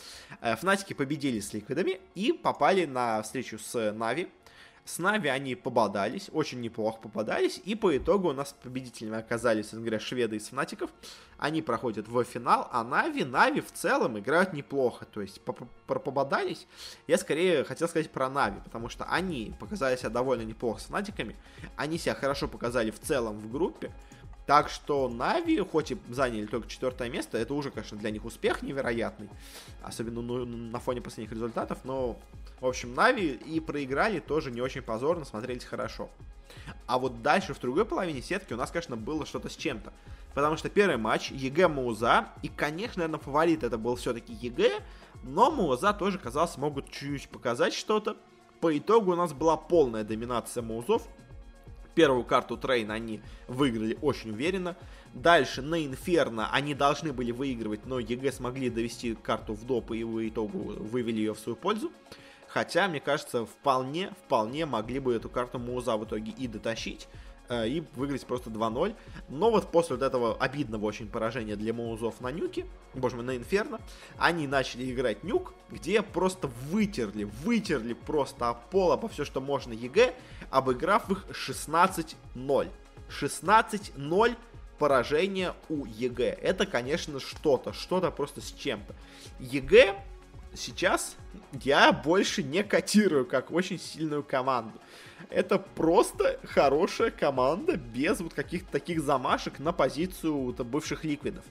Э, 0.42 0.56
Фнатики 0.56 0.94
победили 0.94 1.40
с 1.40 1.54
Ликвидами 1.54 2.00
и 2.14 2.34
попали 2.34 2.86
на 2.86 3.22
встречу 3.22 3.58
с 3.58 3.92
Нави. 3.94 4.28
С 4.86 5.00
Нави 5.00 5.30
они 5.30 5.56
пободались, 5.56 6.30
очень 6.32 6.62
неплохо 6.62 7.00
пободались, 7.02 7.60
и 7.66 7.74
по 7.74 7.98
итогу 7.98 8.30
у 8.30 8.34
нас 8.34 8.56
победителями 8.62 9.18
оказались, 9.18 9.74
говоря, 9.74 10.00
шведы 10.00 10.36
из 10.36 10.50
Фнатиков. 10.50 10.92
Они 11.40 11.64
проходят 11.64 12.08
в 12.08 12.24
финал, 12.24 12.70
а 12.72 12.84
Нави, 12.84 13.24
Нави 13.24 13.62
в 13.62 13.72
целом 13.72 14.20
играют 14.20 14.54
неплохо. 14.54 15.06
То 15.06 15.22
есть 15.22 15.42
про 15.42 16.00
пободались, 16.00 16.68
я 17.08 17.18
скорее 17.18 17.64
хотел 17.64 17.88
сказать 17.88 18.12
про 18.12 18.30
Нави, 18.30 18.60
потому 18.64 18.88
что 18.90 19.06
они 19.06 19.56
показали 19.60 19.96
себя 19.96 20.10
довольно 20.10 20.44
неплохо 20.44 20.80
с 20.80 20.86
Фнатиками. 20.86 21.36
Они 21.76 21.98
себя 21.98 22.14
хорошо 22.14 22.48
показали 22.48 22.92
в 22.92 23.00
целом 23.00 23.40
в 23.40 23.52
группе. 23.52 23.92
Так 24.46 24.70
что 24.70 25.10
Нави, 25.10 25.60
хоть 25.60 25.92
и 25.92 25.98
заняли 26.10 26.46
только 26.46 26.68
четвертое 26.68 27.10
место, 27.10 27.38
это 27.38 27.54
уже, 27.54 27.72
конечно, 27.72 27.98
для 27.98 28.12
них 28.12 28.26
успех 28.26 28.62
невероятный, 28.62 29.28
особенно 29.82 30.22
ну, 30.22 30.46
на 30.46 30.80
фоне 30.80 31.02
последних 31.02 31.32
результатов, 31.32 31.80
но, 31.84 32.20
в 32.60 32.66
общем, 32.66 32.94
Нави 32.94 33.32
и 33.32 33.60
проиграли 33.60 34.20
тоже 34.20 34.52
не 34.52 34.62
очень 34.62 34.84
позорно, 34.84 35.26
смотрелись 35.26 35.64
хорошо. 35.64 36.10
А 36.86 37.00
вот 37.00 37.24
дальше, 37.24 37.56
в 37.56 37.60
другой 37.60 37.86
половине 37.86 38.22
сетки, 38.22 38.54
у 38.54 38.58
нас, 38.58 38.70
конечно, 38.70 38.96
было 38.96 39.26
что-то 39.26 39.50
с 39.50 39.56
чем-то. 39.56 39.92
Потому 40.36 40.58
что 40.58 40.70
первый 40.70 40.98
матч 40.98 41.32
ЕГЭ 41.32 41.68
Мауза, 41.68 42.28
и, 42.44 42.50
конечно, 42.50 43.00
наверное, 43.00 43.20
фаворит 43.20 43.64
это 43.64 43.78
был 43.78 43.96
все-таки 43.96 44.34
ЕГЭ, 44.34 44.82
но 45.24 45.50
Мауза 45.50 45.94
тоже, 45.94 46.20
казалось, 46.20 46.58
могут 46.58 46.92
чуть-чуть 46.92 47.30
показать 47.30 47.74
что-то. 47.74 48.18
По 48.62 48.78
итогу 48.78 49.14
у 49.14 49.16
нас 49.16 49.34
была 49.34 49.58
полная 49.58 50.04
доминация 50.04 50.62
Маузов, 50.62 51.08
Первую 51.96 52.26
карту 52.26 52.58
Трейн 52.58 52.92
они 52.92 53.22
выиграли 53.48 53.98
очень 54.02 54.32
уверенно. 54.32 54.76
Дальше 55.14 55.62
на 55.62 55.84
Инферно 55.86 56.50
они 56.52 56.74
должны 56.74 57.14
были 57.14 57.32
выигрывать, 57.32 57.86
но 57.86 58.00
ЕГЭ 58.00 58.34
смогли 58.34 58.70
довести 58.70 59.16
карту 59.16 59.54
в 59.54 59.66
доп 59.66 59.92
и 59.92 60.04
в 60.04 60.28
итогу 60.28 60.60
вывели 60.60 61.20
ее 61.20 61.34
в 61.34 61.40
свою 61.40 61.56
пользу. 61.56 61.92
Хотя, 62.48 62.88
мне 62.88 63.00
кажется, 63.00 63.46
вполне, 63.46 64.14
вполне 64.26 64.66
могли 64.66 65.00
бы 65.00 65.14
эту 65.14 65.30
карту 65.30 65.58
Мауза 65.58 65.98
в 65.98 66.06
итоге 66.06 66.32
и 66.32 66.48
дотащить. 66.48 67.08
Э, 67.48 67.68
и 67.68 67.84
выиграть 67.96 68.26
просто 68.26 68.50
2-0. 68.50 68.96
Но 69.30 69.52
вот 69.52 69.72
после 69.72 69.96
вот 69.96 70.04
этого 70.04 70.36
обидного 70.36 70.86
очень 70.86 71.08
поражения 71.08 71.56
для 71.56 71.74
Маузов 71.74 72.20
на 72.22 72.32
Нюке, 72.32 72.66
боже 72.96 73.16
мой, 73.18 73.26
на 73.26 73.38
Инферно, 73.38 73.80
они 74.18 74.48
начали 74.48 74.92
играть 74.92 75.24
Нюк, 75.24 75.54
где 75.70 76.02
просто 76.02 76.48
вытерли, 76.72 77.26
вытерли 77.44 77.94
просто 77.94 78.58
пол, 78.72 78.92
обо 78.92 79.08
все, 79.10 79.26
что 79.26 79.42
можно 79.42 79.74
ЕГЭ, 79.74 80.16
обыграв 80.50 81.10
их 81.10 81.26
16-0. 81.30 82.70
16-0 83.10 84.36
поражение 84.78 85.54
у 85.70 85.86
ЕГЭ. 85.86 86.38
Это, 86.42 86.66
конечно, 86.66 87.20
что-то, 87.20 87.74
что-то 87.74 88.12
просто 88.12 88.42
с 88.42 88.52
чем-то. 88.52 88.96
ЕГЭ 89.40 89.96
сейчас 90.54 91.16
я 91.64 91.92
больше 91.92 92.44
не 92.44 92.64
котирую 92.64 93.26
как 93.26 93.52
очень 93.52 93.80
сильную 93.80 94.24
команду. 94.24 94.80
Это 95.30 95.58
просто 95.58 96.40
хорошая 96.44 97.12
команда 97.12 97.78
без 97.78 98.20
вот 98.20 98.34
каких-то 98.34 98.72
таких 98.72 99.02
замашек 99.02 99.60
на 99.60 99.72
позицию 99.72 100.54
бывших 100.54 101.04
ликвидов. 101.04 101.44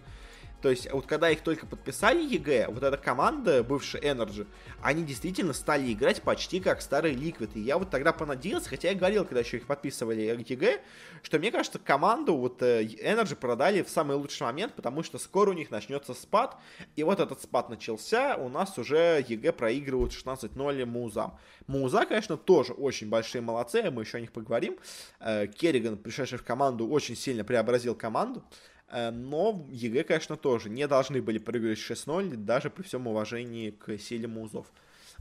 То 0.64 0.70
есть, 0.70 0.90
вот 0.90 1.04
когда 1.04 1.28
их 1.28 1.42
только 1.42 1.66
подписали 1.66 2.22
ЕГЭ, 2.22 2.68
вот 2.68 2.82
эта 2.82 2.96
команда, 2.96 3.62
бывшая 3.62 4.00
NRG, 4.00 4.46
они 4.80 5.04
действительно 5.04 5.52
стали 5.52 5.92
играть 5.92 6.22
почти 6.22 6.58
как 6.58 6.80
старый 6.80 7.12
Liquid. 7.12 7.50
И 7.52 7.60
я 7.60 7.76
вот 7.76 7.90
тогда 7.90 8.14
понадеялся, 8.14 8.70
хотя 8.70 8.88
я 8.88 8.94
говорил, 8.94 9.26
когда 9.26 9.40
еще 9.40 9.58
их 9.58 9.66
подписывали 9.66 10.22
ЕГЭ, 10.22 10.80
что 11.22 11.38
мне 11.38 11.50
кажется, 11.50 11.78
команду 11.78 12.34
вот 12.34 12.62
э, 12.62 12.82
NRG 12.82 13.36
продали 13.36 13.82
в 13.82 13.90
самый 13.90 14.16
лучший 14.16 14.44
момент, 14.44 14.72
потому 14.72 15.02
что 15.02 15.18
скоро 15.18 15.50
у 15.50 15.52
них 15.52 15.70
начнется 15.70 16.14
спад. 16.14 16.56
И 16.96 17.02
вот 17.02 17.20
этот 17.20 17.42
спад 17.42 17.68
начался, 17.68 18.36
у 18.36 18.48
нас 18.48 18.78
уже 18.78 19.22
ЕГЭ 19.28 19.52
проигрывают 19.52 20.14
16-0 20.14 20.86
Маузам. 20.86 21.38
Мауза, 21.66 22.06
конечно, 22.06 22.38
тоже 22.38 22.72
очень 22.72 23.10
большие 23.10 23.42
молодцы, 23.42 23.90
мы 23.90 24.00
еще 24.00 24.16
о 24.16 24.20
них 24.22 24.32
поговорим. 24.32 24.78
Э, 25.20 25.46
Керриган, 25.46 25.98
пришедший 25.98 26.38
в 26.38 26.42
команду, 26.42 26.88
очень 26.88 27.16
сильно 27.16 27.44
преобразил 27.44 27.94
команду. 27.94 28.42
Э, 28.88 29.10
но 29.10 29.66
ЕГЭ, 29.70 30.04
конечно, 30.04 30.36
тоже 30.36 30.70
не 30.70 30.86
должны 30.86 31.22
были 31.22 31.38
проигрывать 31.38 31.78
6-0, 31.78 32.36
даже 32.36 32.70
при 32.70 32.82
всем 32.82 33.06
уважении 33.06 33.70
к 33.70 33.98
силе 33.98 34.28
Маузов. 34.28 34.66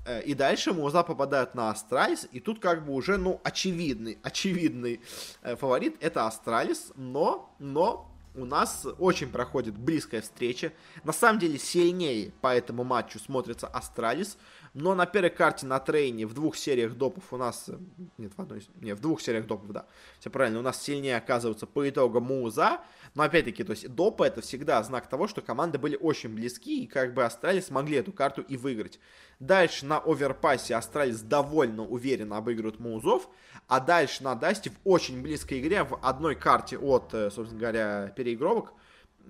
Э, 0.06 0.22
и 0.22 0.34
дальше 0.34 0.74
Мауза 0.74 1.04
попадают 1.04 1.56
на 1.56 1.70
Astralis, 1.70 2.28
и 2.32 2.40
тут 2.40 2.60
как 2.60 2.86
бы 2.86 2.94
уже, 2.94 3.18
ну, 3.18 3.40
очевидный, 3.44 4.18
очевидный 4.24 5.02
э, 5.42 5.56
фаворит 5.56 5.96
это 6.02 6.28
Astralis, 6.28 6.92
но, 6.96 7.54
но 7.60 8.10
у 8.36 8.46
нас 8.46 8.86
очень 8.98 9.30
проходит 9.30 9.78
близкая 9.78 10.22
встреча. 10.22 10.74
На 11.04 11.14
самом 11.14 11.40
деле 11.40 11.60
сильнее 11.60 12.32
по 12.42 12.54
этому 12.54 12.84
матчу 12.84 13.20
смотрится 13.20 13.68
Astralis. 13.68 14.38
Но 14.74 14.96
на 14.96 15.06
первой 15.06 15.30
карте 15.30 15.68
на 15.68 15.80
трейне 15.80 16.26
в 16.26 16.34
двух 16.34 16.56
сериях 16.56 16.96
допов 16.96 17.32
у 17.32 17.38
нас... 17.38 17.70
Э, 17.70 17.78
нет, 18.18 18.32
в 18.36 18.42
одной... 18.42 18.66
Нет, 18.82 18.98
в 18.98 19.02
двух 19.02 19.22
сериях 19.22 19.46
допов, 19.46 19.72
да. 19.72 19.86
Все 20.20 20.32
правильно. 20.32 20.60
У 20.60 20.64
нас 20.64 20.82
сильнее 20.82 21.18
оказывается 21.18 21.68
по 21.68 21.88
итогу 21.88 22.20
Мауза. 22.20 22.80
Но 23.14 23.22
опять-таки, 23.22 23.64
то 23.64 23.72
есть 23.72 23.88
допы 23.94 24.26
это 24.26 24.42
всегда 24.42 24.82
знак 24.82 25.08
того, 25.08 25.28
что 25.28 25.42
команды 25.42 25.78
были 25.78 25.96
очень 25.96 26.30
близки. 26.30 26.84
И 26.84 26.88
как 26.88 27.14
бы 27.14 27.24
Astralis 27.24 27.68
смогли 27.68 27.98
эту 27.98 28.12
карту 28.12 28.42
и 28.42 28.58
выиграть. 28.58 29.00
Дальше 29.40 29.86
на 29.86 30.00
оверпассе 30.00 30.76
Astralis 30.76 31.22
довольно 31.22 31.84
уверенно 31.84 32.38
обыгрывают 32.38 32.80
Маузов. 32.80 33.30
А 33.68 33.80
дальше 33.80 34.24
на 34.24 34.36
Дасте 34.36 34.72
в 34.72 34.76
очень 34.84 35.22
близкой 35.22 35.60
игре 35.60 35.84
в 35.84 36.00
одной 36.02 36.36
карте 36.36 36.78
от, 36.78 37.14
э, 37.14 37.30
собственно 37.30 37.60
говоря, 37.60 38.14
переигровок 38.16 38.74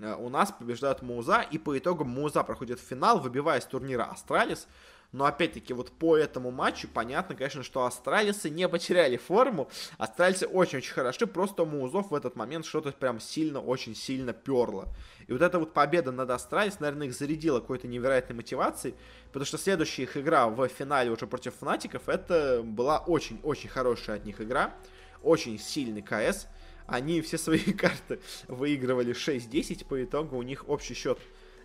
э, 0.02 0.16
у 0.18 0.30
нас 0.30 0.52
побеждают 0.52 1.02
Мауза, 1.02 1.42
и 1.42 1.58
по 1.58 1.78
итогу 1.78 2.04
Мауза 2.04 2.44
проходит 2.44 2.80
финал, 2.80 3.20
выбивая 3.20 3.60
с 3.60 3.66
турнира 3.66 4.06
Astralis. 4.06 4.68
Но 5.14 5.26
опять-таки 5.26 5.74
вот 5.74 5.92
по 5.92 6.18
этому 6.18 6.50
матчу 6.50 6.88
понятно, 6.92 7.36
конечно, 7.36 7.62
что 7.62 7.86
астралисы 7.86 8.50
не 8.50 8.68
потеряли 8.68 9.18
форму. 9.18 9.70
Astralis 10.00 10.42
ы 10.42 10.48
очень-очень 10.48 10.92
хороши, 10.92 11.28
просто 11.28 11.64
у 11.64 11.66
Маузов 11.68 12.10
в 12.10 12.16
этот 12.16 12.36
момент 12.36 12.66
что-то 12.66 12.92
прям 12.92 13.20
сильно, 13.20 13.62
очень 13.62 13.96
сильно 13.96 14.34
перло. 14.34 14.88
И 15.28 15.32
вот 15.32 15.44
эта 15.44 15.60
вот 15.60 15.72
победа 15.72 16.12
над 16.12 16.32
Astralis, 16.32 16.80
наверное, 16.80 17.08
их 17.08 17.14
зарядила 17.14 17.60
какой-то 17.60 17.88
невероятной 17.88 18.36
мотивацией, 18.36 18.96
потому 19.28 19.46
что 19.46 19.60
следующая 19.60 20.04
их 20.04 20.18
игра 20.18 20.48
в 20.48 20.68
финале 20.68 21.12
уже 21.12 21.28
против 21.28 21.54
Фнатиков, 21.56 22.10
это 22.10 22.62
была 22.64 22.98
очень-очень 22.98 23.70
хорошая 23.70 24.18
от 24.18 24.26
них 24.26 24.42
игра, 24.42 24.74
очень 25.22 25.60
сильный 25.60 26.02
КС. 26.02 26.48
Они 26.88 27.22
все 27.22 27.38
свои 27.38 27.60
карты 27.74 28.20
выигрывали 28.48 29.14
16-10, 29.14 29.86
по 29.86 30.04
итогу 30.04 30.38
у 30.38 30.42
них 30.42 30.68
общий 30.68 30.96
счет 30.96 31.20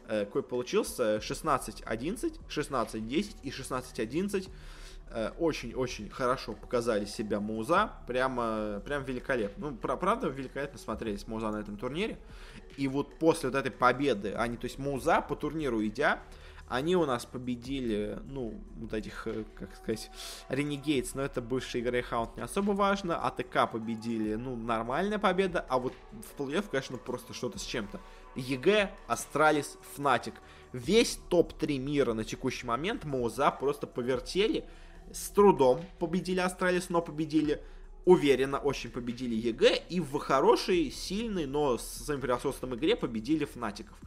какой 0.09 0.43
получился 0.43 1.19
16-11, 1.19 2.41
16-10 2.49 3.37
и 3.43 3.51
16-11. 3.51 4.49
Э, 5.11 5.31
очень-очень 5.39 6.11
хорошо 6.11 6.53
показали 6.53 7.07
себя 7.07 7.41
Маузы. 7.41 7.93
Прямо, 8.07 8.81
прям 8.85 9.05
великолепно. 9.05 9.71
Ну, 9.71 9.77
правда, 9.77 10.29
великолепно 10.29 10.79
смотрелись 10.79 11.27
Маузы 11.27 11.51
на 11.51 11.59
этом 11.59 11.77
турнире. 11.77 12.19
И 12.77 12.89
вот 12.89 13.19
после 13.19 13.49
вот 13.49 13.59
этой 13.59 13.71
победы, 13.71 14.35
они, 14.35 14.57
то 14.57 14.67
есть 14.67 14.79
Маузы 14.79 15.21
по 15.23 15.35
турниру 15.35 15.85
идя, 15.85 16.21
они 16.69 16.97
у 16.97 17.07
нас 17.07 17.25
победили, 17.25 18.19
ну, 18.27 18.61
вот 18.77 18.93
этих, 18.93 19.27
э, 19.27 19.45
как 19.55 19.75
сказать, 19.77 20.11
Renegades, 20.51 21.13
но 21.15 21.23
это 21.23 21.41
бывший 21.41 21.81
Greyhound 21.81 22.33
не 22.37 22.43
особо 22.43 22.73
важно. 22.73 23.17
ATK 23.17 23.71
победили, 23.73 24.35
ну, 24.35 24.57
нормальная 24.57 25.19
победа, 25.19 25.65
а 25.69 25.79
вот 25.79 25.95
в 26.13 26.39
плей-офф, 26.39 26.67
конечно, 26.71 26.99
просто 26.99 27.33
что-то 27.33 27.59
с 27.59 27.63
чем-то. 27.63 27.99
EG, 28.35 28.91
Astralis, 29.07 29.79
Fnatic. 29.95 30.35
Весь 30.73 31.19
топ-3 31.29 31.79
мира 31.79 32.13
на 32.13 32.25
текущий 32.25 32.67
момент 32.67 33.05
Маузы 33.05 33.51
просто 33.51 33.87
повертели. 33.87 34.65
С 35.13 35.31
трудом 35.31 35.81
победили 35.99 36.41
Astralis, 36.41 36.91
но 36.91 37.01
победили 37.01 37.63
уверенно 38.05 38.59
очень 38.59 38.91
победили 38.91 39.35
EG 39.35 39.83
и 39.91 40.01
в 40.01 40.19
хорошей, 40.19 40.91
сильной, 40.91 41.47
но 41.47 41.77
с 41.77 41.85
своим 41.85 42.23
превосходством 42.23 42.75
игре 42.75 42.97
победили 42.97 43.45
Фнатиков. 43.45 43.99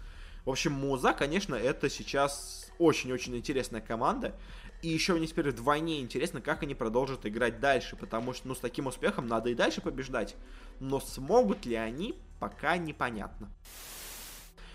В 0.44 0.50
общем, 0.50 0.72
Маузы, 0.74 1.14
конечно, 1.14 1.54
это 1.54 1.88
сейчас 1.88 2.72
очень-очень 2.80 3.38
интересная 3.38 3.82
команда. 3.82 4.36
И 4.82 4.88
еще 4.88 5.14
мне 5.14 5.28
теперь 5.28 5.52
вдвойне 5.52 6.02
интересно, 6.02 6.42
как 6.42 6.64
они 6.64 6.74
продолжат 6.74 7.28
играть 7.28 7.60
дальше, 7.60 7.96
потому 7.96 8.34
что, 8.34 8.48
ну, 8.48 8.56
с 8.56 8.60
таким 8.60 8.88
успехом 8.88 9.28
надо 9.28 9.52
и 9.52 9.54
дальше 9.54 9.82
побеждать. 9.82 10.36
Но 10.80 11.00
смогут 11.00 11.68
ли 11.68 11.76
они, 11.76 12.16
пока 12.40 12.78
непонятно. 12.78 13.52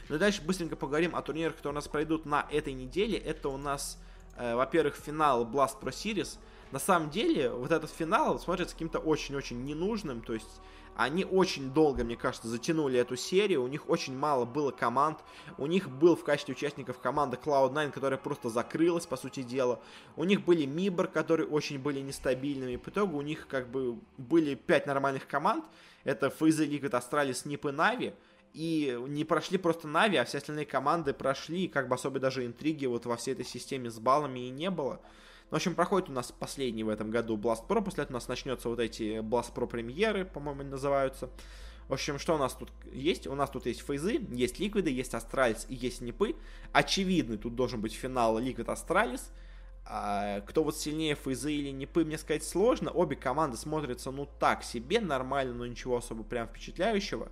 Ну 0.09 0.17
и 0.17 0.19
дальше 0.19 0.43
быстренько 0.43 0.77
поговорим 0.77 1.17
о 1.17 1.23
турнирах, 1.23 1.57
которые 1.57 1.75
у 1.75 1.77
нас 1.77 1.89
пройдут 1.89 2.27
на 2.27 2.47
этой 2.51 2.73
неделе. 2.73 3.19
Это 3.19 3.49
у 3.49 3.57
нас, 3.57 3.99
э, 4.37 4.55
во-первых, 4.55 4.95
финал 4.97 5.45
Blast 5.45 5.81
Pro 5.81 5.91
Series. 5.91 6.39
На 6.73 6.79
самом 6.79 7.11
деле, 7.11 7.51
вот 7.51 7.71
этот 7.71 7.91
финал 7.91 8.39
смотрится 8.39 8.75
каким-то 8.75 8.99
очень-очень 8.99 9.65
ненужным, 9.65 10.21
то 10.21 10.33
есть 10.33 10.61
они 10.97 11.25
очень 11.25 11.73
долго, 11.73 12.05
мне 12.05 12.17
кажется, 12.17 12.49
затянули 12.49 12.99
эту 12.99 13.17
серию, 13.17 13.63
у 13.63 13.69
них 13.69 13.89
очень 13.89 14.17
мало 14.17 14.47
было 14.47 14.71
команд, 14.71 15.19
у 15.59 15.67
них 15.67 15.91
был 15.91 16.17
в 16.17 16.25
качестве 16.25 16.55
участников 16.55 16.99
команда 16.99 17.39
Cloud9, 17.43 17.91
которая 17.93 18.19
просто 18.19 18.49
закрылась, 18.49 19.07
по 19.07 19.17
сути 19.17 19.43
дела, 19.43 19.79
у 20.17 20.25
них 20.25 20.45
были 20.45 20.65
Мибор, 20.65 21.09
которые 21.09 21.47
очень 21.47 21.79
были 21.79 22.01
нестабильными, 22.01 22.77
по 22.77 22.89
итогу 22.89 23.19
у 23.19 23.23
них 23.23 23.47
как 23.47 23.71
бы 23.71 23.99
были 24.17 24.55
пять 24.55 24.87
нормальных 24.87 25.27
команд, 25.27 25.67
это 26.05 26.29
FaZe, 26.29 26.67
Liquid, 26.67 26.91
Astralis, 26.91 27.45
NiP 27.45 27.71
и 27.71 27.75
Na'Vi, 27.75 28.15
и 28.57 28.99
не 29.09 29.25
прошли 29.25 29.59
просто 29.59 29.87
Нави, 29.87 30.17
а 30.17 30.25
все 30.25 30.39
остальные 30.39 30.65
команды 30.65 31.13
прошли, 31.13 31.65
и 31.65 31.69
как 31.69 31.89
бы 31.89 31.95
особой 31.95 32.21
даже 32.21 32.47
интриги 32.47 32.87
вот 32.87 33.05
во 33.05 33.17
всей 33.17 33.35
этой 33.35 33.45
системе 33.45 33.91
с 33.91 33.99
баллами 33.99 34.41
и 34.41 34.51
не 34.51 34.71
было. 34.71 35.01
Ну, 35.51 35.51
в 35.51 35.55
общем, 35.57 35.75
проходит 35.75 36.09
у 36.09 36.13
нас 36.13 36.33
последний 36.33 36.83
в 36.83 36.89
этом 36.89 37.11
году 37.11 37.37
Blast 37.37 37.67
Pro, 37.69 37.85
после 37.85 38.05
этого 38.05 38.17
у 38.17 38.19
нас 38.19 38.29
начнется 38.29 38.71
вот 38.71 38.81
эти 38.81 39.21
Blast 39.21 39.53
Pro 39.55 39.67
премьеры, 39.67 40.25
по-моему, 40.25 40.63
называются. 40.63 41.29
В 41.89 41.93
общем, 41.93 42.19
что 42.19 42.35
у 42.35 42.39
нас 42.39 42.55
тут 42.55 42.71
есть? 42.91 43.27
У 43.27 43.35
нас 43.35 43.51
тут 43.51 43.67
есть 43.67 43.83
фейзы, 43.83 44.27
есть 44.33 44.59
ликвиды, 44.59 44.91
есть 44.91 45.15
астралис 45.15 45.67
и 45.69 45.75
есть 45.75 46.01
нипы. 46.01 46.35
Очевидный 46.73 47.37
тут 47.37 47.55
должен 47.55 47.83
быть 47.83 47.93
финал 47.93 48.39
ликвид 48.39 48.71
астралис. 48.71 49.31
А, 49.85 50.41
кто 50.41 50.65
вот 50.65 50.77
сильнее 50.77 51.15
фейзы 51.15 51.53
или 51.53 51.71
нипы, 51.71 52.05
мне 52.05 52.19
сказать 52.19 52.43
сложно. 52.43 52.91
Обе 52.91 53.15
команды 53.17 53.57
смотрятся, 53.57 54.11
ну, 54.11 54.27
так 54.41 54.65
себе, 54.65 54.99
нормально, 54.99 55.55
но 55.55 55.67
ничего 55.67 55.99
особо 55.99 56.25
прям 56.25 56.49
впечатляющего. 56.49 57.29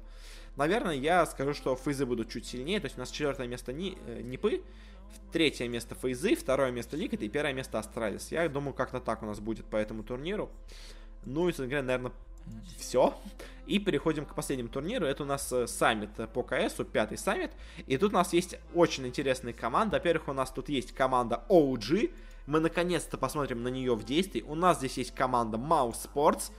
Наверное, 0.57 0.94
я 0.94 1.26
скажу, 1.26 1.52
что 1.55 1.74
фейзы 1.74 2.07
будут 2.07 2.30
чуть 2.30 2.46
сильнее. 2.46 2.80
То 2.80 2.86
есть 2.86 2.96
у 2.96 3.00
нас 3.00 3.11
четвертое 3.11 3.48
место 3.48 3.72
ни, 3.72 3.96
э, 4.07 4.22
Нипы, 4.22 4.62
третье 5.32 5.68
место 5.68 5.94
фейзы, 5.94 6.36
второе 6.36 6.70
место 6.70 6.96
Liquid 6.96 7.22
и 7.22 7.28
первое 7.28 7.52
место 7.52 7.78
Astralis. 7.78 8.30
Я 8.30 8.48
думаю, 8.48 8.74
как-то 8.74 9.00
так 9.00 9.22
у 9.22 9.26
нас 9.26 9.40
будет 9.40 9.66
по 9.66 9.76
этому 9.76 10.02
турниру. 10.02 10.50
Ну 11.24 11.48
и, 11.48 11.52
говоря, 11.52 11.82
наверное, 11.82 12.12
все. 12.78 13.14
И 13.66 13.78
переходим 13.78 14.26
к 14.26 14.34
последнему 14.34 14.68
турниру. 14.68 15.07
Это 15.07 15.22
у 15.22 15.26
нас 15.26 15.50
э, 15.52 15.66
саммит 15.66 16.11
по 16.32 16.42
КС, 16.42 16.74
пятый 16.92 17.18
саммит. 17.18 17.50
И 17.86 17.96
тут 17.96 18.12
у 18.12 18.14
нас 18.14 18.32
есть 18.32 18.59
очень 18.74 19.07
интересные 19.07 19.55
команды. 19.55 19.96
Во-первых, 19.96 20.28
у 20.28 20.32
нас 20.32 20.50
тут 20.50 20.68
есть 20.68 20.92
команда 20.92 21.42
OG. 21.48 22.12
Мы 22.46 22.61
наконец-то 22.61 23.16
посмотрим 23.16 23.62
на 23.62 23.68
нее 23.68 23.94
в 23.94 24.05
действии. 24.05 24.42
У 24.42 24.55
нас 24.55 24.78
здесь 24.78 24.98
есть 24.98 25.14
команда 25.14 25.57
Mouse 25.57 25.96
Sports 26.12 26.52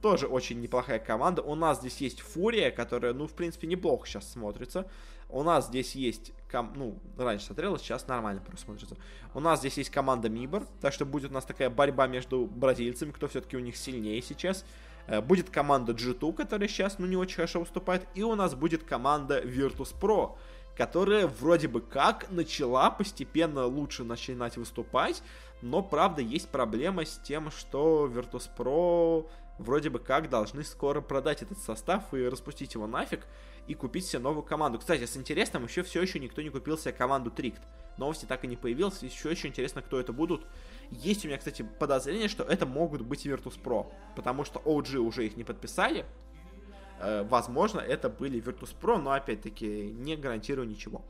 тоже 0.00 0.26
очень 0.26 0.60
неплохая 0.60 0.98
команда. 0.98 1.42
У 1.42 1.54
нас 1.54 1.78
здесь 1.78 1.98
есть 1.98 2.20
Фурия, 2.20 2.70
которая, 2.70 3.12
ну, 3.12 3.26
в 3.26 3.32
принципе, 3.32 3.66
неплохо 3.66 4.06
сейчас 4.06 4.30
смотрится. 4.30 4.86
У 5.28 5.42
нас 5.42 5.68
здесь 5.68 5.94
есть, 5.94 6.32
ком... 6.50 6.72
ну, 6.74 6.98
раньше 7.16 7.46
смотрелось, 7.46 7.82
сейчас 7.82 8.08
нормально 8.08 8.40
просто 8.40 8.64
смотрится. 8.64 8.96
У 9.34 9.40
нас 9.40 9.60
здесь 9.60 9.78
есть 9.78 9.90
команда 9.90 10.28
Мибор, 10.28 10.66
так 10.80 10.92
что 10.92 11.06
будет 11.06 11.30
у 11.30 11.34
нас 11.34 11.44
такая 11.44 11.70
борьба 11.70 12.08
между 12.08 12.46
бразильцами, 12.46 13.12
кто 13.12 13.28
все-таки 13.28 13.56
у 13.56 13.60
них 13.60 13.76
сильнее 13.76 14.20
сейчас. 14.22 14.64
Э, 15.06 15.20
будет 15.20 15.50
команда 15.50 15.92
G2, 15.92 16.32
которая 16.32 16.68
сейчас, 16.68 16.98
ну, 16.98 17.06
не 17.06 17.16
очень 17.16 17.36
хорошо 17.36 17.60
выступает. 17.60 18.06
И 18.14 18.22
у 18.22 18.34
нас 18.34 18.54
будет 18.54 18.82
команда 18.82 19.40
Virtus 19.40 19.94
Pro, 19.98 20.36
которая 20.76 21.26
вроде 21.26 21.68
бы 21.68 21.80
как 21.80 22.30
начала 22.30 22.90
постепенно 22.90 23.66
лучше 23.66 24.02
начинать 24.02 24.56
выступать, 24.56 25.22
но, 25.62 25.82
правда, 25.82 26.22
есть 26.22 26.48
проблема 26.48 27.04
с 27.04 27.18
тем, 27.18 27.50
что 27.50 28.06
Virtus.pro 28.06 29.28
вроде 29.60 29.90
бы 29.90 29.98
как 29.98 30.28
должны 30.28 30.64
скоро 30.64 31.00
продать 31.00 31.42
этот 31.42 31.58
состав 31.58 32.12
и 32.14 32.28
распустить 32.28 32.74
его 32.74 32.86
нафиг 32.86 33.26
и 33.66 33.74
купить 33.74 34.06
себе 34.06 34.20
новую 34.20 34.42
команду. 34.42 34.78
Кстати, 34.78 35.06
с 35.06 35.16
интересным 35.16 35.64
еще 35.64 35.82
все 35.82 36.02
еще 36.02 36.18
никто 36.18 36.42
не 36.42 36.50
купил 36.50 36.78
себе 36.78 36.92
команду 36.92 37.30
Трикт. 37.30 37.62
Новости 37.98 38.24
так 38.24 38.44
и 38.44 38.48
не 38.48 38.56
появилось, 38.56 39.02
еще 39.02 39.30
еще 39.30 39.48
интересно, 39.48 39.82
кто 39.82 40.00
это 40.00 40.12
будут. 40.12 40.46
Есть 40.90 41.24
у 41.24 41.28
меня, 41.28 41.38
кстати, 41.38 41.62
подозрение, 41.78 42.28
что 42.28 42.44
это 42.44 42.64
могут 42.64 43.02
быть 43.02 43.26
Virtus.pro, 43.26 43.92
потому 44.16 44.44
что 44.44 44.60
OG 44.60 44.96
уже 44.96 45.26
их 45.26 45.36
не 45.36 45.44
подписали, 45.44 46.06
Э, 47.00 47.22
возможно, 47.22 47.80
это 47.80 48.08
были 48.08 48.40
Virtus.pro, 48.42 48.98
но 48.98 49.12
опять-таки 49.12 49.90
не 49.90 50.16
гарантирую 50.16 50.68
ничего. 50.68 51.02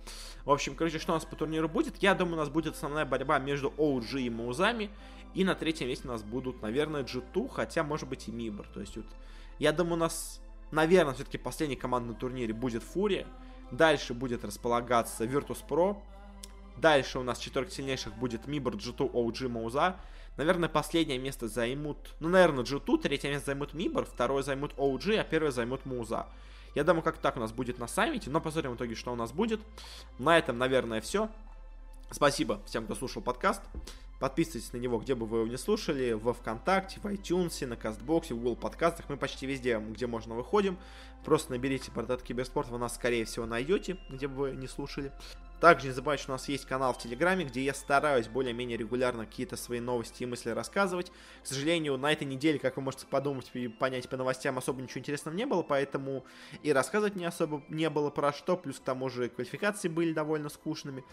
В 0.44 0.51
общем, 0.51 0.76
короче, 0.76 0.98
что 0.98 1.12
у 1.12 1.14
нас 1.16 1.24
по 1.24 1.36
турниру 1.36 1.68
будет? 1.68 1.96
Я 2.01 2.14
думаю, 2.14 2.36
у 2.36 2.38
нас 2.38 2.48
будет 2.48 2.74
основная 2.74 3.05
борьба 3.05 3.38
между 3.38 3.70
OG 3.70 4.20
и 4.20 4.30
Маузами. 4.30 4.90
И 5.35 5.45
на 5.45 5.55
третьем 5.55 5.89
месте 5.89 6.09
у 6.09 6.11
нас 6.11 6.22
будут, 6.22 6.62
наверное, 6.62 7.05
G2, 7.05 7.49
хотя, 7.49 7.85
может 7.85 8.09
быть, 8.09 8.28
и 8.28 8.33
Мибор. 8.33 8.66
То 8.68 8.81
есть, 8.81 8.97
вот, 8.97 9.07
я 9.59 9.72
думаю, 9.72 9.95
у 9.95 9.99
нас, 9.99 10.41
наверное, 10.70 11.14
все-таки 11.14 11.39
последний 11.39 11.76
команд 11.76 12.07
на 12.07 12.14
турнире 12.14 12.53
будет 12.53 12.83
Фурия. 12.83 13.26
Дальше 13.70 14.14
будет 14.14 14.45
располагаться 14.45 15.24
Virtus.pro. 15.24 15.97
Дальше 16.76 17.18
у 17.18 17.22
нас 17.22 17.39
четверка 17.39 17.70
сильнейших 17.70 18.14
будет 18.16 18.47
Мибор, 18.47 18.74
G2, 18.74 19.12
OG, 19.12 19.49
Мауза. 19.49 19.97
Наверное, 20.37 20.68
последнее 20.68 21.18
место 21.18 21.49
займут, 21.49 21.99
ну, 22.20 22.28
наверное, 22.28 22.64
G2, 22.64 23.01
третье 23.03 23.28
место 23.28 23.47
займут 23.47 23.74
Мибор, 23.74 24.07
второе 24.07 24.43
займут 24.43 24.72
OG, 24.74 25.18
а 25.18 25.24
первое 25.24 25.51
займут 25.51 25.85
Муза. 25.85 26.26
Я 26.74 26.85
думаю, 26.85 27.03
как 27.03 27.18
так 27.18 27.37
у 27.37 27.41
нас 27.41 27.53
будет 27.53 27.78
на 27.78 27.89
саммите, 27.89 28.31
но 28.31 28.41
посмотрим 28.41 28.72
в 28.72 28.76
итоге, 28.76 28.95
что 28.95 29.12
у 29.12 29.16
нас 29.16 29.33
будет. 29.33 29.61
На 30.18 30.39
этом, 30.39 30.57
наверное, 30.57 31.01
все. 31.01 31.28
Спасибо 32.12 32.61
всем, 32.66 32.86
кто 32.86 32.96
слушал 32.96 33.22
подкаст. 33.22 33.62
Подписывайтесь 34.18 34.72
на 34.72 34.78
него, 34.78 34.98
где 34.98 35.14
бы 35.14 35.26
вы 35.26 35.38
его 35.38 35.46
не 35.46 35.56
слушали, 35.56 36.12
во 36.12 36.34
Вконтакте, 36.34 36.98
в 37.00 37.04
iTunes, 37.06 37.64
на 37.64 37.76
Кастбоксе, 37.76 38.34
в 38.34 38.38
Google 38.38 38.56
подкастах. 38.56 39.08
Мы 39.08 39.16
почти 39.16 39.46
везде, 39.46 39.78
где 39.78 40.08
можно, 40.08 40.34
выходим. 40.34 40.76
Просто 41.24 41.52
наберите 41.52 41.92
портат 41.92 42.22
Киберспорт, 42.22 42.68
вы 42.68 42.78
нас, 42.78 42.96
скорее 42.96 43.24
всего, 43.24 43.46
найдете, 43.46 43.96
где 44.11 44.26
бы 44.26 44.34
вы 44.34 44.50
не 44.56 44.66
слушали. 44.66 45.12
Также 45.61 45.88
не 45.88 45.92
забывайте, 45.92 46.22
что 46.22 46.32
у 46.32 46.36
нас 46.36 46.48
есть 46.48 46.64
канал 46.64 46.94
в 46.94 46.98
Телеграме, 46.98 47.44
где 47.44 47.62
я 47.62 47.74
стараюсь 47.74 48.28
более-менее 48.28 48.78
регулярно 48.78 49.26
какие-то 49.26 49.56
свои 49.56 49.78
новости 49.78 50.22
и 50.22 50.26
мысли 50.26 50.50
рассказывать. 50.50 51.12
К 51.42 51.46
сожалению, 51.46 51.98
на 51.98 52.11
этой 52.11 52.24
неделе, 52.24 52.58
как 52.58 52.76
вы 52.76 52.82
можете 52.82 53.06
подумать 53.06 53.50
и 53.52 53.68
понять 53.68 54.08
по 54.08 54.16
новостям, 54.16 54.56
особо 54.56 54.80
ничего 54.80 55.00
интересного 55.00 55.36
не 55.36 55.44
было, 55.44 55.62
поэтому 55.62 56.24
и 56.62 56.72
рассказывать 56.72 57.14
не 57.14 57.26
особо 57.26 57.62
не 57.68 57.90
было 57.90 58.08
про 58.08 58.32
что, 58.32 58.56
плюс 58.56 58.78
к 58.78 58.84
тому 58.84 59.11
же 59.11 59.28
квалификации 59.28 59.88
были 59.88 60.14
довольно 60.14 60.48
скучными. 60.48 61.04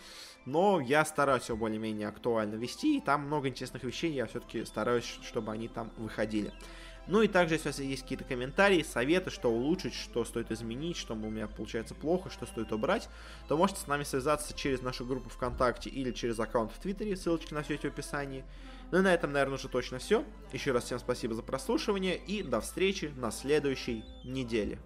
Но 0.46 0.80
я 0.80 1.04
стараюсь 1.04 1.50
его 1.50 1.58
более-менее 1.58 2.08
актуально 2.08 2.56
вести, 2.56 2.98
и 2.98 3.02
там 3.02 3.24
много 3.28 3.50
интересных 3.50 3.84
вещей, 3.84 4.14
я 4.14 4.28
все-таки 4.28 4.64
стараюсь, 4.64 5.20
чтобы 5.24 5.52
они 5.52 5.68
там 5.68 5.92
выходили. 5.98 6.54
Ну 7.08 7.22
и 7.22 7.28
также, 7.28 7.56
если 7.56 7.70
у 7.70 7.72
вас 7.72 7.80
есть 7.80 8.02
какие-то 8.04 8.26
комментарии, 8.26 8.84
советы, 8.84 9.30
что 9.30 9.50
улучшить, 9.50 9.94
что 9.94 10.26
стоит 10.26 10.52
изменить, 10.52 10.98
что 10.98 11.14
у 11.14 11.18
меня 11.18 11.48
получается 11.48 11.96
плохо, 11.96 12.30
что 12.30 12.46
стоит 12.46 12.72
убрать, 12.74 13.08
то 13.48 13.58
можете 13.58 13.80
с 13.80 13.88
нами 13.88 14.04
связаться 14.04 14.54
через 14.54 14.82
нашу 14.82 15.06
группу 15.06 15.30
ВКонтакте 15.30 15.90
или 15.90 16.12
через 16.12 16.40
аккаунт 16.40 16.72
в 16.72 16.80
Твиттере, 16.80 17.16
ссылочки 17.16 17.54
на 17.54 17.64
все 17.64 17.76
эти 17.76 17.88
в 17.88 17.92
описании. 17.92 18.44
Ну 18.92 19.00
и 19.00 19.02
на 19.02 19.14
этом, 19.14 19.32
наверное, 19.32 19.56
уже 19.56 19.70
точно 19.70 20.00
все. 20.00 20.26
Еще 20.52 20.72
раз 20.72 20.86
всем 20.86 21.00
спасибо 21.00 21.34
за 21.34 21.44
прослушивание 21.44 22.18
и 22.18 22.44
до 22.44 22.62
встречи 22.62 23.12
на 23.16 23.32
следующей 23.32 24.04
неделе. 24.24 24.80